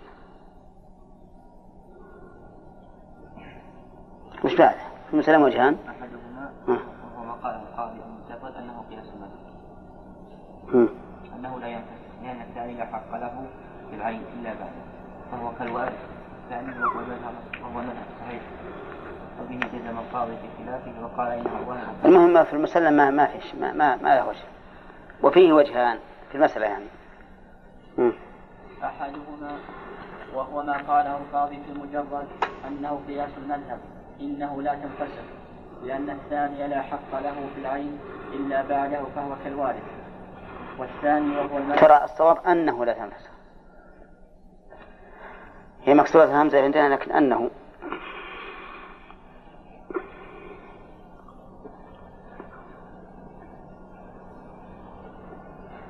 وش 4.43 4.55
بعد؟ 4.55 4.76
في 5.12 5.18
مسلم 5.18 5.41
وجهان؟ 5.41 5.78
أحدهما 5.89 6.51
وهو 6.68 7.26
ما 7.26 7.34
قاله 7.34 7.62
القاضي 7.62 7.97
المعتقد 8.30 8.55
أنه 8.55 8.84
قياس 8.89 9.05
المذهب 9.14 10.89
أنه 11.36 11.60
لا 11.60 11.68
ينفع 11.68 11.99
لأن 12.24 12.41
الثاني 12.41 12.74
لا 12.74 12.86
حق 12.86 13.12
له 13.12 13.45
في 13.89 13.95
العين 13.95 14.22
إلا 14.39 14.49
بعده 14.49 14.89
فهو 15.32 15.51
كالوارث 15.60 15.93
لأنه 16.49 16.86
هو 16.86 16.99
المذهب 16.99 17.34
وهو 17.62 17.80
المذهب 17.80 18.05
صحيح. 18.22 18.41
وبه 19.41 19.60
جزم 19.60 19.97
القاضي 19.97 20.32
في 20.32 20.64
خلافه 20.64 21.03
وقال 21.03 21.32
إنه 21.32 21.68
وهم 21.68 22.05
المهم 22.05 22.43
في 22.43 22.53
المسلم 22.53 22.93
ما 22.93 23.10
ما 23.10 23.26
فيش 23.26 23.55
ما 23.55 23.74
ما, 23.74 23.95
ما 23.95 24.16
له 24.16 24.28
وجه. 24.28 24.45
وفيه 25.24 25.53
وجهان 25.53 25.97
في 26.32 26.36
المسألة 26.38 26.66
يعني. 26.66 26.86
مم. 27.97 28.14
أحدهما 28.84 29.57
وهو 30.34 30.64
ما 30.64 30.74
قاله 30.74 31.18
القاضي 31.18 31.60
في 31.64 31.72
المجرد 31.72 32.28
أنه 32.68 32.99
قياس 33.07 33.30
المذهب. 33.38 33.80
إنه 34.22 34.62
لا 34.62 34.74
تنفسخ 34.74 35.24
لأن 35.86 36.10
الثاني 36.10 36.68
لا 36.68 36.82
حق 36.82 37.20
له 37.20 37.36
في 37.56 37.62
العين 37.62 38.00
إلا 38.34 38.62
بعده 38.62 39.04
فهو 39.16 39.36
كالوارث. 39.44 39.84
والثاني 40.80 41.38
وهو 41.38 41.58
المذهب 41.58 41.80
ترى 41.80 42.04
الصواب 42.04 42.38
أنه 42.48 42.86
لا 42.86 42.94
تنفسخ 42.94 43.30
هي 45.84 45.94
مكسورة 45.94 46.24
الهمزة 46.24 46.64
عندنا 46.64 46.94
لكن 46.94 47.12
أنه. 47.12 47.50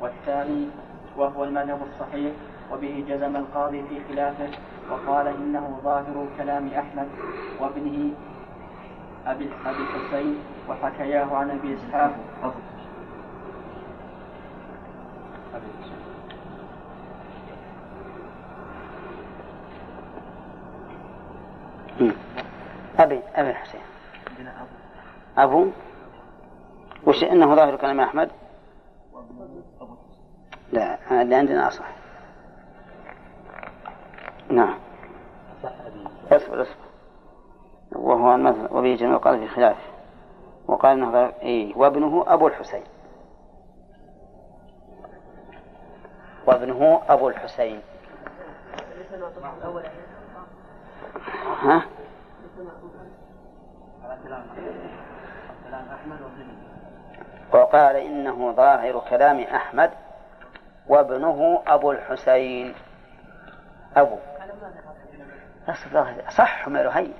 والثاني 0.02 0.68
وهو 1.18 1.44
المذهب 1.44 1.80
الصحيح 1.94 2.34
وبه 2.72 3.06
جزم 3.08 3.36
القاضي 3.36 3.84
في 3.90 4.00
خلافه 4.10 4.50
وقال 4.92 5.28
إنه 5.28 5.80
ظاهر 5.84 6.28
كلام 6.38 6.68
أحمد 6.68 7.08
وابنه 7.60 8.12
أبي 9.28 9.50
أبي 9.66 9.78
الحسين 9.84 10.40
وحكياه 10.70 11.36
عن 11.36 11.50
أبي 11.50 11.76
إسحاق. 11.76 12.16
أبي 23.00 23.20
أبي 23.36 23.50
الحسين. 23.50 23.82
أبو؟ 25.38 25.68
وش 27.08 27.24
إنه 27.24 27.56
ظاهر 27.56 27.76
كلام 27.76 28.00
أحمد؟ 28.00 28.30
لا 30.72 31.22
اللي 31.22 31.36
عندنا 31.36 31.68
أصح. 31.68 31.99
نعم. 34.50 34.80
أصبر 36.32 36.62
أصبر. 36.62 36.90
وهو 37.96 38.36
المذهب 38.36 38.72
وبه 38.72 38.96
جميع 38.96 39.18
قال 39.18 39.40
في 39.40 39.48
خلافه 39.48 39.90
وقال 40.68 41.00
إنه 41.00 41.34
إيه 41.42 41.78
وابنه 41.78 42.24
أبو 42.28 42.48
الحسين. 42.48 42.84
وابنه 46.48 47.02
أبو 47.10 47.30
الحسين. 47.30 47.82
ها؟ 51.62 51.86
وقال 57.54 57.96
إنه 57.96 58.52
ظاهر 58.52 59.02
كلام 59.10 59.40
أحمد 59.40 59.92
وابنه 60.88 61.62
أبو 61.68 61.92
الحسين. 61.92 62.74
أبو. 63.98 64.18
أصل- 65.74 66.30
صح 66.38 66.68
ماله 66.68 66.90
هي. 67.00 67.12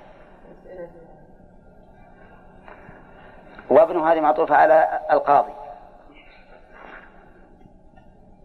وابنه 3.70 4.12
هذه 4.12 4.20
معطوفة 4.20 4.56
على 4.56 5.00
القاضي. 5.10 5.52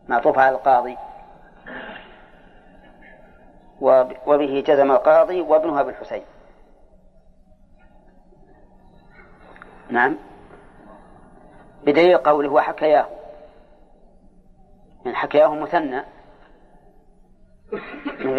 معطوفة 0.07 0.41
على 0.41 0.55
القاضي. 0.55 0.97
وب- 3.81 4.17
وبه 4.27 4.63
جزم 4.67 4.91
القاضي 4.91 5.41
وابنه 5.41 5.79
أبو 5.81 5.89
الحسين 5.89 6.23
نعم. 9.89 10.17
بدليل 11.85 12.17
قوله 12.17 12.49
وحكياه. 12.49 13.05
من 15.05 15.15
حكياه 15.15 15.47
مثنى. 15.47 16.01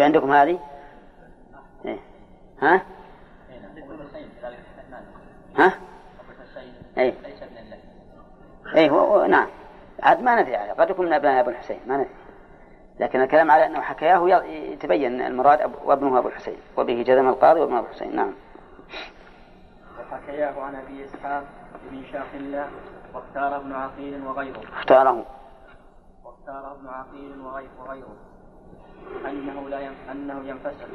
عندكم 0.03 0.31
هذه؟ 0.31 0.59
ها؟ 2.61 2.81
ها؟ 5.57 5.73
الله 6.97 7.77
اي 8.75 8.89
هو 8.89 9.25
نعم. 9.25 9.47
عاد 10.03 10.21
ما 10.21 10.41
ندري 10.41 10.55
عليه. 10.55 10.73
قد 10.73 10.89
يكون 10.89 11.05
من 11.05 11.13
أبناء 11.13 11.39
أبو 11.39 11.49
الحسين 11.49 11.79
ما 11.87 11.97
ندري. 11.97 12.09
لكن 12.99 13.21
الكلام 13.21 13.51
على 13.51 13.65
أنه 13.65 13.81
حكياه 13.81 14.43
يتبين 14.45 15.21
المراد 15.21 15.71
وابنه 15.83 16.19
أبو 16.19 16.27
الحسين. 16.27 16.57
وبه 16.77 17.03
جزم 17.03 17.29
القاضي 17.29 17.59
وابن 17.59 17.75
أبو 17.75 17.87
الحسين. 17.87 18.15
نعم. 18.15 18.33
وحكياه 19.99 20.61
عن 20.61 20.75
أبي 20.75 21.05
إسحاق 21.05 21.43
بن 21.91 22.03
شاق 22.11 22.27
الله 22.33 22.69
واختار 23.13 23.55
ابن 23.55 23.73
عقيل 23.73 24.27
وغيره. 24.27 24.61
اختاره. 24.73 25.25
واختار 26.25 26.71
ابن 26.71 26.87
عقيل 26.87 27.41
وغيره. 27.79 28.15
أنه 29.29 29.69
لا. 29.69 29.79
أنه 30.11 30.41
ينفسخ 30.45 30.87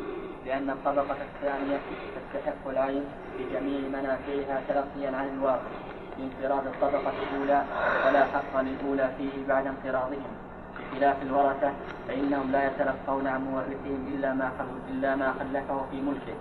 لأن 0.46 0.70
الطبقة 0.70 1.16
الثانية 1.22 1.80
تستحق 2.16 2.68
العين 2.68 3.04
بجميع 3.38 3.80
منافعها 3.88 4.62
تلقيا 4.68 5.16
عن 5.16 5.28
الواقع 5.28 5.72
بانفراد 6.18 6.66
الطبقة 6.66 7.12
الأولى 7.22 7.64
ولا 8.06 8.24
حق 8.24 8.60
للأولى 8.60 9.10
فيه 9.18 9.46
بعد 9.48 9.66
انقراضهم 9.66 10.32
بخلاف 10.78 11.22
الورثة 11.22 11.72
فإنهم 12.08 12.52
لا 12.52 12.66
يتلقون 12.66 13.26
عن 13.26 13.44
مورثهم 13.44 14.12
إلا 14.14 14.34
ما. 14.34 14.50
إلا 14.90 15.16
ما 15.16 15.32
خلفه 15.32 15.86
في 15.90 16.00
ملكه 16.00 16.36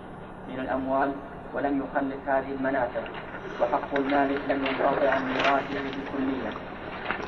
من 0.49 0.59
الأموال 0.59 1.11
ولم 1.53 1.83
يخلف 1.83 2.29
هذه 2.29 2.51
المنافع 2.51 3.01
وحق 3.61 3.95
المالك 3.95 4.41
لم 4.49 4.65
ينقطع 4.65 5.09
عن 5.09 5.25
ميراثه 5.33 5.73
بالكلية 5.83 6.49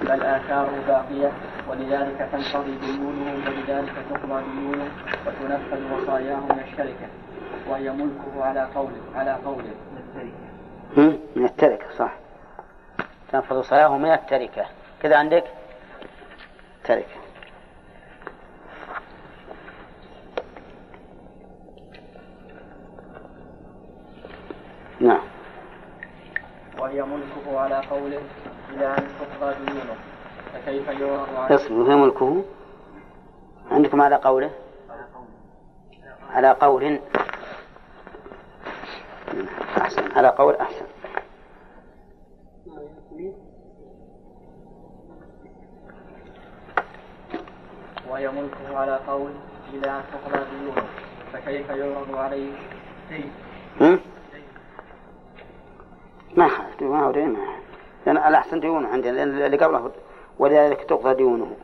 بل 0.01 0.23
آثاره 0.23 0.83
باقية 0.87 1.31
ولذلك 1.69 2.29
تنقضي 2.31 2.75
ديونه 2.75 3.33
ولذلك 3.47 3.93
تقضى 4.09 4.43
ديونه 4.43 4.91
وتنفذ 5.27 5.93
وصاياه 5.93 6.39
من 6.39 6.59
الشركة 6.67 7.07
وهي 7.69 7.89
ملكه 7.91 8.43
على 8.43 8.67
قوله 8.75 9.01
على 9.15 9.31
قوله؟ 9.45 9.73
من 11.35 11.45
التركة 11.45 11.85
صح. 11.97 12.13
تنفذ 13.31 13.61
صلاة 13.61 13.97
من 13.97 14.11
التركة. 14.11 14.65
كذا 15.01 15.17
عندك؟ 15.17 15.43
تركة. 16.83 17.23
نعم. 24.99 25.32
وهي 26.83 27.01
ملكه 27.01 27.59
على 27.59 27.75
قوله 27.75 28.21
إلى 28.69 28.87
أن 28.87 29.07
تقضى 29.19 29.55
ديونه 29.65 29.95
فكيف 30.53 30.87
يعرض 30.87 31.35
عليه 31.35 31.55
اصبر 31.55 31.73
وهي 31.73 31.95
ملكه. 31.95 32.43
عندكم 33.71 34.01
على 34.01 34.15
قوله؟ 34.15 34.51
على 36.29 36.51
قول. 36.51 36.99
أحسن. 39.77 40.11
على 40.11 40.27
قول 40.27 40.55
أحسن. 40.55 40.85
وهي 48.09 48.27
ملكه 48.27 48.77
على 48.77 48.99
قول 49.07 49.31
إلى 49.73 49.91
أن 49.91 50.03
تقضى 50.11 50.45
ديونه 50.51 50.87
فكيف 51.33 51.69
يعرض 51.69 52.15
عليه؟ 52.15 52.51
ما 56.37 56.47
خالف 56.47 56.81
ما 56.81 57.05
هو 57.05 57.11
دين 57.11 57.29
ما 57.29 57.39
لأن 58.05 58.17
الأحسن 58.17 58.59
ديونه 58.59 58.87
عندنا 58.87 59.11
لأن 59.11 59.41
اللي 59.41 59.57
قبله 59.57 59.91
ولذلك 60.39 60.83
تقضى 60.83 61.13
ديونه. 61.13 61.55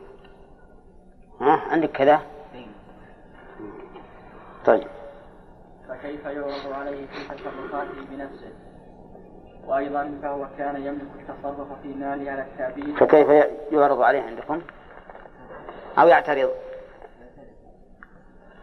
ها؟ 1.40 1.62
عندك 1.70 1.90
كذا؟ 1.90 2.22
طيب. 4.66 4.88
فكيف 5.88 6.24
يعرض 6.24 6.72
عليه 6.72 7.06
في 7.06 7.34
تصرفاته 7.34 8.04
بنفسه؟ 8.10 8.52
وأيضا 9.66 10.18
فهو 10.22 10.46
كان 10.58 10.76
يملك 10.76 11.28
التصرف 11.28 11.82
في 11.82 11.88
ماله 11.88 12.30
على 12.30 12.42
التعبيد. 12.42 12.96
فكيف 12.96 13.28
يعرض 13.72 14.00
عليه 14.02 14.22
عندكم؟ 14.22 14.60
أو 15.98 16.08
يعترض؟ 16.08 16.50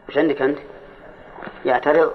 وش 0.09 0.17
عندك 0.17 0.41
أنت؟ 0.41 0.59
يعترض 1.65 2.13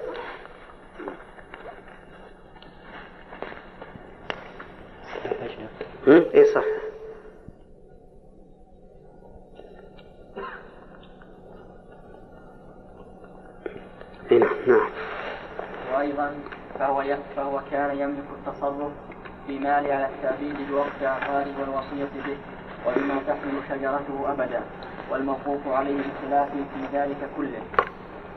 هم؟ 5.63 5.92
اي 6.09 6.45
صح. 6.45 6.65
اي 14.31 14.39
نعم 14.39 14.51
نعم. 14.67 14.91
وأيضا 15.95 16.35
فهو 16.79 17.17
فهو 17.37 17.61
كان 17.71 17.99
يملك 17.99 18.25
التصرف 18.39 18.93
في 19.47 19.59
ماله 19.59 19.95
على 19.95 20.07
التعبيد 20.07 20.57
بوقت 20.71 21.03
عقاره 21.03 21.61
والوصية 21.61 22.09
به 22.27 22.37
وبما 22.87 23.15
تحمل 23.27 23.61
شجرته 23.69 24.33
أبدا 24.33 24.61
والموقوف 25.11 25.69
عليه 25.69 25.99
بخلاف 25.99 26.49
في 26.53 26.97
ذلك 26.99 27.31
كله. 27.37 27.63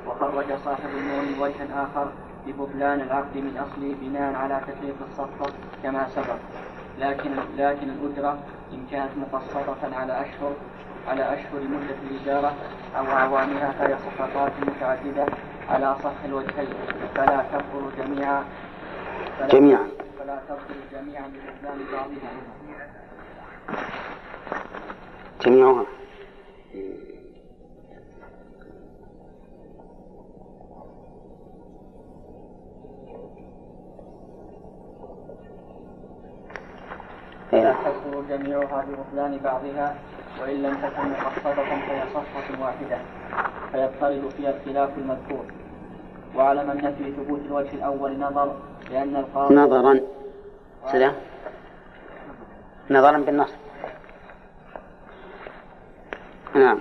وخرج 0.07 0.45
صاحب 0.65 0.89
النور 0.89 1.43
وجها 1.43 1.83
آخر 1.83 2.11
ببطلان 2.47 3.01
العقد 3.01 3.37
من 3.37 3.57
أصله 3.57 3.95
بناء 4.01 4.35
على 4.35 4.61
تفريق 4.67 4.95
الصفقة 5.11 5.53
كما 5.83 6.07
سبق. 6.09 6.37
لكن 6.99 7.31
لكن 7.57 7.89
الأجرة 7.89 8.39
إن 8.73 8.85
كانت 8.91 9.11
مقسطة 9.17 9.95
على 9.95 10.21
أشهر 10.21 10.53
على 11.07 11.33
أشهر 11.33 11.61
مدة 11.61 11.95
الإجارة 12.11 12.53
أو 12.97 13.05
أعوامها 13.05 13.71
فهي 13.71 13.97
صفقات 13.97 14.51
متعددة 14.67 15.25
على 15.69 15.85
أصح 15.85 16.23
الوجهين. 16.25 16.67
فلا 17.15 17.45
تبطل 17.51 17.91
جميعا. 17.97 18.43
فلا 19.39 19.47
جميعا. 19.47 19.87
فلا 20.19 20.39
تبطل 20.49 20.79
جميعا 20.91 21.27
ببطلان 21.27 21.79
بعضها. 21.91 22.31
جميعها. 25.41 25.85
جميعها 38.29 38.85
ببطلان 38.87 39.37
بعضها 39.37 39.95
وإن 40.41 40.61
لم 40.61 40.73
تكن 40.75 41.09
مقصدة 41.09 41.63
فهي 41.63 42.03
صفقة 42.13 42.61
واحدة 42.61 42.97
فيضطرد 43.71 44.29
فيها 44.37 44.49
الخلاف 44.49 44.97
المذكور. 44.97 45.45
وعلم 46.35 46.69
أن 46.71 46.95
في 46.95 47.11
ثبوت 47.11 47.39
الوجه 47.45 47.73
الأول 47.73 48.19
نظر 48.19 48.55
لأن 48.91 49.15
القاضي 49.15 49.55
نظرا. 49.55 49.99
سلام. 50.91 51.13
نظرا 52.89 53.17
بالنص. 53.17 53.55
نعم. 56.55 56.79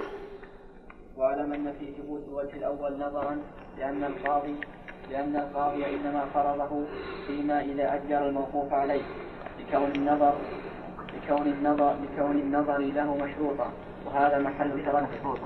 واعلم 1.17 1.53
أن 1.53 1.73
في 1.79 1.93
ثبوت 1.93 2.23
الوجه 2.29 2.57
الأول 2.57 2.99
نظرا 2.99 3.39
لأن 3.79 4.05
القاضي 4.05 4.55
لأن 5.11 5.37
القاضي 5.37 5.87
إنما 5.95 6.25
فرضه 6.35 6.85
فيما 7.27 7.61
إذا 7.61 7.95
أجر 7.95 8.29
الموقوف 8.29 8.73
عليه. 8.73 9.03
لكون 9.75 9.91
النظر 9.95 10.35
لكون 11.15 11.47
النظر 11.47 11.97
لكون 12.03 12.31
النظر 12.31 12.79
له 12.79 13.15
مشروطا 13.17 13.73
وهذا 14.07 14.39
محل 14.39 14.85
تردد 14.87 15.39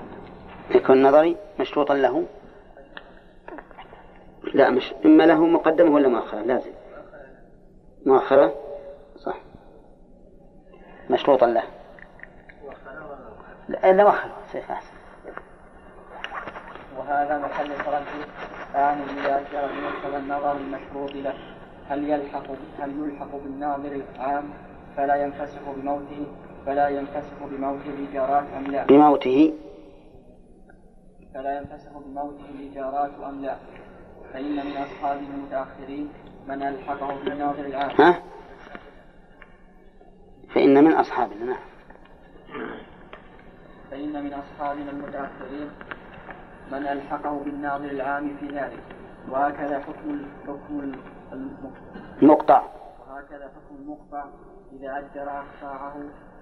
يكون 0.71 1.03
نظري 1.03 1.37
مشروطا 1.61 1.95
له؟ 1.95 2.27
لا 4.55 4.71
مش 4.71 4.95
إما 5.05 5.23
له 5.23 5.47
مقدمة 5.47 5.95
ولا 5.95 6.09
مؤخرة 6.09 6.41
لازم. 6.41 6.71
مؤخرة؟ 8.07 8.55
صح. 9.17 9.37
مشروطا 11.11 11.47
له. 11.47 11.63
لا 13.69 13.93
لا 13.93 14.05
مؤخرة 14.05 14.33
صحيح 14.49 14.71
أحسن. 14.71 14.93
وهذا 16.99 17.39
محل 17.39 17.69
تردد 17.69 18.29
أعني 18.77 19.03
إذا 19.03 19.37
أجر 19.37 19.69
بمقتضى 19.73 20.17
النظر 20.17 20.57
المشروط 20.57 21.13
له. 21.13 21.58
هل 21.89 22.11
يلحق 22.11 22.47
هل 22.79 22.91
يلحق 22.99 23.37
بالناظر 23.37 23.93
العام 23.93 24.45
فلا 24.97 25.17
ينفسخ 25.17 25.61
بموته 25.77 26.27
فلا 26.67 26.89
ينفسخ 26.89 27.43
بموته 27.51 27.87
الإيجارات 27.87 28.45
أم 28.57 28.65
لا؟ 28.65 28.85
بموته. 28.85 29.55
فلا 31.35 31.59
ينفسخ 31.59 31.93
بموته 32.07 32.45
الإيجارات 32.55 33.11
أم 33.29 33.43
لا؟ 33.43 33.57
فإن 34.33 34.67
من 34.67 34.77
أصحابه 34.77 35.21
المتأخرين 35.21 36.09
من 36.49 36.63
ألحقه 36.63 37.25
بالناظر 37.25 37.67
العام. 37.67 37.91
ها؟ 37.99 38.23
فإن 40.55 40.85
من 40.85 40.93
أصحابنا 40.93 41.45
نعم. 41.45 41.59
فإن 43.91 44.25
من 44.25 44.33
أصحابنا 44.33 44.91
المتأخرين 44.91 45.71
من 46.73 46.87
ألحقه 46.87 47.41
بالناظر 47.45 47.91
العام 47.91 48.37
في 48.41 48.47
ذلك. 48.47 48.83
وهكذا 49.31 49.79
حكم 49.79 50.23
حكم 50.47 50.93
مقطع 52.23 52.63
وهكذا 53.09 53.45
حكم 53.49 53.77
المقطع 53.81 54.25
إذا 54.73 54.99
أجر 54.99 55.31
إقطاعه 55.31 55.97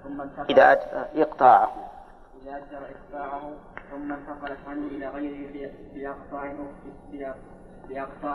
ثم 0.04 0.20
انتقل. 0.20 0.50
إذا 0.50 0.74
أد- 0.74 1.18
إقطاعه. 1.18 1.72
إذا 2.42 2.56
أجر 2.56 2.78
إقطاعه 2.90 3.52
ثم 3.90 4.12
انتقلت 4.12 4.58
عنه 4.68 4.86
إلى 4.86 5.08
غيره 5.08 5.52
في- 5.52 5.70
بإقطاع 5.94 6.52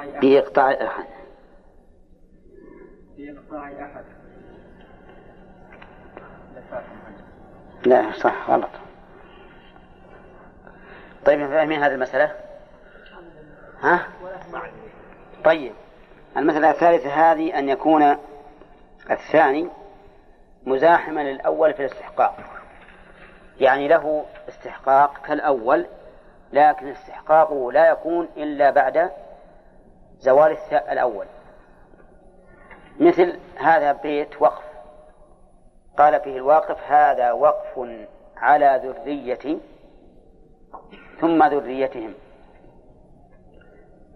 أحد. 0.03 0.19
بإقطاع 0.21 0.71
أحد. 0.71 1.05
بإقطاع 3.17 3.71
أحد. 3.71 4.03
لا 7.85 8.11
صح 8.11 8.49
غلط. 8.49 8.69
طيب 11.25 11.47
فاهمين 11.47 11.83
هذه 11.83 11.93
المسألة؟ 11.93 12.35
ها؟ 13.81 14.07
طيب. 15.45 15.73
المسألة 16.37 16.71
الثالثة 16.71 17.09
هذه 17.09 17.59
أن 17.59 17.69
يكون 17.69 18.17
الثاني 19.11 19.69
مزاحما 20.63 21.21
للأول 21.21 21.73
في 21.73 21.79
الاستحقاق. 21.79 22.37
يعني 23.59 23.87
له 23.87 24.25
استحقاق 24.49 25.25
كالأول 25.25 25.85
لكن 26.53 26.87
استحقاقه 26.87 27.71
لا 27.71 27.89
يكون 27.89 28.27
إلا 28.37 28.69
بعد 28.69 29.11
زوال 30.19 30.57
الأول. 30.71 31.25
مثل 32.99 33.39
هذا 33.57 33.91
بيت 33.91 34.41
وقف. 34.41 34.63
قال 35.97 36.19
فيه 36.19 36.37
الواقف 36.37 36.91
هذا 36.91 37.31
وقف 37.31 37.89
على 38.37 38.81
ذريتي 38.83 39.59
ثم 41.19 41.43
ذريتهم. 41.43 42.13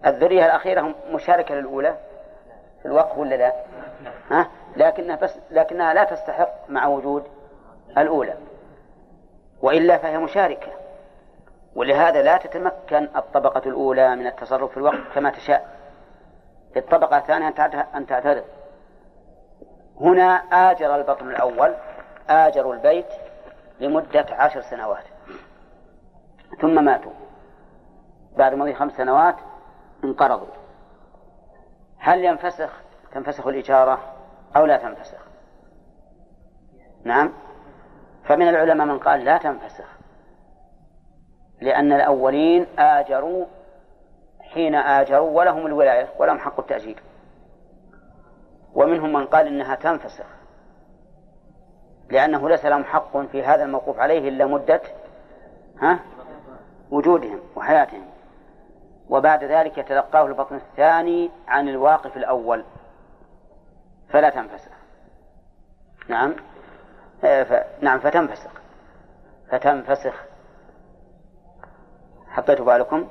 الذرية 0.06 0.44
الأخيرة 0.44 0.94
مشاركة 1.10 1.54
للأولى؟ 1.54 1.96
في 2.82 2.86
الوقف 2.86 3.18
ولا 3.18 3.34
لا؟ 3.34 3.52
ها؟ 4.30 4.48
لكنها 4.76 5.16
بس 5.16 5.38
لكنها 5.50 5.94
لا 5.94 6.04
تستحق 6.04 6.50
مع 6.68 6.86
وجود 6.86 7.24
الأولى. 7.98 8.34
وإلا 9.62 9.98
فهي 9.98 10.18
مشاركة. 10.18 10.72
ولهذا 11.74 12.22
لا 12.22 12.36
تتمكن 12.36 13.08
الطبقة 13.16 13.62
الأولى 13.68 14.16
من 14.16 14.26
التصرف 14.26 14.70
في 14.70 14.76
الوقف 14.76 15.14
كما 15.14 15.30
تشاء. 15.30 15.76
في 16.72 16.78
الطبقة 16.78 17.18
الثانية 17.18 17.54
أن 17.94 18.06
تعترض 18.06 18.44
هنا 20.00 20.34
آجر 20.52 20.94
البطن 20.96 21.30
الأول 21.30 21.74
آجروا 22.30 22.74
البيت 22.74 23.06
لمدة 23.80 24.26
عشر 24.30 24.60
سنوات. 24.60 25.04
ثم 26.60 26.84
ماتوا. 26.84 27.12
بعد 28.36 28.54
مضي 28.54 28.74
خمس 28.74 28.92
سنوات 28.92 29.36
انقرضوا. 30.06 30.54
هل 31.98 32.24
ينفسخ؟ 32.24 32.70
تنفسخ 33.12 33.46
الإجارة 33.46 33.98
أو 34.56 34.66
لا 34.66 34.76
تنفسخ؟ 34.76 35.26
نعم. 37.04 37.32
فمن 38.24 38.48
العلماء 38.48 38.86
من 38.86 38.98
قال 38.98 39.24
لا 39.24 39.38
تنفسخ. 39.38 39.96
لأن 41.60 41.92
الأولين 41.92 42.66
آجروا 42.78 43.46
حين 44.40 44.74
آجروا 44.74 45.30
ولهم 45.30 45.66
الولاية 45.66 46.08
ولهم 46.18 46.38
حق 46.38 46.60
التأجير. 46.60 47.02
ومنهم 48.74 49.12
من 49.12 49.26
قال 49.26 49.46
إنها 49.46 49.74
تنفسخ. 49.74 50.26
لأنه 52.10 52.48
ليس 52.48 52.64
لهم 52.64 52.84
حق 52.84 53.18
في 53.18 53.42
هذا 53.44 53.64
الموقوف 53.64 53.98
عليه 53.98 54.28
إلا 54.28 54.46
مدة 54.46 54.80
ها 55.82 55.98
وجودهم 56.90 57.40
وحياتهم. 57.56 58.15
وبعد 59.10 59.44
ذلك 59.44 59.78
يتلقاه 59.78 60.26
البطن 60.26 60.56
الثاني 60.56 61.30
عن 61.48 61.68
الواقف 61.68 62.16
الأول. 62.16 62.64
فلا 64.08 64.30
تنفسخ. 64.30 64.72
نعم. 66.08 66.34
آه، 67.24 67.42
ف... 67.42 67.64
نعم 67.80 67.98
فتنفسخ. 67.98 68.50
فتنفسخ. 69.50 70.24
حطيت 72.28 72.60
بالكم؟ 72.60 73.08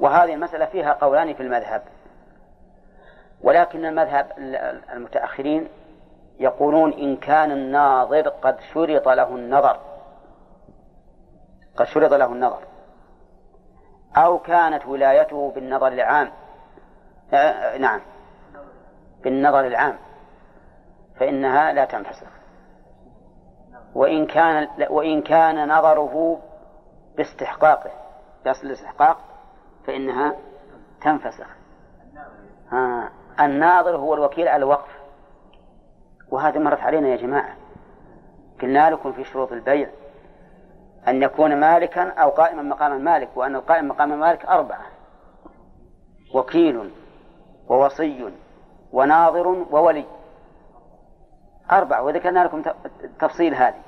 وهذه 0.00 0.34
المسألة 0.34 0.66
فيها 0.66 0.92
قولان 0.92 1.34
في 1.34 1.42
المذهب. 1.42 1.82
ولكن 3.42 3.84
المذهب 3.84 4.32
المتأخرين 4.92 5.68
يقولون 6.40 6.92
إن 6.92 7.16
كان 7.16 7.50
الناظر 7.50 8.28
قد 8.28 8.60
شرط 8.74 9.08
له 9.08 9.28
النظر. 9.28 9.80
قد 11.76 11.86
شرط 11.86 12.12
له 12.12 12.26
النظر. 12.26 12.67
أو 14.24 14.38
كانت 14.38 14.86
ولايته 14.86 15.50
بالنظر 15.50 15.88
العام. 15.88 16.30
آه، 17.32 17.78
نعم. 17.78 18.00
بالنظر 19.22 19.66
العام. 19.66 19.98
فإنها 21.20 21.72
لا 21.72 21.84
تنفسخ. 21.84 22.28
وإن 23.94 24.26
كان 24.26 24.68
وإن 24.90 25.22
كان 25.22 25.68
نظره 25.68 26.38
باستحقاقه 27.16 27.90
بأصل 28.44 28.66
الاستحقاق 28.66 29.18
فإنها 29.86 30.36
تنفسخ. 31.02 31.46
ها 32.72 33.10
الناظر 33.40 33.96
هو 33.96 34.14
الوكيل 34.14 34.48
على 34.48 34.64
الوقف. 34.64 34.98
وهذا 36.30 36.58
مرت 36.58 36.80
علينا 36.80 37.08
يا 37.08 37.16
جماعة. 37.16 37.56
قلنا 38.62 38.90
لكم 38.90 39.12
في 39.12 39.24
شروط 39.24 39.52
البيع. 39.52 39.90
أن 41.08 41.22
يكون 41.22 41.60
مالكا 41.60 42.10
أو 42.10 42.30
قائما 42.30 42.62
مقام 42.62 42.92
المالك 42.92 43.28
وأن 43.36 43.56
القائم 43.56 43.88
مقام 43.88 44.12
المالك 44.12 44.46
أربعة 44.46 44.86
وكيل 46.34 46.90
ووصي 47.68 48.32
وناظر 48.92 49.48
وولي. 49.48 50.04
أربعة 51.72 52.02
وذكرنا 52.02 52.44
لكم 52.44 52.62
تفصيل 53.20 53.54
هذه. 53.54 53.80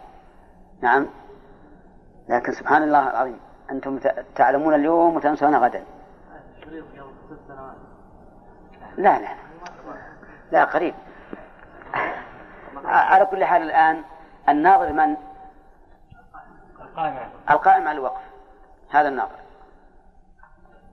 نعم. 0.82 1.06
لكن 2.28 2.52
سبحان 2.52 2.82
الله 2.82 3.10
العظيم 3.10 3.40
أنتم 3.70 3.98
تعلمون 4.34 4.74
اليوم 4.74 5.16
وتنسون 5.16 5.56
غدا. 5.56 5.84
لا 8.96 9.18
لا 9.18 9.28
لا 10.52 10.64
قريب. 10.64 10.94
على 12.84 13.26
كل 13.26 13.44
حال 13.44 13.62
الآن 13.62 14.02
الناظر 14.48 14.92
من 14.92 15.16
القائم 17.50 17.88
على 17.88 17.98
الوقف. 17.98 18.20
هذا 18.90 19.08
الناظر. 19.08 19.38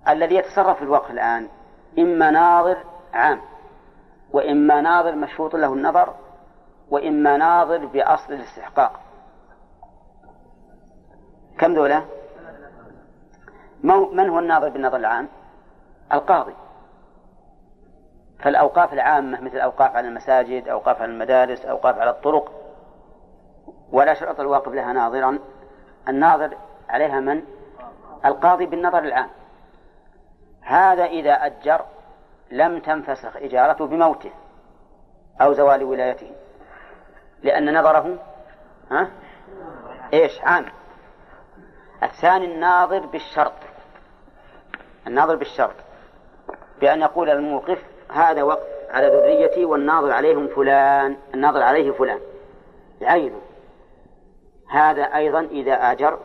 الذي 0.10 0.36
يتصرف 0.36 0.78
في 0.78 0.84
الوقف 0.84 1.12
الآن 1.12 1.48
إما 2.00 2.32
ناظر 2.32 2.78
عام 3.14 3.42
وإما 4.32 4.82
ناظر 4.82 5.16
مشروط 5.16 5.56
له 5.56 5.74
النظر 5.74 6.14
وإما 6.90 7.38
ناظر 7.38 7.86
بأصل 7.86 8.34
الاستحقاق. 8.34 9.00
كم 11.60 11.74
ذولا؟ 11.74 12.02
من 13.84 14.30
هو 14.30 14.40
الناظر 14.40 14.70
بالنظر 14.70 14.98
العام؟ 14.98 15.28
القاضي. 16.14 16.54
فالأوقاف 18.40 18.94
العامة 18.94 19.42
مثل 19.42 19.56
الأوقاف 19.56 19.96
على 19.96 20.08
المساجد 20.08 20.68
أوقاف 20.68 21.02
على 21.02 21.12
المدارس 21.12 21.66
أوقاف 21.66 22.00
على 22.00 22.10
الطرق 22.10 22.52
ولا 23.92 24.14
شرط 24.14 24.40
الواقف 24.40 24.72
لها 24.72 24.94
ناظرا 24.94 25.40
الناظر 26.10 26.58
عليها 26.90 27.20
من؟ 27.20 27.44
القاضي 28.26 28.66
بالنظر 28.66 29.00
العام. 29.00 29.30
هذا 30.62 31.06
إذا 31.06 31.32
أجر 31.32 31.86
لم 32.52 32.80
تنفسخ 32.80 33.38
إجارته 33.38 33.88
بموته 33.88 34.32
أو 35.42 35.54
زوال 35.54 35.84
ولايته. 35.84 36.32
لأن 37.44 37.80
نظره 37.80 38.18
ها؟ 38.92 39.10
إيش؟ 40.14 40.42
عام. 40.42 40.66
الثاني 42.04 42.46
الناظر 42.46 43.06
بالشرط. 43.06 43.54
الناظر 45.08 45.36
بالشرط. 45.36 45.76
بأن 46.82 47.02
يقول 47.02 47.30
الموقف 47.30 47.84
هذا 48.12 48.44
وقف 48.44 48.68
على 48.90 49.08
ذريتي 49.08 49.66
والناظر 49.66 50.12
عليهم 50.12 50.48
فلان 50.48 51.18
الناظر 51.34 51.64
عليه 51.64 51.92
فلان. 51.92 52.20
يعينه 53.02 53.42
هذا 54.70 55.04
أيضا 55.04 55.40
إذا 55.40 55.92
آجر 55.92 56.20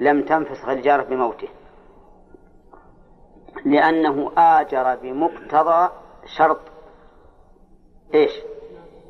لم 0.00 0.22
تنفسخ 0.22 0.68
الإجارة 0.68 1.02
بموته 1.02 1.48
لأنه 3.64 4.32
آجر 4.36 4.96
بمقتضى 4.96 5.88
شرط 6.26 6.60
إيش؟ 8.14 8.32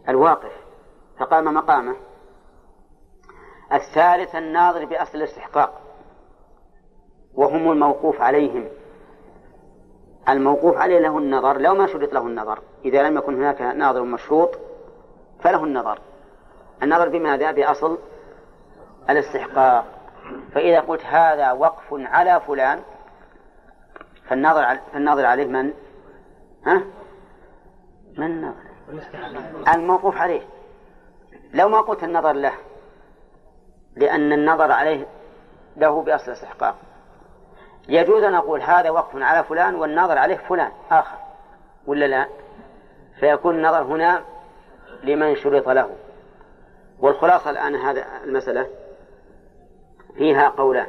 الواقف 0.08 0.52
فقام 1.18 1.54
مقامه. 1.54 1.96
الثالث 3.72 4.34
الناظر 4.34 4.84
بأصل 4.84 5.18
الاستحقاق 5.18 5.80
وهم 7.34 7.72
الموقوف 7.72 8.20
عليهم. 8.20 8.68
الموقوف 10.28 10.76
عليه 10.76 10.98
له 10.98 11.18
النظر 11.18 11.58
لو 11.58 11.74
ما 11.74 11.86
شرط 11.86 12.12
له 12.12 12.26
النظر 12.26 12.58
إذا 12.84 13.02
لم 13.02 13.16
يكن 13.16 13.34
هناك 13.34 13.62
ناظر 13.62 14.02
مشروط 14.02 14.58
فله 15.40 15.64
النظر. 15.64 15.98
النظر 16.84 17.08
بماذا؟ 17.08 17.52
بأصل 17.52 17.98
الاستحقاق 19.10 19.84
فإذا 20.54 20.80
قلت 20.80 21.04
هذا 21.04 21.52
وقف 21.52 21.84
على 21.92 22.40
فلان 22.40 22.80
فالناظر 24.28 24.78
فالناظر 24.92 25.26
عليه 25.26 25.46
من؟ 25.46 25.72
ها؟ 26.66 26.82
من 28.18 28.26
الناظر؟ 28.26 28.64
الموقوف 29.74 30.16
عليه 30.16 30.42
لو 31.54 31.68
ما 31.68 31.80
قلت 31.80 32.04
النظر 32.04 32.32
له 32.32 32.52
لأن 33.96 34.32
النظر 34.32 34.72
عليه 34.72 35.06
له 35.76 36.02
بأصل 36.02 36.26
الاستحقاق 36.26 36.76
يجوز 37.88 38.22
أن 38.22 38.34
أقول 38.34 38.62
هذا 38.62 38.90
وقف 38.90 39.16
على 39.16 39.44
فلان 39.44 39.74
والنظر 39.74 40.18
عليه 40.18 40.36
فلان 40.36 40.72
آخر 40.90 41.16
ولا 41.86 42.04
لا 42.04 42.28
فيكون 43.20 43.54
النظر 43.54 43.82
هنا 43.82 44.22
لمن 45.02 45.36
شرط 45.36 45.68
له 45.68 45.90
والخلاصة 47.04 47.50
الآن 47.50 47.74
هذا 47.74 48.04
المسألة 48.24 48.66
فيها 50.16 50.48
قولان. 50.48 50.86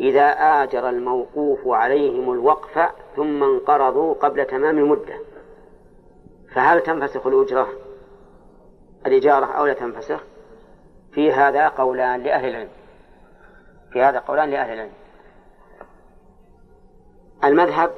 إذا 0.00 0.26
آجر 0.62 0.88
الموقوف 0.88 1.60
عليهم 1.66 2.32
الوقف 2.32 2.88
ثم 3.16 3.42
انقرضوا 3.42 4.14
قبل 4.14 4.44
تمام 4.44 4.78
المدة 4.78 5.18
فهل 6.54 6.80
تنفسخ 6.80 7.26
الأجرة؟ 7.26 7.68
الإجارة 9.06 9.46
أو 9.46 9.66
لا 9.66 9.74
تنفسخ؟ 9.74 10.24
في 11.12 11.32
هذا 11.32 11.68
قولان 11.68 12.22
لأهل 12.22 12.48
العلم. 12.48 12.70
في 13.92 14.02
هذا 14.02 14.18
قولان 14.18 14.50
لأهل 14.50 14.72
العلم. 14.72 14.92
المذهب 17.44 17.90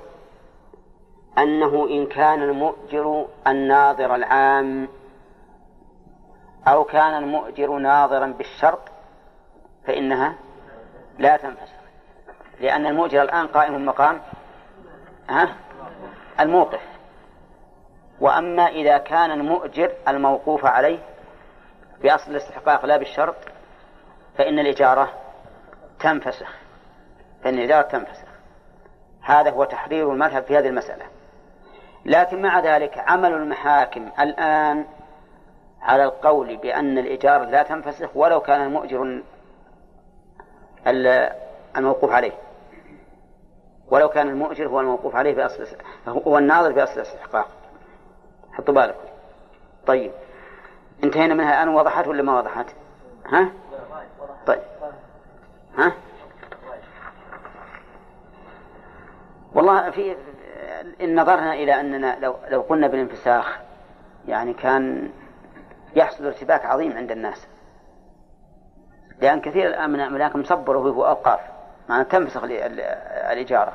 أنه 1.39 1.89
إن 1.89 2.07
كان 2.07 2.43
المؤجر 2.43 3.27
الناظر 3.47 4.15
العام 4.15 4.89
أو 6.69 6.85
كان 6.85 7.15
المؤجر 7.15 7.79
ناظرا 7.79 8.27
بالشرط 8.27 8.81
فإنها 9.87 10.35
لا 11.19 11.37
تنفسخ. 11.37 11.77
لأن 12.61 12.87
المؤجر 12.87 13.23
الآن 13.23 13.47
قائم 13.47 13.87
مقام 13.87 14.21
الموقف. 16.41 16.81
وأما 18.21 18.67
إذا 18.67 18.99
كان 18.99 19.31
المؤجر 19.31 19.93
الموقوف 20.09 20.65
عليه 20.65 20.99
بأصل 22.03 22.31
الاستحقاق 22.31 22.85
لا 22.85 22.97
بالشرط 22.97 23.37
فإن 24.39 24.59
الإجارة 24.59 25.13
تنفسخ. 26.01 26.55
فإن 27.45 27.55
الإجارة 27.55 27.83
تنفسخ. 27.83 28.27
هذا 29.23 29.51
هو 29.51 29.65
تحرير 29.65 30.13
المذهب 30.13 30.43
في 30.43 30.59
هذه 30.59 30.69
المسألة. 30.69 31.05
لكن 32.05 32.43
مع 32.43 32.61
ذلك 32.61 32.99
عمل 32.99 33.33
المحاكم 33.33 34.11
الآن 34.21 34.87
على 35.87 36.05
القول 36.05 36.57
بأن 36.57 36.99
الإجارة 36.99 37.45
لا 37.45 37.63
تنفسخ 37.63 38.17
ولو 38.17 38.41
كان 38.41 38.63
المؤجر 38.63 39.23
الموقوف 41.77 42.13
عليه 42.13 42.33
ولو 43.91 44.09
كان 44.09 44.29
المؤجر 44.29 44.69
هو 44.69 44.81
الموقوف 44.81 45.17
عليه 45.17 45.35
بأصل 45.35 45.67
هو 46.09 46.39
الناظر 46.39 46.73
بأصل 46.73 46.95
الاستحقاق 46.95 47.49
حطوا 48.53 48.75
بالكم 48.75 49.09
طيب 49.87 50.13
انتهينا 51.05 51.35
منها 51.35 51.63
الآن 51.63 51.75
وضحت 51.75 52.09
ولا 52.09 52.23
ما 52.23 52.39
وضحت؟ 52.39 52.67
ها؟ 53.27 53.51
طيب 54.47 54.63
ها؟ 55.79 55.93
والله 59.55 59.91
في 59.91 60.17
إن 61.01 61.21
نظرنا 61.21 61.55
إلى 61.55 61.81
أننا 61.81 62.19
لو 62.21 62.35
لو 62.49 62.61
قلنا 62.61 62.87
بالانفساخ 62.87 63.59
يعني 64.29 64.55
كان 64.55 65.11
يحصل 65.97 66.27
ارتباك 66.27 66.67
عظيم 66.67 66.97
عند 66.97 67.11
الناس. 67.11 67.47
لأن 69.21 69.41
كثير 69.41 69.67
الآن 69.67 69.91
من 69.91 70.01
الأملاك 70.01 70.37
مصبروا 70.37 70.93
في 70.93 70.99
أوقاف 70.99 71.41
معنى 71.89 72.05
تنفسخ 72.05 72.45
الإجارة. 72.45 73.73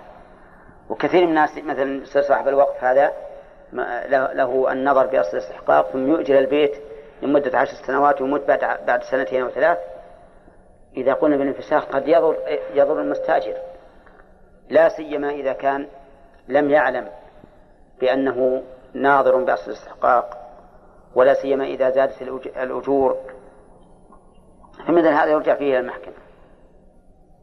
وكثير 0.89 1.21
من 1.21 1.29
الناس 1.29 1.57
مثلا 1.57 2.03
صاحب 2.21 2.47
الوقف 2.47 2.83
هذا 2.83 3.11
له 4.33 4.71
النظر 4.71 5.07
بأصل 5.07 5.37
الاستحقاق 5.37 5.89
ثم 5.89 6.07
يؤجر 6.07 6.39
البيت 6.39 6.71
لمدة 7.21 7.59
عشر 7.59 7.73
سنوات 7.87 8.21
ويموت 8.21 8.47
بعد 8.47 8.85
بعد 8.85 9.03
سنتين 9.03 9.41
أو 9.41 9.49
ثلاث. 9.49 9.77
إذا 10.97 11.13
قلنا 11.13 11.37
بالانفساخ 11.37 11.85
قد 11.85 12.07
يضر 12.07 12.37
يضر 12.73 13.01
المستأجر. 13.01 13.57
لا 14.69 14.89
سيما 14.89 15.29
إذا 15.29 15.53
كان 15.53 15.87
لم 16.47 16.69
يعلم 16.69 17.07
بأنه 17.99 18.63
ناظر 18.93 19.43
بأصل 19.43 19.71
الاستحقاق. 19.71 20.50
ولا 21.15 21.33
سيما 21.33 21.63
إذا 21.65 21.89
زادت 21.89 22.21
الأجور. 22.45 23.17
فمثل 24.87 25.07
هذا 25.07 25.31
يرجع 25.31 25.55
فيه 25.55 25.69
إلى 25.69 25.79
المحكمة. 25.79 26.13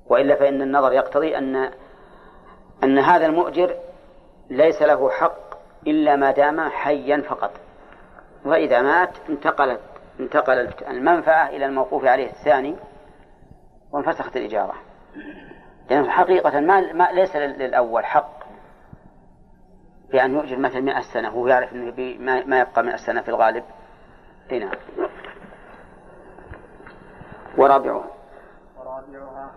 وإلا 0.07 0.35
فإن 0.35 0.63
النظر 0.63 0.93
يقتضي 0.93 1.39
أن 1.39 1.71
أن 2.85 2.99
هذا 2.99 3.27
المؤجر 3.27 3.75
ليس 4.51 4.83
له 4.83 5.11
حق 5.11 5.59
إلا 5.87 6.17
ما 6.17 6.31
دام 6.31 6.61
حيا 6.61 7.23
فقط. 7.29 7.51
وإذا 8.45 8.83
مات 8.83 9.11
انتقلت 9.29 9.81
انتقلت 10.21 10.83
المنفعة 10.83 11.49
إلى 11.49 11.67
الموقوف 11.67 12.05
عليه 12.05 12.31
الثاني 12.31 12.77
وانفسخت 13.93 14.37
الإجارة. 14.37 14.75
لأنه 15.91 16.11
حقيقة 16.11 16.61
ما, 16.61 16.93
ما 16.93 17.09
ليس 17.13 17.37
للأول 17.37 18.05
حق. 18.05 18.38
بأن 20.13 20.35
يؤجر 20.35 20.59
مثلا 20.59 20.81
مئة 20.81 21.01
سنة 21.01 21.29
وهو 21.29 21.49
يعرف 21.49 21.73
أنه 21.73 21.95
ما 22.47 22.61
يبقى 22.61 22.83
مئة 22.83 22.97
سنة 22.97 23.21
في 23.21 23.29
الغالب. 23.29 23.65
هنا 24.51 24.71
ورابعها. 27.59 28.11
ورابعها 28.79 29.51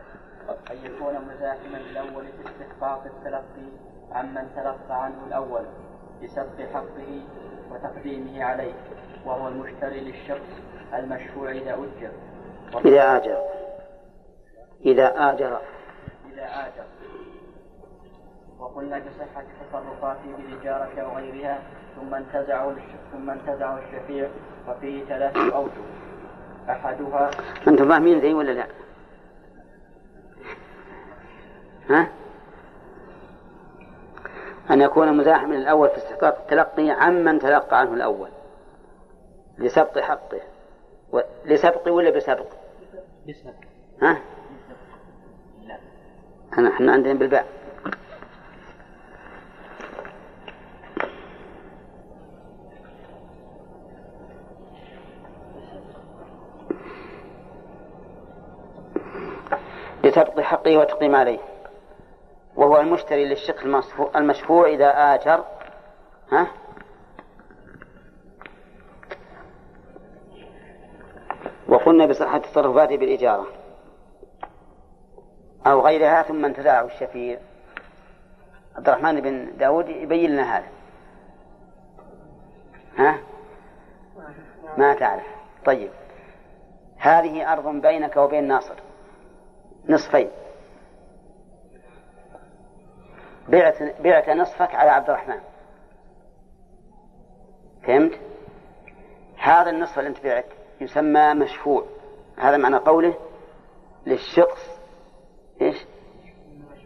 أن 0.71 0.77
يكون 0.83 1.13
مزاحما 1.13 1.77
الأول 1.77 2.25
في 2.25 2.49
استحقاق 2.49 3.03
التلقي 3.05 3.69
عمن 4.11 4.49
تلقى 4.55 5.03
عنه 5.03 5.27
الأول 5.27 5.65
بسبق 6.23 6.61
حقه 6.73 7.23
وتقديمه 7.71 8.43
عليه 8.43 8.73
وهو 9.25 9.47
المشتري 9.47 9.99
للشخص 9.99 10.61
المشفوع 10.93 11.51
إذا 11.51 11.73
أجر. 11.73 12.11
إذا 12.85 13.17
آجر. 13.17 13.37
إذا 14.85 15.31
آجر. 15.31 15.61
إذا 16.33 16.45
آجر. 16.45 16.85
وقلنا 18.61 18.99
بصحة 18.99 19.43
تصرفاته 19.69 20.37
بالإجارة 20.37 21.01
أو 21.01 21.17
غيرها 21.17 21.59
ثم 21.95 22.13
انتزعه 22.13 22.75
ثم 23.11 23.29
انتزعه 23.29 23.79
الشفيع 23.79 24.29
وفيه 24.67 25.05
ثلاث 25.05 25.37
أوجه 25.37 25.81
أحدها 26.69 27.31
أنتم 27.67 27.89
فاهمين 27.89 28.19
ذي 28.19 28.33
ولا 28.33 28.51
لا؟ 28.51 28.65
ها؟ 31.89 32.07
أن 34.71 34.81
يكون 34.81 35.17
مزاحما 35.17 35.55
الأول 35.55 35.89
في 35.89 35.97
استحقاق 35.97 36.37
التلقي 36.41 36.89
عمن 36.89 37.39
تلقى 37.39 37.79
عنه 37.79 37.93
الأول 37.93 38.29
لسبق 39.57 39.99
حقه 39.99 40.41
و... 41.11 41.19
لسبق 41.45 41.87
ولا 41.87 42.09
بسبق؟ 42.09 42.47
بسبق 43.27 43.53
ها؟ 44.01 44.21
لا 45.67 45.77
أنا 46.57 46.69
إحنا 46.69 46.91
عندنا 46.91 47.13
بالباء 47.13 47.60
لسبق 60.03 60.39
حقه 60.39 60.77
وتقديم 60.77 61.15
عليه. 61.15 61.39
وهو 62.55 62.79
المشتري 62.79 63.25
للشق 63.25 63.61
المشفوع, 63.61 64.11
المشفوع 64.15 64.67
إذا 64.67 65.13
آجر. 65.13 65.43
ها؟ 66.31 66.47
وقلنا 71.67 72.05
بصحة 72.05 72.37
تصرفاته 72.37 72.97
بالإجارة. 72.97 73.47
أو 75.67 75.81
غيرها 75.81 76.23
ثم 76.23 76.45
انتزعه 76.45 76.85
الشفيع. 76.85 77.39
عبد 78.75 78.89
الرحمن 78.89 79.21
بن 79.21 79.57
داود 79.57 79.89
يبين 79.89 80.31
لنا 80.31 80.57
هذا. 80.57 80.67
ها؟ 82.97 83.19
ما 84.77 84.93
تعرف. 84.93 85.27
طيب. 85.65 85.89
هذه 86.97 87.53
أرض 87.53 87.67
بينك 87.67 88.17
وبين 88.17 88.47
ناصر. 88.47 88.75
نصفين. 89.89 90.29
بعت 93.49 94.01
بعت 94.01 94.29
نصفك 94.29 94.75
على 94.75 94.89
عبد 94.89 95.09
الرحمن. 95.09 95.39
فهمت؟ 97.83 98.19
هذا 99.37 99.69
النصف 99.69 99.99
اللي 99.99 100.09
انت 100.09 100.23
بعت 100.23 100.45
يسمى 100.81 101.33
مشفوع. 101.33 101.85
هذا 102.37 102.57
معنى 102.57 102.77
قوله 102.77 103.13
للشخص 104.05 104.79
إيش؟ 105.61 105.85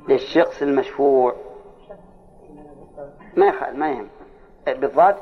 للشخص 0.08 0.62
المشفوع. 0.62 1.36
ما 3.38 3.46
يخال 3.46 3.80
ما 3.80 3.92
يهم. 3.92 4.10
بالضاد؟ 4.66 5.18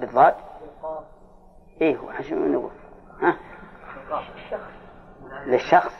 بالضاد؟ 0.00 0.34
إيه 1.80 1.96
شو 2.20 2.34
نقول. 2.34 2.70
ها؟ 3.20 3.51
للشخص 5.46 5.94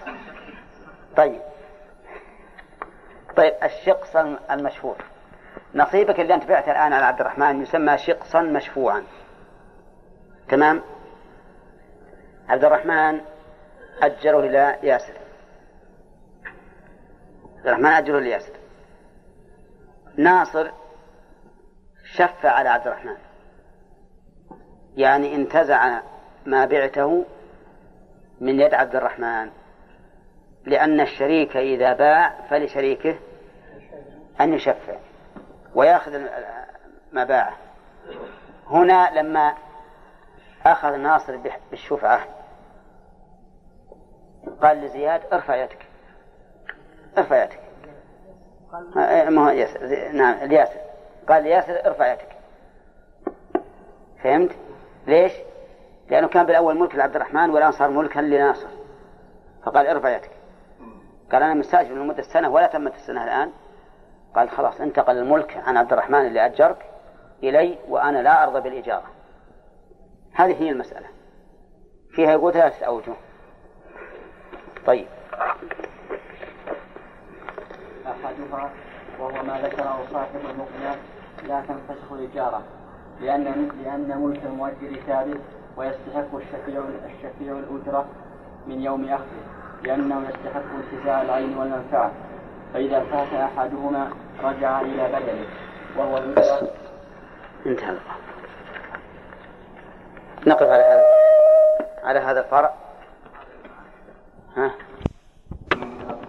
طيب. 1.16 1.40
طيب 3.36 3.54
الشقص 3.62 4.16
المشفوع. 4.50 4.96
نصيبك 5.74 6.20
اللي 6.20 6.34
أنت 6.34 6.44
بعته 6.44 6.72
الآن 6.72 6.92
على 6.92 7.04
عبد 7.04 7.20
الرحمن 7.20 7.62
يسمى 7.62 7.98
شقصا 7.98 8.40
مشفوعا. 8.40 9.02
تمام؟ 10.48 10.82
عبد 12.48 12.64
الرحمن 12.64 13.20
أجره 14.02 14.40
إلى 14.40 14.78
ياسر. 14.82 15.14
عبد 17.56 17.66
الرحمن 17.66 17.86
أجره 17.86 18.18
لياسر 18.18 18.52
ناصر 20.16 20.70
شف 22.14 22.46
على 22.46 22.68
عبد 22.68 22.86
الرحمن. 22.86 23.16
يعني 24.96 25.34
انتزع 25.34 26.00
ما 26.46 26.64
بعته 26.64 27.24
من 28.42 28.60
يد 28.60 28.74
عبد 28.74 28.96
الرحمن. 28.96 29.50
لأن 30.64 31.00
الشريك 31.00 31.56
إذا 31.56 31.92
باع 31.92 32.40
فلشريكه 32.50 33.18
أن 34.40 34.54
يشفع 34.54 34.94
ويأخذ 35.74 36.18
ما 37.12 37.24
باعه. 37.24 37.56
هنا 38.66 39.20
لما 39.20 39.54
أخذ 40.66 40.96
ناصر 40.96 41.36
بالشفعة 41.70 42.26
قال 44.62 44.76
لزياد 44.76 45.22
ارفع 45.32 45.56
يدك. 45.56 45.86
ارفع 47.18 47.44
يدك. 47.44 47.60
نعم 50.12 50.34
الياسر. 50.42 50.80
قال 51.28 51.42
لياسر 51.42 51.86
ارفع 51.86 52.12
يدك. 52.12 52.36
فهمت؟ 54.22 54.56
ليش؟ 55.06 55.32
لأنه 56.12 56.28
كان 56.28 56.46
بالأول 56.46 56.78
ملك 56.78 56.94
لعبد 56.94 57.16
الرحمن 57.16 57.50
والآن 57.50 57.72
صار 57.72 57.90
ملكا 57.90 58.20
لناصر. 58.20 58.68
فقال 59.64 59.86
ارفع 59.86 60.16
يدك. 60.16 60.30
قال 61.32 61.42
أنا 61.42 61.54
مستأجر 61.54 61.94
لمدة 61.94 62.22
سنة 62.22 62.48
ولا 62.48 62.66
تمت 62.66 62.94
السنة 62.94 63.24
الآن. 63.24 63.50
قال 64.36 64.50
خلاص 64.50 64.80
انتقل 64.80 65.18
الملك 65.18 65.56
عن 65.56 65.76
عبد 65.76 65.92
الرحمن 65.92 66.26
اللي 66.26 66.46
أجرك 66.46 66.86
إلي 67.42 67.78
وأنا 67.88 68.22
لا 68.22 68.42
أرضى 68.42 68.60
بالإجارة. 68.60 69.10
هذه 70.32 70.62
هي 70.62 70.70
المسألة. 70.70 71.06
فيها 72.10 72.32
يقول 72.32 72.52
ثلاثة 72.52 72.86
أوجه 72.86 73.14
طيب. 74.86 75.06
أحدها 78.06 78.70
وهو 79.20 79.42
ما 79.42 79.60
ذكره 79.62 80.06
صاحب 80.12 80.40
المقنع 80.50 80.94
لا 81.48 81.60
تنفسخ 81.60 82.12
الإجارة 82.12 82.62
لأن 83.20 83.68
لأن 83.84 84.20
ملك 84.22 84.40
المؤجر 84.44 85.00
ثابت 85.06 85.61
ويستحق 85.76 86.34
الشفيع 86.34 86.82
الشفيع 87.06 87.52
الأجرة 87.52 88.04
من 88.66 88.80
يوم 88.82 89.04
أخذه 89.04 89.42
لأنه 89.82 90.22
يستحق 90.28 90.62
انتزاع 90.74 91.22
العين 91.22 91.58
والمنفعة. 91.58 92.12
فإذا 92.74 93.00
فات 93.00 93.32
أحدهما 93.32 94.10
رجع 94.44 94.80
إلى 94.80 95.08
بدله 95.08 95.46
وهو 95.96 96.18
الأجرة 96.18 96.68
انتهى 97.66 97.96
نقف 100.46 100.62
على 100.62 100.82
هذا. 100.82 101.02
على 102.04 102.18
هذا 102.20 102.40
الفرع. 102.40 102.74
ها؟ 104.56 104.70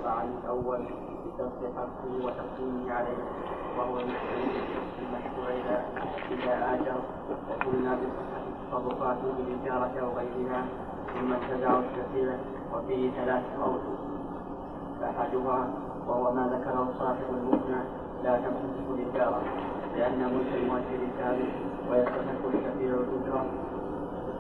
عن 0.05 0.37
الأول 0.43 0.85
بترك 1.25 1.73
حقه 1.75 2.25
وتقديمه 2.25 2.93
عليه 2.93 3.17
وهو 3.77 3.99
المشروع 3.99 5.49
إذا 5.49 5.85
إذا 6.31 6.73
آجر 6.73 6.95
وقلنا 7.49 7.95
بصحة 7.95 8.32
تصرفاته 8.73 9.27
بالإجارة 9.37 9.91
أو 10.01 10.09
غيرها 10.17 10.65
ثم 11.13 11.33
انتزعه 11.33 11.79
الشفيع 11.79 12.33
وفيه 12.73 13.11
ثلاث 13.11 13.43
أوجه 13.63 13.93
أحدها 15.03 15.67
وهو 16.07 16.31
ما 16.33 16.47
ذكره 16.47 16.87
صاحب 16.99 17.27
المبنى 17.29 17.81
لا 18.23 18.37
تنفسخ 18.37 18.85
الإجارة 18.89 19.41
لأن 19.97 20.19
ملك 20.19 20.53
المؤجر 20.61 21.01
ثابت 21.19 21.51
ويستحق 21.91 22.43
الشفيع 22.45 22.93
الأجرة 22.93 23.45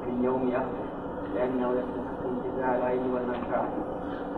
من 0.07 0.23
يوم 0.23 0.51
أخذه 0.51 0.83
لأنه 1.35 1.71
يستحق 1.71 2.23
انتزاع 2.25 2.75
العين 2.75 3.13
والمنفعة. 3.13 3.67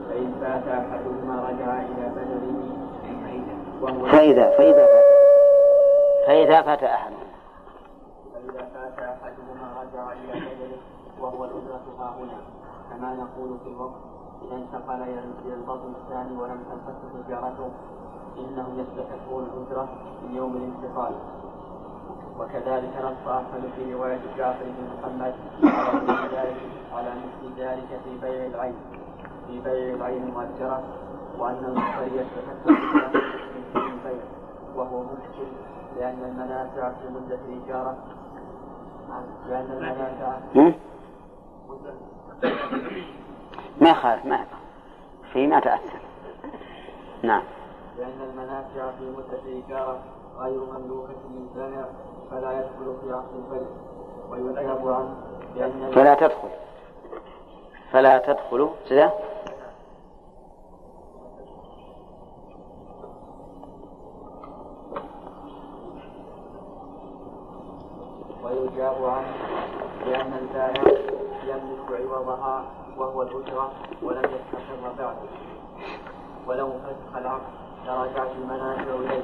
فإن 0.10 0.34
فات 0.42 0.68
أحدهما 0.68 1.50
رجع 1.50 1.82
إلى 1.82 2.12
وهو 3.82 4.06
فإذا 4.06 4.50
فإذا 4.50 4.86
فات 4.86 5.06
فإذا 6.28 6.62
فات 6.62 6.84
أحدهما 6.84 7.26
فإذا 9.96 10.06
فات 10.06 10.12
أحدهما 10.12 10.12
رجع 10.12 10.12
إلى 10.12 10.56
بدله 10.56 10.78
وهو 11.22 11.46
الأجرة 11.46 11.82
ها 12.00 12.16
هنا. 12.20 12.38
كما 12.90 13.14
نقول 13.14 13.58
في 13.64 13.70
الوقت 13.70 14.02
إذا 14.42 14.56
انتقل 14.56 15.02
إلى 15.02 15.54
البطن 15.54 15.94
الثاني 16.02 16.38
ولم 16.38 16.64
تنفسخ 16.70 17.28
إجارته 17.28 17.70
إنهم 18.38 18.80
يستحقون 18.80 19.44
الأجرة 19.44 19.88
من 20.24 20.36
يوم 20.36 20.56
الانتقال. 20.58 21.16
وكذلك 22.40 22.94
نص 22.98 23.28
أحمد 23.28 23.70
في 23.76 23.94
رواية 23.94 24.20
جعفر 24.38 24.66
بن 24.66 24.88
محمد 25.00 25.36
على 26.94 27.10
مثل 27.10 27.62
ذلك 27.62 28.00
في 28.04 28.18
بيع 28.22 28.46
العين 28.46 28.76
في 29.48 29.60
بيع 29.62 29.96
العين 29.96 30.24
المؤجرة 30.24 30.84
وأن 31.40 31.66
المشتري 31.66 32.08
الأجرة 32.08 33.10
من 33.76 33.82
البيع 33.82 34.24
وهو 34.76 35.04
مشكل 35.04 35.48
لأن 35.98 36.24
المنافع 36.24 36.90
في 36.90 37.10
مدة 37.10 37.40
الإجارة 37.50 37.98
ما 43.82 43.90
يخالف 43.90 44.26
ما 44.26 44.36
يخالف 44.36 44.50
في 45.34 45.48
ما 45.48 45.60
تأثر. 45.60 46.00
نعم. 47.24 47.44
لأن 47.98 48.30
المنافع 48.30 48.92
في 49.00 49.04
مدة 49.04 49.40
الإجارة 49.46 50.00
غير 50.40 50.60
مملوكة 50.60 51.14
للبائع 51.32 51.86
فلا 52.32 52.52
يدخل 52.60 52.96
في 53.02 53.14
عقد 53.14 53.36
البيع 53.36 53.68
ويجاب 54.30 54.88
عنه 54.88 55.16
لأن 55.56 55.92
فلا 55.96 56.16
تدخل. 56.16 56.50
فلا 57.92 58.18
تدخل. 58.18 58.70
كذا 58.90 59.14
ويجاب 68.46 69.06
عنه 69.06 69.34
لأن 70.06 70.34
البائع 70.34 70.84
يملك 71.44 71.90
عوضها 72.02 72.64
وهو 72.98 73.22
الأجرة 73.22 73.72
ولم 74.04 74.24
يستقر 74.24 74.94
بعد. 75.00 75.16
ولو 76.48 76.70
فسخ 76.70 77.18
العقد 77.18 77.54
لرجعت 77.86 78.32
المنافع 78.42 78.96
إليه. 78.96 79.24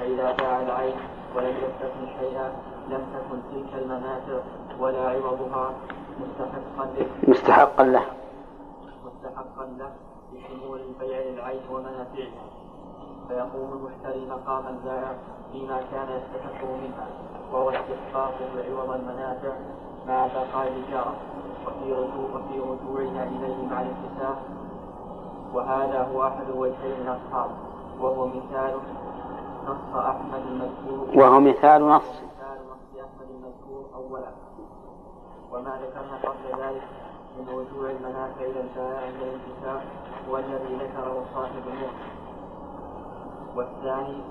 فإذا 0.00 0.32
باع 0.32 0.60
العين 0.60 0.94
ولم 1.36 1.56
يستثن 1.56 2.06
شيئا 2.20 2.52
لم 2.88 3.02
تكن 3.14 3.38
تلك 3.52 3.82
المنافع 3.82 4.40
ولا 4.80 5.08
عوضها 5.08 5.74
مستحقا 6.20 6.84
له. 6.96 7.06
مستحقا 7.28 7.84
له. 7.84 8.04
مستحقا 9.04 9.64
له 9.78 9.90
بشمول 10.32 10.80
البيع 10.80 11.18
للعين 11.18 11.60
ومنافعها 11.70 12.44
فيقوم 13.28 13.72
المشتري 13.72 14.26
مقام 14.26 14.66
البائع 14.66 15.14
فيما 15.52 15.80
كان 15.92 16.08
يستحقه 16.08 16.76
منها. 16.76 17.06
وهو 17.52 17.70
استحقاقه 17.70 18.50
عوض 18.68 18.90
المنافع 18.90 19.52
مع 20.08 20.26
بقاء 20.26 20.68
الإجارة 20.68 21.14
وفي 21.66 21.92
رجوع 21.92 22.30
وفي 22.34 22.60
رجوعها 22.60 23.24
إليه 23.24 23.66
مع 23.70 23.80
الانتساب 23.82 24.36
وهذا 25.54 26.08
هو 26.12 26.26
أحد 26.26 26.50
وجهي 26.56 26.94
الأصحاب. 27.02 27.50
وهو 28.00 28.26
مثال 28.26 28.74
نص 29.66 29.96
أحمد 29.96 30.42
المذكور. 30.50 31.22
وهو 31.22 31.40
مثال 31.40 31.88
نص. 31.88 32.02
مثال 32.02 32.58
نص 32.70 33.00
أحمد 33.00 33.28
المذكور 33.30 33.84
أولا. 33.94 34.30
وما 35.52 35.78
ذكرنا 35.82 36.16
قبل 36.22 36.62
ذلك 36.62 36.82
من 37.38 37.48
رجوع 37.48 37.90
المنافع 37.90 38.40
إلى 38.40 38.60
البائع 38.60 39.00
عند 39.06 39.22
الانتساب 39.22 39.80
هو 40.30 40.36
الذي 40.36 40.74
ذكره 40.74 41.24
صاحب 41.34 41.62
النور 41.66 41.90
والثاني 43.56 44.22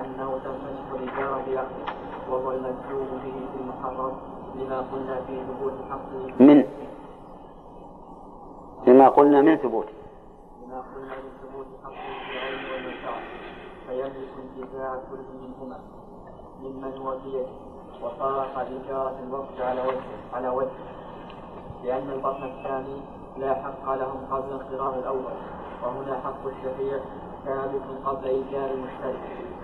أنه 0.00 0.38
تنفسخ 0.44 0.94
الإجارة 0.94 1.42
بعقده 1.46 2.05
وهو 2.30 2.50
المجزوم 2.52 3.08
به 3.24 3.34
في 3.52 3.60
المحرم 3.60 4.12
لما 4.54 4.78
قلنا 4.92 5.20
في 5.26 5.40
ثبوت 5.48 5.72
حقه 5.90 6.44
من 6.44 6.64
لما 8.86 9.08
قلنا 9.08 9.42
من 9.42 9.56
ثبوته 9.56 9.92
لما 10.66 10.80
قلنا 10.94 11.14
من 11.14 11.30
ثبوت. 11.42 11.66
حقه 11.84 11.92
في 11.92 12.32
العين 12.32 12.72
والمنفعة 12.72 13.20
فيملك 13.86 14.30
انتفاع 14.42 14.94
كل 15.10 15.18
منهما 15.42 15.78
ممن 16.62 16.98
هو 16.98 17.18
في 17.18 17.28
يده 17.28 17.46
وفارق 18.02 18.58
إجارة 18.58 19.16
الوقت 19.28 19.60
على 19.60 19.80
وجه 19.80 20.00
على 20.34 20.48
وجه 20.48 20.78
لأن 21.84 22.10
البطن 22.10 22.42
الثاني 22.44 22.96
لا 23.38 23.54
حق 23.54 23.94
لهم 23.94 24.20
قبل 24.30 24.52
انقراض 24.52 24.94
الأول 24.98 25.36
وهنا 25.82 26.20
حق 26.24 26.46
الشفيع 26.46 26.98
ثابت 27.44 27.82
قبل 28.04 28.24
إيجار 28.26 28.70
المشتري 28.70 29.18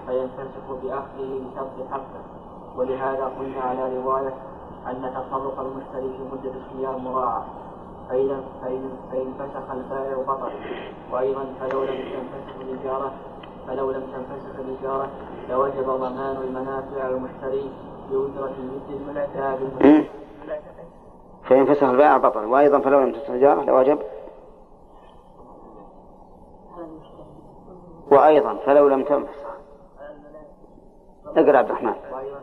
فينفسخ 0.06 0.66
بأخذه 0.82 1.20
لسبب 1.44 1.86
حقه. 1.90 2.22
ولهذا 2.76 3.24
قلنا 3.38 3.60
على 3.60 3.96
رواية 3.96 4.34
أن 4.86 5.14
تصرف 5.14 5.60
المشتري 5.60 6.12
في 6.16 6.22
مدة 6.32 6.50
الخيار 6.50 6.98
مراعى 6.98 7.42
فإذا 8.08 8.40
فإن, 8.62 8.90
فإن 9.12 9.34
فسخ 9.38 9.70
البائع 9.70 10.16
بطل. 10.16 10.50
وأيضا 11.12 11.44
فلو 11.60 11.84
لم 11.84 11.96
تنفسخ 11.96 12.60
الإجارة 12.60 13.12
فلو 13.66 13.90
لم 13.90 14.02
تنفسخ 14.02 14.58
الإجارة 14.58 15.08
لوجب 15.50 15.86
ضمان 15.86 16.36
المنافع 16.36 17.04
على 17.04 17.14
المشتري 17.14 17.70
بأجرة 18.10 18.54
المثل 18.58 19.14
لا 19.34 19.54
بالمثل 19.54 20.08
فإن 21.44 21.66
فسخ 21.66 21.82
البائع 21.82 22.16
بطل. 22.16 22.44
وأيضا 22.44 22.80
فلو 22.80 23.00
لم 23.00 23.12
تستجار 23.12 23.64
لوجب 23.64 23.98
وأيضا 28.10 28.54
فلو 28.66 28.88
لم 28.88 29.04
تنفسخ. 29.04 29.52
اقرأ 31.36 31.58
عبد 31.58 31.70
الرحمن. 31.70 31.94
وأيضا 32.12 32.40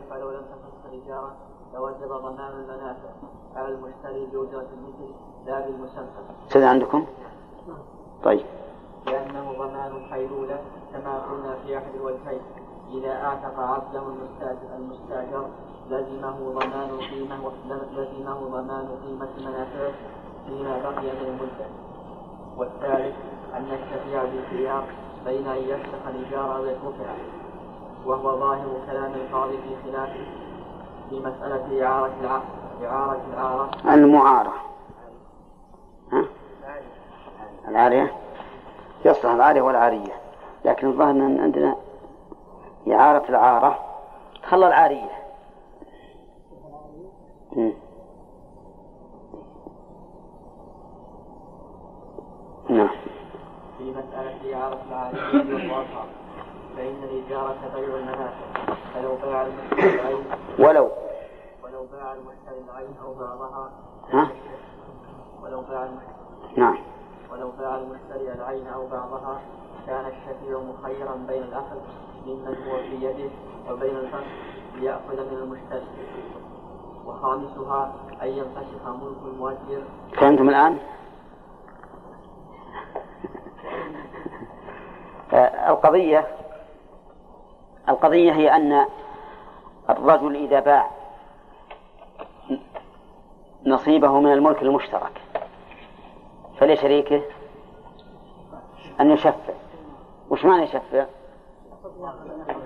الإجارة 1.10 1.34
لوجب 1.74 2.12
ضمان 2.12 2.52
المنافع 2.52 3.10
على 3.56 3.68
المشتري 3.68 4.26
بأجرة 4.26 4.66
المثل 4.76 5.12
لا 5.46 5.60
بالمسمى 5.60 6.06
كذا 6.50 6.68
عندكم؟ 6.68 7.06
طيب. 8.22 8.46
لأنه 9.06 9.52
ضمان 9.58 9.96
الحيلولة 9.96 10.62
كما 10.92 11.18
قلنا 11.18 11.56
في 11.66 11.78
أحد 11.78 11.94
الوجهين. 11.94 12.40
إذا 12.90 13.12
أعتق 13.12 13.58
عبده 13.58 14.02
المستاجر 14.02 14.76
المستاجر 14.76 15.46
لزمه 15.90 16.52
ضمان 16.52 17.00
قيمة 17.10 17.52
لزمه 17.92 18.40
ضمان 18.48 18.88
قيمة 19.04 19.28
منافعه 19.38 19.92
فيما 20.46 20.78
بقي 20.82 21.02
من 21.02 21.26
المدة 21.26 21.66
والثالث 22.56 23.16
أن 23.54 23.64
الشفيع 23.64 24.24
بالخيار 24.24 24.84
بين 25.24 25.46
أن 25.46 25.56
يفسخ 25.56 26.06
الإجارة 26.08 26.56
أو 26.56 26.64
يتركها 26.64 27.16
وهو 28.06 28.38
ظاهر 28.38 28.68
كلام 28.86 29.12
القاضي 29.14 29.56
في 29.56 29.90
خلافه 29.90 30.49
في 31.10 31.20
مسألة 31.20 31.86
إعارة 31.86 32.12
العقد 32.20 32.84
إعارة 32.84 33.20
العارة 33.34 33.70
المعارة. 33.94 34.52
ها؟ 36.12 36.24
العارية؟ 37.68 38.12
يصلح 39.04 39.30
العارية 39.30 39.62
والعارية. 39.62 40.12
لكن 40.64 40.88
الظاهر 40.88 41.10
أن 41.10 41.40
عندنا 41.40 41.76
إعارة 42.88 43.28
العارة 43.28 43.78
تخلى 44.42 44.66
العارية. 44.66 45.10
نعم. 52.68 52.90
في 53.78 53.84
مسألة 53.90 54.54
إعارة 54.54 54.78
العارية 54.88 56.19
فإن 56.76 57.02
الإجارة 57.04 57.58
بيع 57.74 57.96
المنافع. 57.96 58.50
فلو 58.94 59.16
باع 59.22 59.46
المشتري 59.46 60.00
العين 60.00 60.24
ولو. 60.58 60.90
ولو 61.64 61.86
باع 61.92 62.12
المشتري 62.12 62.64
العين 62.70 62.94
أو 63.04 63.14
بعضها 63.14 63.70
ها؟ 64.12 64.28
ولو 65.42 65.60
باع 65.60 65.84
المشتري 65.84 66.56
نعم. 66.56 66.78
ولو 67.32 67.50
باع 67.58 67.76
المشتري 67.76 68.32
العين 68.32 68.66
أو 68.66 68.86
بعضها 68.86 69.40
كان 69.86 70.04
الشفيع 70.06 70.58
مخيرا 70.58 71.14
بين 71.28 71.42
الأخذ 71.42 71.80
ممن 72.26 72.56
هو 72.66 72.76
في 72.76 72.94
يده 73.04 73.30
وبين 73.70 73.96
الفسخ 73.96 74.26
ليأخذ 74.74 75.16
من 75.30 75.38
المشتري 75.42 75.86
وخامسها 77.06 77.94
أن 78.22 78.28
ينفسخ 78.28 78.86
ملك 78.86 79.22
المؤجر. 79.24 79.82
فهمتم 80.16 80.48
الآن؟ 80.48 80.78
آه، 85.32 85.70
القضية 85.70 86.26
القضية 87.90 88.32
هي 88.32 88.56
أن 88.56 88.86
الرجل 89.90 90.36
إذا 90.36 90.60
باع 90.60 90.90
نصيبه 93.66 94.20
من 94.20 94.32
الملك 94.32 94.62
المشترك 94.62 95.22
فلشريكه 96.58 97.22
أن 99.00 99.10
يشفع. 99.10 99.54
وش 100.30 100.44
معنى 100.44 100.62
يشفع؟ 100.62 101.06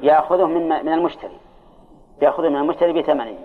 يأخذه 0.02 0.46
من 0.46 0.68
من 0.68 0.92
المشتري. 0.92 1.38
يأخذه 2.22 2.48
من 2.48 2.56
المشتري 2.56 3.02
بثمنه. 3.02 3.38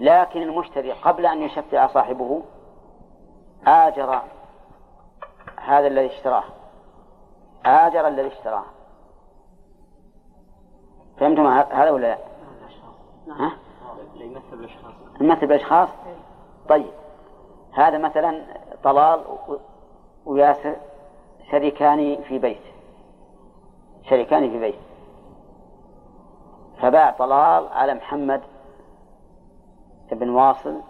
لكن 0.00 0.42
المشتري 0.42 0.92
قبل 0.92 1.26
أن 1.26 1.42
يشفع 1.42 1.86
صاحبه 1.86 2.42
آجر 3.66 4.22
هذا 5.56 5.86
الذي 5.86 6.06
اشتراه. 6.06 6.44
آجر 7.66 8.08
الذي 8.08 8.28
اشتراه. 8.28 8.64
فهمتم 11.20 11.46
هذا 11.46 11.90
ولا 11.90 12.06
لا؟ 12.06 12.18
ها؟ 13.30 13.52
يمثل 15.20 15.46
بالأشخاص 15.46 15.88
طيب. 16.68 16.90
هذا 17.72 17.98
مثلا 17.98 18.42
طلال 18.84 19.24
وياسر 20.26 20.76
شريكان 21.50 22.22
في 22.22 22.38
بيت. 22.38 22.62
شريكان 24.10 24.50
في 24.50 24.58
بيت. 24.58 24.78
فباع 26.80 27.10
طلال 27.10 27.68
على 27.68 27.94
محمد 27.94 28.40
بن 30.12 30.30
واصل 30.30 30.80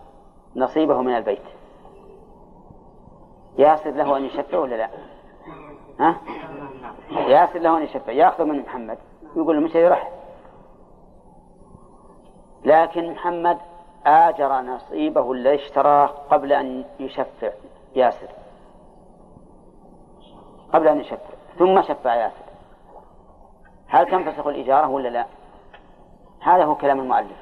نصيبه 0.57 1.03
من 1.03 1.17
البيت. 1.17 1.43
ياسر 3.59 3.91
له 3.91 4.17
أن 4.17 4.25
يشفع 4.25 4.59
ولا 4.59 4.77
لا؟ 4.77 4.89
ها؟ 6.01 6.17
ياسر 7.11 7.59
له 7.59 7.79
أن 7.79 7.83
يشفع 7.83 8.13
يأخذ 8.13 8.45
من 8.45 8.59
محمد. 8.59 8.99
يقول 9.37 9.57
المشتري 9.57 9.89
رح 9.89 10.18
لكن 12.69 13.11
محمد 13.11 13.59
آجر 14.07 14.61
نصيبه 14.61 15.33
الذي 15.33 15.55
اشتراه 15.55 16.07
قبل 16.07 16.53
أن 16.53 16.85
يشفع 17.01 17.51
ياسر. 17.97 18.29
قبل 20.73 20.89
أن 20.89 21.01
يشفع. 21.01 21.35
ثم 21.59 21.83
شفع 21.83 22.15
ياسر. 22.15 22.45
هل 23.89 24.07
تنفسخ 24.07 24.47
الإجارة 24.47 24.89
ولا 24.89 25.09
لا؟ 25.09 25.27
هذا 26.41 26.65
هو 26.65 26.75
كلام 26.75 27.01
المؤلف. 27.01 27.37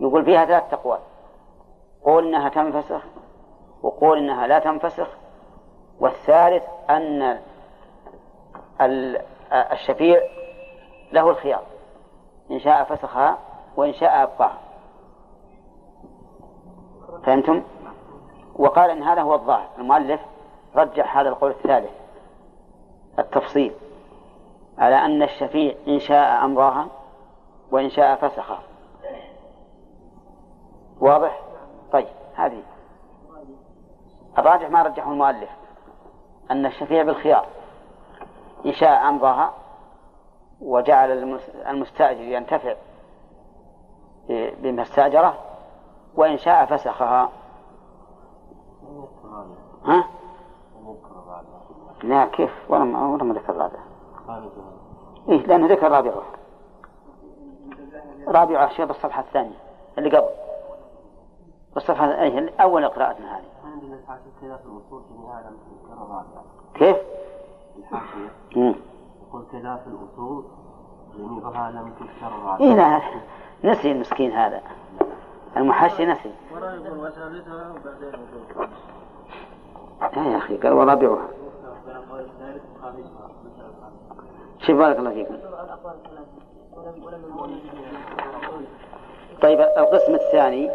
يقول 0.00 0.24
فيها 0.24 0.44
ثلاث 0.44 0.74
أقوال 0.74 0.98
قول 2.04 2.26
إنها 2.26 2.48
تنفسخ 2.48 3.02
وقول 3.82 4.18
إنها 4.18 4.46
لا 4.46 4.58
تنفسخ 4.58 5.08
والثالث 6.00 6.64
أن 6.90 7.38
الشفيع 9.52 10.20
له 11.12 11.30
الخيار. 11.30 11.62
إن 12.50 12.60
شاء 12.60 12.84
فسخها 12.84 13.38
وإن 13.76 13.92
شاء 13.92 14.22
أبقاها 14.22 14.58
فهمتم؟ 17.24 17.62
وقال 18.54 18.90
إن 18.90 19.02
هذا 19.02 19.22
هو 19.22 19.34
الظاهر. 19.34 19.68
المؤلف 19.78 20.20
رجح 20.76 21.16
هذا 21.16 21.28
القول 21.28 21.50
الثالث. 21.50 21.90
التفصيل. 23.18 23.72
على 24.78 24.96
أن 24.96 25.22
الشفيع 25.22 25.74
إن 25.88 25.98
شاء 25.98 26.44
أمضاها 26.44 26.86
وإن 27.70 27.90
شاء 27.90 28.16
فسخها. 28.16 28.62
واضح؟ 31.00 31.40
طيب 31.92 32.08
هذه. 32.34 32.62
الراجح 34.38 34.70
ما 34.70 34.82
رجحه 34.82 35.12
المؤلف. 35.12 35.50
أن 36.50 36.66
الشفيع 36.66 37.02
بالخيار. 37.02 37.46
إن 38.66 38.72
شاء 38.72 39.08
أمضاها 39.08 39.52
وجعل 40.60 41.38
المستأجر 41.66 42.22
ينتفع 42.22 42.74
بما 44.28 44.82
استأجره 44.82 45.34
وإن 46.14 46.38
شاء 46.38 46.66
فسخها. 46.66 47.28
ها؟ 49.84 50.04
لا 52.02 52.26
كيف؟ 52.26 52.50
ولا 52.68 52.84
ما 52.84 53.08
ولا 53.08 53.24
ما 53.24 53.34
ذكر 53.34 53.56
رابعة 53.56 53.84
إيه 55.28 55.46
لأنه 55.46 55.66
ذكر 55.66 55.90
رابعة. 55.92 56.22
رابعة 58.28 58.68
شيء 58.68 58.86
بالصفحة 58.86 59.20
الثانية 59.20 59.58
اللي 59.98 60.18
قبل. 60.18 60.28
بالصفحة 61.74 62.22
أي 62.22 62.48
أول 62.60 62.88
قراءتنا 62.88 63.36
هذه. 63.38 63.44
كيف؟ 66.74 66.96
الحاشية 67.78 68.30
يقول 69.28 69.46
كذا 69.52 69.76
في 69.76 69.86
الأصول 69.86 70.44
جميعها 71.16 71.70
لم 71.70 71.90
تذكر 71.90 72.32
رابعة 72.32 72.60
إيه 72.60 72.74
لا. 72.74 73.00
نسي 73.64 73.92
المسكين 73.92 74.32
هذا. 74.32 74.60
المحشي 75.56 76.06
نسي. 76.06 76.32
لا 80.16 80.32
يا 80.32 80.36
أخي 80.36 80.56
قال 80.56 80.72
ورابعها 80.72 81.28
شوف 84.58 84.76
بارك 84.76 84.98
الله 84.98 85.10
فيكم 85.10 85.36
طيب 89.42 89.60
القسم 89.60 90.14
الثاني. 90.14 90.70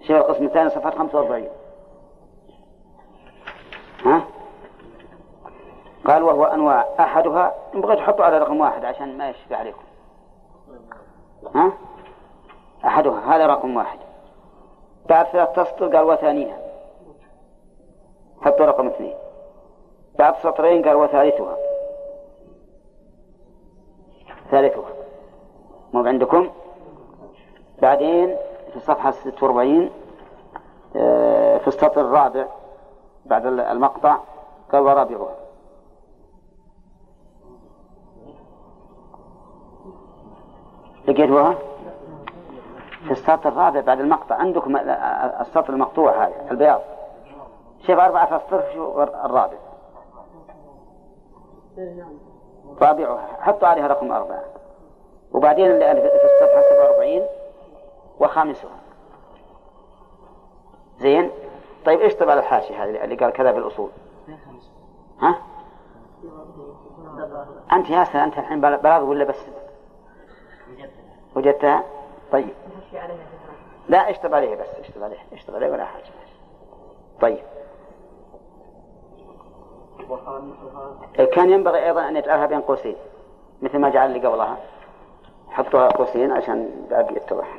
شوف 0.00 0.10
القسم 0.10 0.44
الثاني 0.44 0.70
صفحة 0.70 0.90
45 0.90 1.48
ها؟ 4.04 4.24
قال 6.06 6.22
وهو 6.22 6.44
أنواع. 6.44 6.86
أحدها 7.00 7.54
ينبغي 7.74 7.96
تحطوا 7.96 8.24
على 8.24 8.38
رقم 8.38 8.60
واحد 8.60 8.84
عشان 8.84 9.18
ما 9.18 9.30
يشفي 9.30 9.54
عليكم. 9.54 9.82
ها؟ 11.54 11.72
أحدها. 12.84 13.36
هذا 13.36 13.46
رقم 13.46 13.76
واحد. 13.76 13.98
بعد 15.08 15.26
ثلاث 15.26 15.48
تسطر 15.56 15.96
قال 15.96 16.04
وثانيها 16.04 16.58
حطوا 18.42 18.66
رقم 18.66 18.86
اثنين. 18.86 19.14
بعد 20.18 20.34
سطرين 20.36 20.84
قال 20.84 20.94
وثالثها 20.94 21.56
ثالثها. 24.50 24.90
مو 25.92 26.06
عندكم؟ 26.06 26.50
بعدين 27.82 28.36
في 28.70 28.76
الصفحة 28.76 29.10
46 29.10 29.90
آه، 30.96 31.58
في 31.58 31.68
السطر 31.68 32.00
الرابع 32.00 32.46
بعد 33.26 33.46
المقطع 33.46 34.16
قال 34.72 34.82
ورابعها 34.82 35.34
لقيتوها؟ 41.08 41.54
في 43.04 43.10
السطر 43.10 43.48
الرابع 43.48 43.80
بعد 43.80 44.00
المقطع. 44.00 44.34
عندكم 44.34 44.76
السطر 45.40 45.72
المقطوع 45.72 46.24
هذا 46.26 46.50
البياض. 46.50 46.80
شوف 47.86 47.98
أربعة 47.98 48.36
أسطر 48.36 48.62
شو 48.74 49.02
الرابع؟ 49.02 49.58
رابعها 52.82 53.28
حطوا 53.40 53.68
عليها 53.68 53.86
رقم 53.86 54.12
أربعة. 54.12 54.44
وبعدين 55.32 55.78
في 55.78 56.24
الصفحة 56.24 56.62
47 56.70 57.26
وخامسها 58.20 58.70
زين؟ 60.98 61.30
طيب 61.86 62.00
إيش 62.00 62.14
طبع 62.14 62.34
الحاشية 62.34 62.84
هذه 62.84 63.04
اللي 63.04 63.16
قال 63.16 63.30
كذا 63.30 63.52
في 63.52 63.58
الأصول 63.58 63.90
ها؟ 65.20 65.38
أنت 67.72 67.90
يا 67.90 68.04
سلام 68.04 68.24
أنت 68.24 68.38
الحين 68.38 68.60
بلاغ 68.60 69.04
ولا 69.04 69.24
بس؟ 69.24 69.36
وجدتها؟ 71.34 71.84
طيب. 72.32 72.54
لا 73.88 74.10
اشطب 74.10 74.34
عليه 74.34 74.54
بس 74.54 74.68
اشطب 74.80 75.02
عليه 75.02 75.16
اشطب 75.32 75.54
عليه 75.54 75.70
ولا 75.70 75.84
حاجة. 75.84 76.04
طيب. 77.20 77.38
كان 81.32 81.50
ينبغي 81.50 81.86
أيضا 81.86 82.08
أن 82.08 82.16
يجعلها 82.16 82.46
بين 82.46 82.60
قوسين 82.60 82.96
مثل 83.62 83.78
ما 83.78 83.88
جعل 83.88 84.16
اللي 84.16 84.28
قبلها. 84.28 84.56
حطوها 85.50 85.88
قوسين 85.88 86.32
عشان 86.32 86.86
باقي 86.90 87.16
يتضح. 87.16 87.58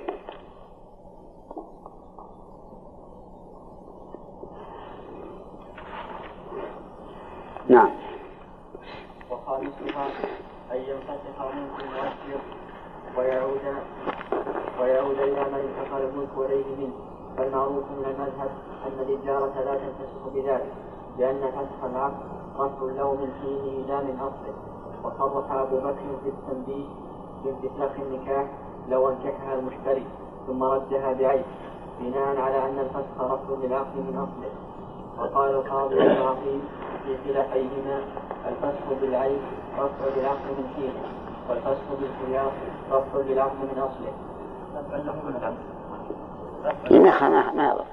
نعم. 7.67 7.89
وخامسها 9.31 10.07
أن 10.71 10.77
ينفتح 10.77 11.41
منه 11.55 11.77
المؤثر 11.79 12.62
ويعود 13.17 13.61
ويعود 14.81 15.19
إلى 15.19 15.43
من 15.43 15.59
انتقل 15.69 16.01
الملك 16.03 16.51
إليه 16.51 16.75
منه. 16.77 16.93
فالمعروف 17.37 17.83
من 17.83 18.05
المذهب 18.05 18.49
أن 18.85 18.99
الإجارة 18.99 19.53
لا 19.65 19.75
تنفسخ 19.75 20.27
بذلك 20.33 20.73
لأن 21.19 21.41
فسخ 21.51 21.83
العقد 21.83 22.23
رفع 22.59 22.85
له 22.85 23.13
من 23.13 23.33
حينه 23.41 23.87
لا 23.87 24.01
من 24.01 24.19
أصله. 24.19 24.53
وصرح 25.03 25.51
أبو 25.51 25.77
بكر 25.77 26.07
في 26.23 26.29
التنبيه 26.29 26.85
بانفساخ 27.43 27.91
النكاح 27.99 28.45
لو 28.89 29.09
أنكحها 29.09 29.53
المشتري 29.59 30.05
ثم 30.47 30.63
ردها 30.63 31.13
بعيب 31.13 31.45
بناء 31.99 32.37
على 32.39 32.65
أن 32.65 32.79
الفسخ 32.79 33.21
رفع 33.21 33.63
للعقد 33.63 33.95
من 33.97 34.17
أصله. 34.17 34.51
وقال 35.19 35.51
القاضي 35.51 35.95
العظيم 36.01 36.61
في 37.05 37.17
خلافيهما 37.25 37.99
الفسخ 38.47 39.01
بالعيب 39.01 39.41
رفع 39.77 40.05
للعقد 40.17 40.47
من 40.57 40.67
حينه 40.75 41.03
والفسخ 41.49 41.83
بالخيار 41.99 42.51
رفع 42.91 43.19
للعقد 43.19 43.55
من 43.55 43.79
أصله 43.79 44.13
ما 46.99 47.29
ما 47.29 47.51
ما 47.53 47.83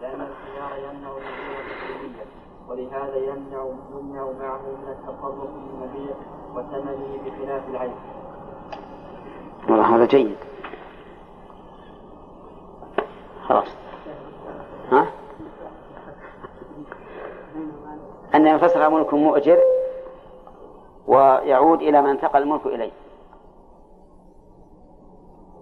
لأن 0.00 0.20
الخيار 0.20 0.78
يمنع 0.78 1.08
الوجوه 1.08 2.26
ولهذا 2.68 3.16
يمنع 3.16 3.66
يمنع 3.94 4.24
معه 4.40 4.62
من 4.62 4.88
التصرف 4.88 5.40
في 5.40 5.70
المبيع 5.70 6.14
وثمنه 6.54 7.18
بخلاف 7.24 7.68
العين. 7.68 7.94
والله 9.68 9.96
هذا 9.96 10.04
جيد. 10.04 10.36
خلاص. 13.48 13.68
ها؟ 14.92 15.06
أن 18.34 18.46
ينفسخ 18.46 18.76
ملك 18.76 19.14
مؤجر 19.14 19.58
ويعود 21.06 21.82
إلى 21.82 22.02
من 22.02 22.10
انتقل 22.10 22.42
الملك 22.42 22.66
إليه 22.66 22.90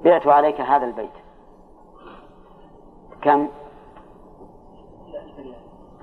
بعت 0.05 0.27
عليك 0.27 0.61
هذا 0.61 0.85
البيت 0.85 1.11
كم؟ 3.23 3.49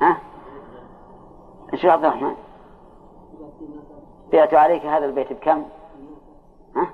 ها؟ 0.01 0.17
إيش 1.73 1.85
عبد 1.85 2.05
الرحمن؟ 2.05 2.35
بعت 4.31 4.53
عليك 4.53 4.85
هذا 4.85 5.05
البيت 5.05 5.33
بكم؟ 5.33 5.65
ها؟ 6.75 6.87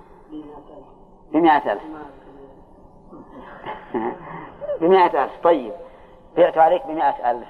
بمئة 1.31 1.73
ألف 1.73 1.83
بمئة 4.81 5.23
ألف 5.23 5.43
طيب 5.43 5.73
بعت 6.37 6.57
عليك 6.57 6.87
بمئة 6.87 7.31
ألف 7.31 7.47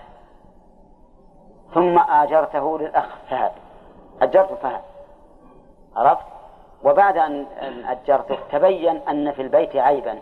ثم 1.73 1.99
آجرته 1.99 2.79
للأخ 2.79 3.15
فهد 3.29 3.51
أجرته 4.21 4.55
فهد 4.55 4.81
عرفت؟ 5.95 6.34
وبعد 6.85 7.17
أن 7.17 7.45
أجرته 7.85 8.37
تبين 8.51 8.97
أن 8.97 9.31
في 9.31 9.41
البيت 9.41 9.75
عيبا. 9.75 10.19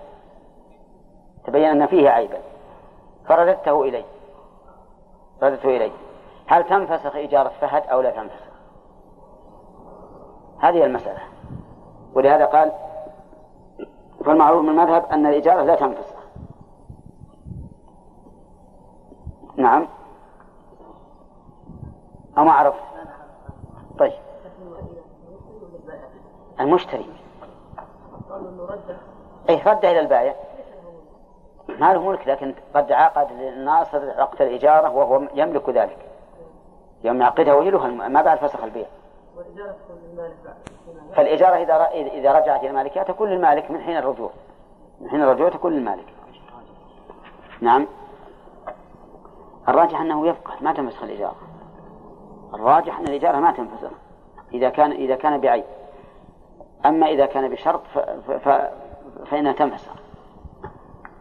تبين 1.45 1.65
أن 1.65 1.85
فيه 1.85 2.10
عيبا. 2.10 2.38
فرددته 3.27 3.84
إلي 3.84 4.06
رددته 5.44 5.77
إلي 5.77 5.91
هل 6.48 6.64
تنفسخ 6.64 7.15
إجارة 7.15 7.52
فهد 7.61 7.84
أو 7.88 8.02
لا 8.02 8.11
تنفسخ؟ 8.11 8.53
هذه 10.60 10.85
المسألة. 10.85 11.22
ولهذا 12.14 12.45
قال 12.45 12.72
فالمعروف 14.26 14.64
من 14.64 14.69
المذهب 14.69 15.06
أن 15.06 15.26
الإجارة 15.26 15.61
لا 15.61 15.76
تنفسخ. 15.76 16.23
نعم. 19.56 19.88
أو 22.38 22.44
ما 22.44 22.52
عرفت؟ 22.52 22.84
طيب. 23.99 24.32
المشتري. 26.59 27.09
إيه 29.49 29.67
رد 29.67 29.85
إلى 29.85 29.99
البائع. 29.99 30.35
ما 31.80 31.93
له 31.93 32.09
ملك 32.09 32.27
لكن 32.27 32.53
قد 32.75 32.91
عقد 32.91 33.31
الناصر 33.31 34.21
عقد 34.21 34.41
الإجارة 34.41 34.89
وهو 34.89 35.21
يملك 35.34 35.69
ذلك. 35.69 35.97
يوم 37.03 37.21
يعقدها 37.21 37.53
ويلها 37.53 37.88
ما 37.88 38.21
بعد 38.21 38.38
فسخ 38.38 38.63
البيع. 38.63 38.85
فالإجارة 41.15 41.55
إذا 41.55 41.88
إذا 41.91 42.31
رجعت 42.31 42.63
إلى 42.63 42.71
مالكها 42.71 43.03
تكون 43.03 43.30
للمالك 43.30 43.71
من 43.71 43.81
حين 43.81 43.97
الرجوع. 43.97 44.30
من 45.01 45.09
حين 45.09 45.21
الرجوع 45.21 45.49
تكون 45.49 45.73
للمالك. 45.73 46.05
نعم. 47.61 47.88
الراجح 49.67 50.01
أنه 50.01 50.27
يبقى 50.27 50.53
ما 50.61 50.73
تنفسخ 50.73 51.03
الإجارة. 51.03 51.35
الراجح 52.53 52.99
أن 52.99 53.07
الإجارة 53.07 53.38
ما 53.38 53.51
تنفسخ. 53.51 53.91
إذا 54.53 54.69
كان 54.69 54.91
إذا 54.91 55.15
كان 55.15 55.41
بعيب. 55.41 55.63
أما 56.85 57.07
إذا 57.07 57.26
كان 57.26 57.49
بشرط 57.49 57.81
ف... 57.93 57.99
ف... 58.31 58.72
فإنها 59.26 59.53
تنفسخ. 59.53 59.93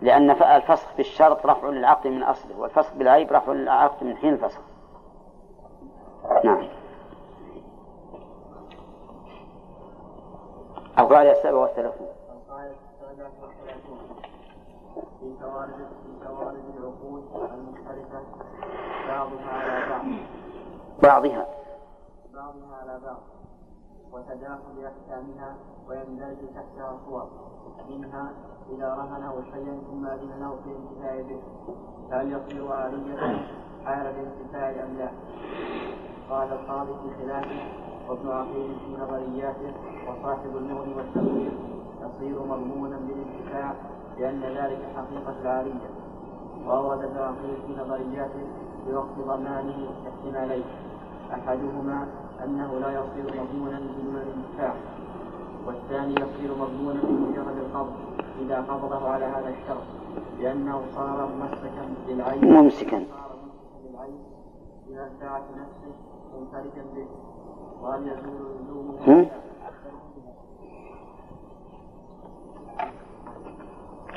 لأن 0.00 0.30
الفسخ 0.30 0.96
بالشرط 0.96 1.46
رفع 1.46 1.68
للعقد 1.68 2.06
من 2.06 2.22
أصله 2.22 2.58
والفسخ 2.58 2.94
بالعيب 2.94 3.32
رفع 3.32 3.52
للعقد 3.52 4.04
من 4.04 4.16
حين 4.16 4.32
الفسخ. 4.32 4.60
نعم. 6.44 6.68
القاعدة 10.98 11.32
السابعة 11.32 11.60
والثلاثون. 11.60 12.08
في 15.20 15.34
في 15.38 15.38
بعضها 19.08 19.50
على 19.50 19.88
بعض 19.88 20.04
بعضها. 21.02 21.46
بعضها 22.34 22.76
على 22.82 23.00
بعض. 23.04 23.20
وتداخل 24.12 24.76
أحكامها 24.86 25.56
ويندرج 25.88 26.36
تحتها 26.54 26.98
صور 27.06 27.26
منها 27.90 28.32
إذا 28.70 28.88
رهنه 28.94 29.42
شيئا 29.52 29.78
ثم 29.90 30.06
أذن 30.06 30.40
له 30.40 30.56
في 30.64 30.70
الانتفاع 30.70 31.20
به. 31.28 31.40
فهل 32.10 32.32
يصير 32.32 32.72
عارية 32.72 33.46
حال 33.84 34.06
الانتفاع 34.06 34.84
أم 34.84 34.96
لا؟ 34.98 35.10
قال 36.30 36.52
القاضي 36.52 36.92
في 36.92 37.22
خلافه 37.22 37.60
وابن 38.08 38.28
عقيل 38.28 38.76
في 38.78 39.02
نظرياته 39.02 39.74
وصاحب 40.08 40.56
المغني 40.56 40.94
والتقرير 40.94 41.52
يصير 42.00 42.42
مضمونا 42.42 42.96
بالانتفاع 42.98 43.74
لأن 44.18 44.40
ذلك 44.40 44.80
حقيقة 44.96 45.40
العارية. 45.42 45.90
وأورد 46.66 47.04
ابن 47.04 47.18
عقيل 47.18 47.56
في 47.66 47.82
نظرياته 47.82 48.46
بوقت 48.86 49.18
ضمانه 49.18 49.90
احتمالين 50.08 50.64
أحدهما 51.32 52.08
أنه 52.44 52.78
لا 52.80 52.90
يصير 52.90 53.42
مضمونا 53.42 53.78
بدون 53.78 54.16
الانتفاع 54.16 54.74
والثاني 55.66 56.12
يصير 56.12 56.50
مضمونا 56.60 57.00
بمجرد 57.02 57.56
القبض 57.56 57.92
إذا 58.40 58.60
قبضه 58.60 59.08
على 59.08 59.24
هذا 59.24 59.48
الشرط 59.48 59.82
لأنه 60.40 60.82
صار 60.94 61.28
ممسكا 61.36 61.94
للعين 62.08 62.54
ممسكا. 62.54 62.96
للعين 62.96 64.18
بمنفعة 64.88 65.44
نفسه 65.60 65.92
منفردا 66.34 66.84
به 66.94 67.06
وهل 67.82 68.02
يزول 68.08 68.40
لزومه 68.60 69.30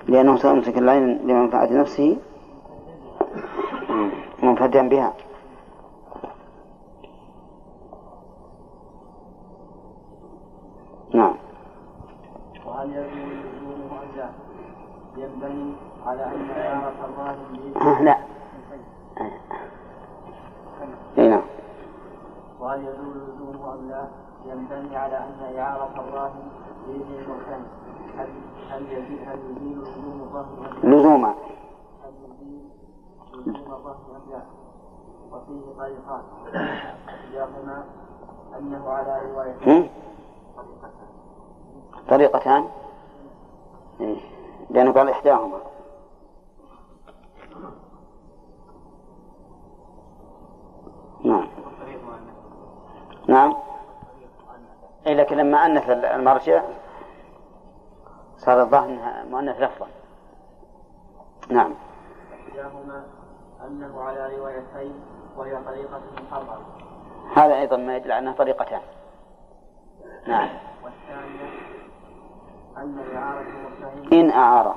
لأنه 0.07 0.35
صار 0.35 0.55
ممسكا 0.55 0.79
العين 0.79 1.27
لمنفعة 1.27 1.73
نفسه. 1.73 2.17
منفردا 4.43 4.89
بها. 4.89 5.13
نعم 11.13 11.35
وهل 12.65 12.89
يزول 12.89 13.29
لزومه 13.29 14.01
أم 14.03 14.17
لا؟ 14.17 14.29
ينبني 15.17 15.73
على 16.05 16.23
أن 16.25 16.49
إعارة 16.49 16.93
الراهن 17.05 18.05
لا 18.05 18.17
اي 21.17 21.29
نعم 21.29 21.41
وهل 22.59 22.79
يزول 22.79 23.17
لزومه 23.17 23.73
أم 23.73 23.89
لا؟ 23.89 24.07
ينبني 24.45 24.97
على 24.97 25.17
أن 25.17 25.57
إعارة 25.57 25.93
الراهن 25.99 26.43
بإذن 26.87 27.15
المرتهن 27.19 27.65
هل 28.17 28.27
هل 28.69 28.83
يزيد 28.91 29.19
هل 29.27 29.39
يزيل 29.39 29.77
لزوم 29.81 30.27
الرهن 30.29 30.65
أم 30.83 30.89
لا؟ 30.89 30.95
لزوما 30.95 31.35
هل 32.03 32.13
يزيل 32.25 32.61
لزوم 33.33 33.73
الرهن 33.73 34.15
أم 34.15 34.31
لا؟ 34.31 34.41
وفيه 35.31 35.77
طريقان 35.79 36.23
إحداهما 37.09 37.83
أنه 38.59 38.89
على 38.89 39.21
رواية؟ 39.31 39.89
طريقتان؟ 42.09 42.67
إيه. 44.01 44.17
لأنه 44.69 44.91
قال 44.91 45.09
إحداهما. 45.09 45.59
نعم. 51.23 51.47
نعم. 53.27 53.55
إيه 55.07 55.13
لكن 55.13 55.37
لما 55.37 55.65
أنث 55.65 55.89
المرجع 55.89 56.63
صار 58.37 58.61
الظاهر 58.61 58.89
أنها 58.89 59.23
مؤنث 59.23 59.61
لفظا. 59.61 59.87
نعم. 61.49 61.73
إحداهما 62.33 63.05
أنه 63.67 64.01
على 64.01 64.37
روايتين 64.37 64.93
وهي 65.37 65.63
طريقة 65.65 66.01
محررة 66.31 66.65
هذا 67.35 67.59
أيضا 67.59 67.77
ما 67.77 67.97
يدل 67.97 68.11
على 68.11 68.19
أنها 68.19 68.33
طريقتان. 68.33 68.81
نعم. 70.27 70.49
والثانية 70.83 71.49
أن 72.77 72.99
إعارة 73.15 73.41
المرتهن 73.41 74.19
إن 74.19 74.31
أعاره. 74.31 74.75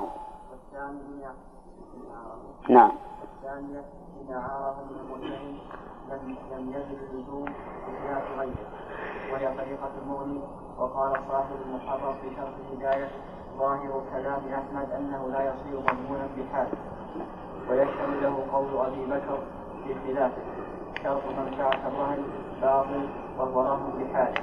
والثانية 0.51 1.27
إن 1.95 2.11
أعاره. 2.15 2.69
نعم. 2.69 2.91
الثانية 3.23 3.79
إن 4.21 4.33
أعاره 4.33 4.83
من 4.89 4.99
المرتهن 4.99 5.57
لم 6.09 6.35
لم 6.51 6.69
يزل 6.69 6.97
اللزوم 7.11 7.45
بخلاف 7.87 8.23
غيره. 8.39 8.69
وهي 9.33 9.57
طريقة 9.57 9.89
المغني 10.03 10.41
وقال 10.79 11.13
صاحب 11.31 11.55
المحرر 11.65 12.13
في 12.13 12.35
شرح 12.35 12.49
الهداية 12.71 13.09
ظاهر 13.57 14.01
كلام 14.11 14.41
أحمد 14.53 14.91
أنه 14.91 15.27
لا 15.27 15.41
يصير 15.43 15.79
مضمونا 15.79 16.27
بحال. 16.37 16.67
ويشهد 17.69 18.23
له 18.23 18.45
قول 18.53 18.85
أبي 18.87 19.05
بكر 19.05 19.39
في 19.83 19.95
خلافه 20.07 20.41
شرط 21.03 21.21
منفعة 21.37 21.87
الرهن 21.87 22.23
باطل 22.61 23.09
وهو 23.37 23.61
رهن 23.61 24.03
بحال 24.03 24.33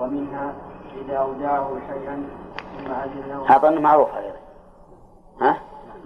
ومنها 0.00 0.54
إذا 0.96 1.16
أودعه 1.16 1.78
شيئا 1.88 2.28
ثم 2.78 2.92
أذن 2.92 3.28
له 3.28 3.56
هذا 3.56 3.68
أنه 3.68 3.80
معروف 3.80 4.14
أيضا 4.14 4.38
ها؟ 5.40 5.58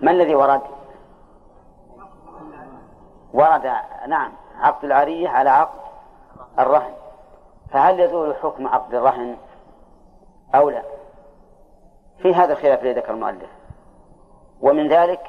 ما 0.02 0.10
الذي 0.10 0.34
ورد؟ 0.34 0.60
ورد 3.34 3.72
نعم 4.08 4.32
عقد 4.60 4.84
العارية 4.84 5.28
على 5.28 5.50
عقد 5.50 5.80
الرهن. 6.58 6.92
فهل 7.70 8.00
يزول 8.00 8.34
حكم 8.34 8.68
عقد 8.68 8.94
الرهن 8.94 9.36
أو 10.54 10.70
لا؟ 10.70 10.82
في 12.18 12.34
هذا 12.34 12.52
الخلاف 12.52 12.82
الذي 12.82 12.92
ذكر 12.92 13.12
المؤلف. 13.14 13.50
ومن 14.60 14.88
ذلك 14.88 15.20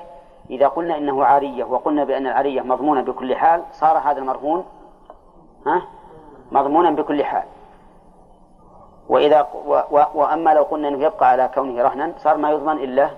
إذا 0.50 0.68
قلنا 0.68 0.98
إنه 0.98 1.26
عارية 1.26 1.64
وقلنا 1.64 2.04
بأن 2.04 2.28
العارية 2.28 2.62
مضمونة 2.62 3.02
بكل 3.02 3.36
حال 3.36 3.64
صار 3.72 3.98
هذا 3.98 4.20
المرهون 4.20 4.66
ها؟ 5.66 5.82
مضمونا 6.52 6.92
بكل 6.92 7.24
حال. 7.24 7.44
وإذا 9.10 9.48
و 9.66 9.74
و 9.92 10.04
وأما 10.14 10.54
لو 10.54 10.64
قلنا 10.64 10.88
أنه 10.88 11.06
يبقى 11.06 11.30
على 11.30 11.50
كونه 11.56 11.84
رهنا 11.84 12.14
صار 12.18 12.38
ما 12.38 12.52
يضمن 12.52 12.78
إلا 12.78 13.10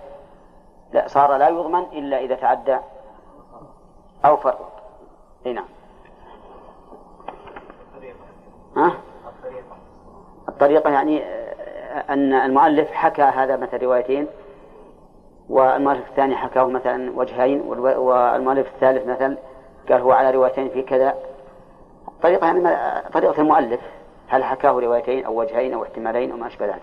لا 0.94 1.08
صار 1.08 1.38
لا 1.38 1.50
يضمن 1.50 1.84
إلا 1.94 2.20
إذا 2.20 2.36
تعدى 2.36 2.78
أو 4.26 4.38
فرط 4.38 4.58
أي 5.46 5.54
نعم. 5.54 5.66
ها؟ 8.78 8.94
الطريقة 10.50 10.90
يعني 10.90 11.24
آه، 11.24 12.06
أن 12.10 12.34
المؤلف 12.34 12.92
حكى 12.92 13.22
هذا 13.22 13.56
مثل 13.56 13.84
روايتين 13.84 14.28
والمؤلف 15.50 16.10
الثاني 16.10 16.36
حكاه 16.36 16.66
مثلا 16.66 17.18
وجهين 17.18 17.62
والمؤلف 17.62 18.68
الثالث 18.68 19.08
مثلا 19.08 19.38
قال 19.90 20.02
هو 20.02 20.12
على 20.12 20.32
روايتين 20.32 20.70
في 20.70 20.82
كذا. 20.82 21.14
طريقة 22.24 22.46
يعني 22.48 22.64
طريقة 23.14 23.42
المؤلف. 23.42 23.80
هل 24.28 24.44
حكاه 24.44 24.72
روايتين 24.72 25.26
أو 25.26 25.40
وجهين 25.40 25.74
أو 25.74 25.84
احتمالين 25.84 26.32
أو 26.32 26.38
ما 26.38 26.48
أشبه 26.48 26.66
ذلك؟ 26.66 26.82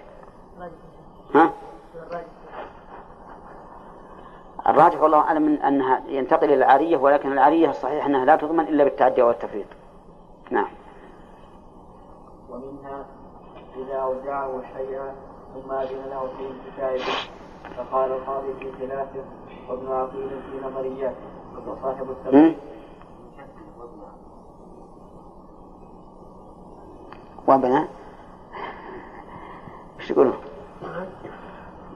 ها؟ 1.35 1.53
الراجح 4.67 5.03
والله 5.03 5.19
أعلم 5.19 5.59
أنها 5.63 6.03
ينتقل 6.07 6.45
إلى 6.45 6.55
العارية 6.55 6.97
ولكن 6.97 7.33
العارية 7.33 7.71
الصحيح 7.71 8.07
أنها 8.07 8.25
لا 8.25 8.37
تضمن 8.37 8.69
إلا 8.69 8.85
بالتعدي 8.85 9.23
والتفريط 9.23 9.67
نعم. 10.51 10.69
ومنها 12.51 13.05
إذا 13.77 13.97
أودعه 13.97 14.63
شيئا 14.77 15.15
ثم 15.55 15.73
أذن 15.73 16.11
له 16.11 16.29
في 16.39 16.49
انتفاع 16.49 16.93
به 16.93 17.33
فقال 17.77 18.13
القاضي 18.13 18.53
في 18.61 18.73
خلافه 18.73 19.25
وابن 19.69 19.93
عقيل 19.93 20.29
في 20.29 20.67
نظرياته 20.67 21.17
وصاحب 21.67 22.11
التفسير 22.11 22.57
وابناء 27.47 27.89
إيش 30.01 30.09
تقولون؟ 30.09 30.37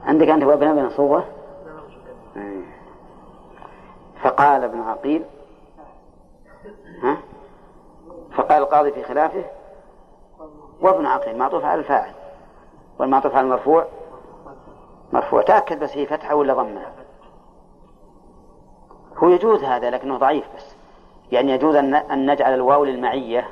عندك 0.06 0.28
أنت 0.28 0.44
وابناء 0.44 0.74
بين 0.74 0.90
صوبة؟ 0.90 1.24
إيه. 2.36 2.62
فقال 4.22 4.64
ابن 4.64 4.80
عقيل 4.80 5.24
ها؟ 7.02 7.16
فقال 8.36 8.62
القاضي 8.62 8.92
في 8.92 9.02
خلافه 9.02 9.44
وابن 10.80 11.06
عقيل 11.06 11.38
معطوف 11.38 11.64
على 11.64 11.80
الفاعل 11.80 12.12
والمعطوف 12.98 13.34
على 13.34 13.44
المرفوع 13.44 13.86
مرفوع 15.12 15.42
تأكد 15.42 15.78
بس 15.80 15.90
هي 15.96 16.06
فتحة 16.06 16.34
ولا 16.34 16.54
ضمة 16.54 16.82
هو 19.16 19.28
يجوز 19.28 19.64
هذا 19.64 19.90
لكنه 19.90 20.18
ضعيف 20.18 20.44
بس 20.56 20.74
يعني 21.32 21.52
يجوز 21.52 21.76
أن 21.76 22.30
نجعل 22.30 22.54
الواو 22.54 22.84
للمعية 22.84 23.48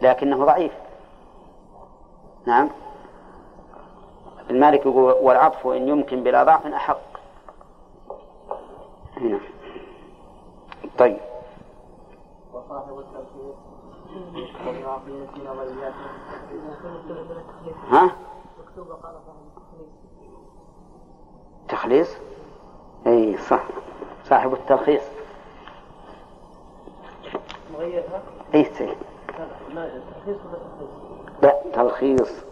لكنه 0.00 0.44
ضعيف. 0.44 0.72
نعم. 2.46 2.70
المالك 4.50 4.86
يقول 4.86 5.12
والعطف 5.12 5.66
إن 5.66 5.88
يمكن 5.88 6.22
بلا 6.22 6.44
ضعف 6.44 6.66
أحق. 6.66 7.00
هنا. 9.16 9.40
طيب. 10.98 11.18
وصاحب 12.52 13.04
ها؟ 17.90 18.16
تخليص؟ 21.68 22.16
إي 23.06 23.38
صح. 23.38 23.62
صاحب 24.24 24.52
التلخيص. 24.52 25.02
مغيرها؟ 27.72 28.22
إي 28.54 28.64
سي 28.64 28.96
لا 31.42 31.54
تلخيص. 31.72 32.44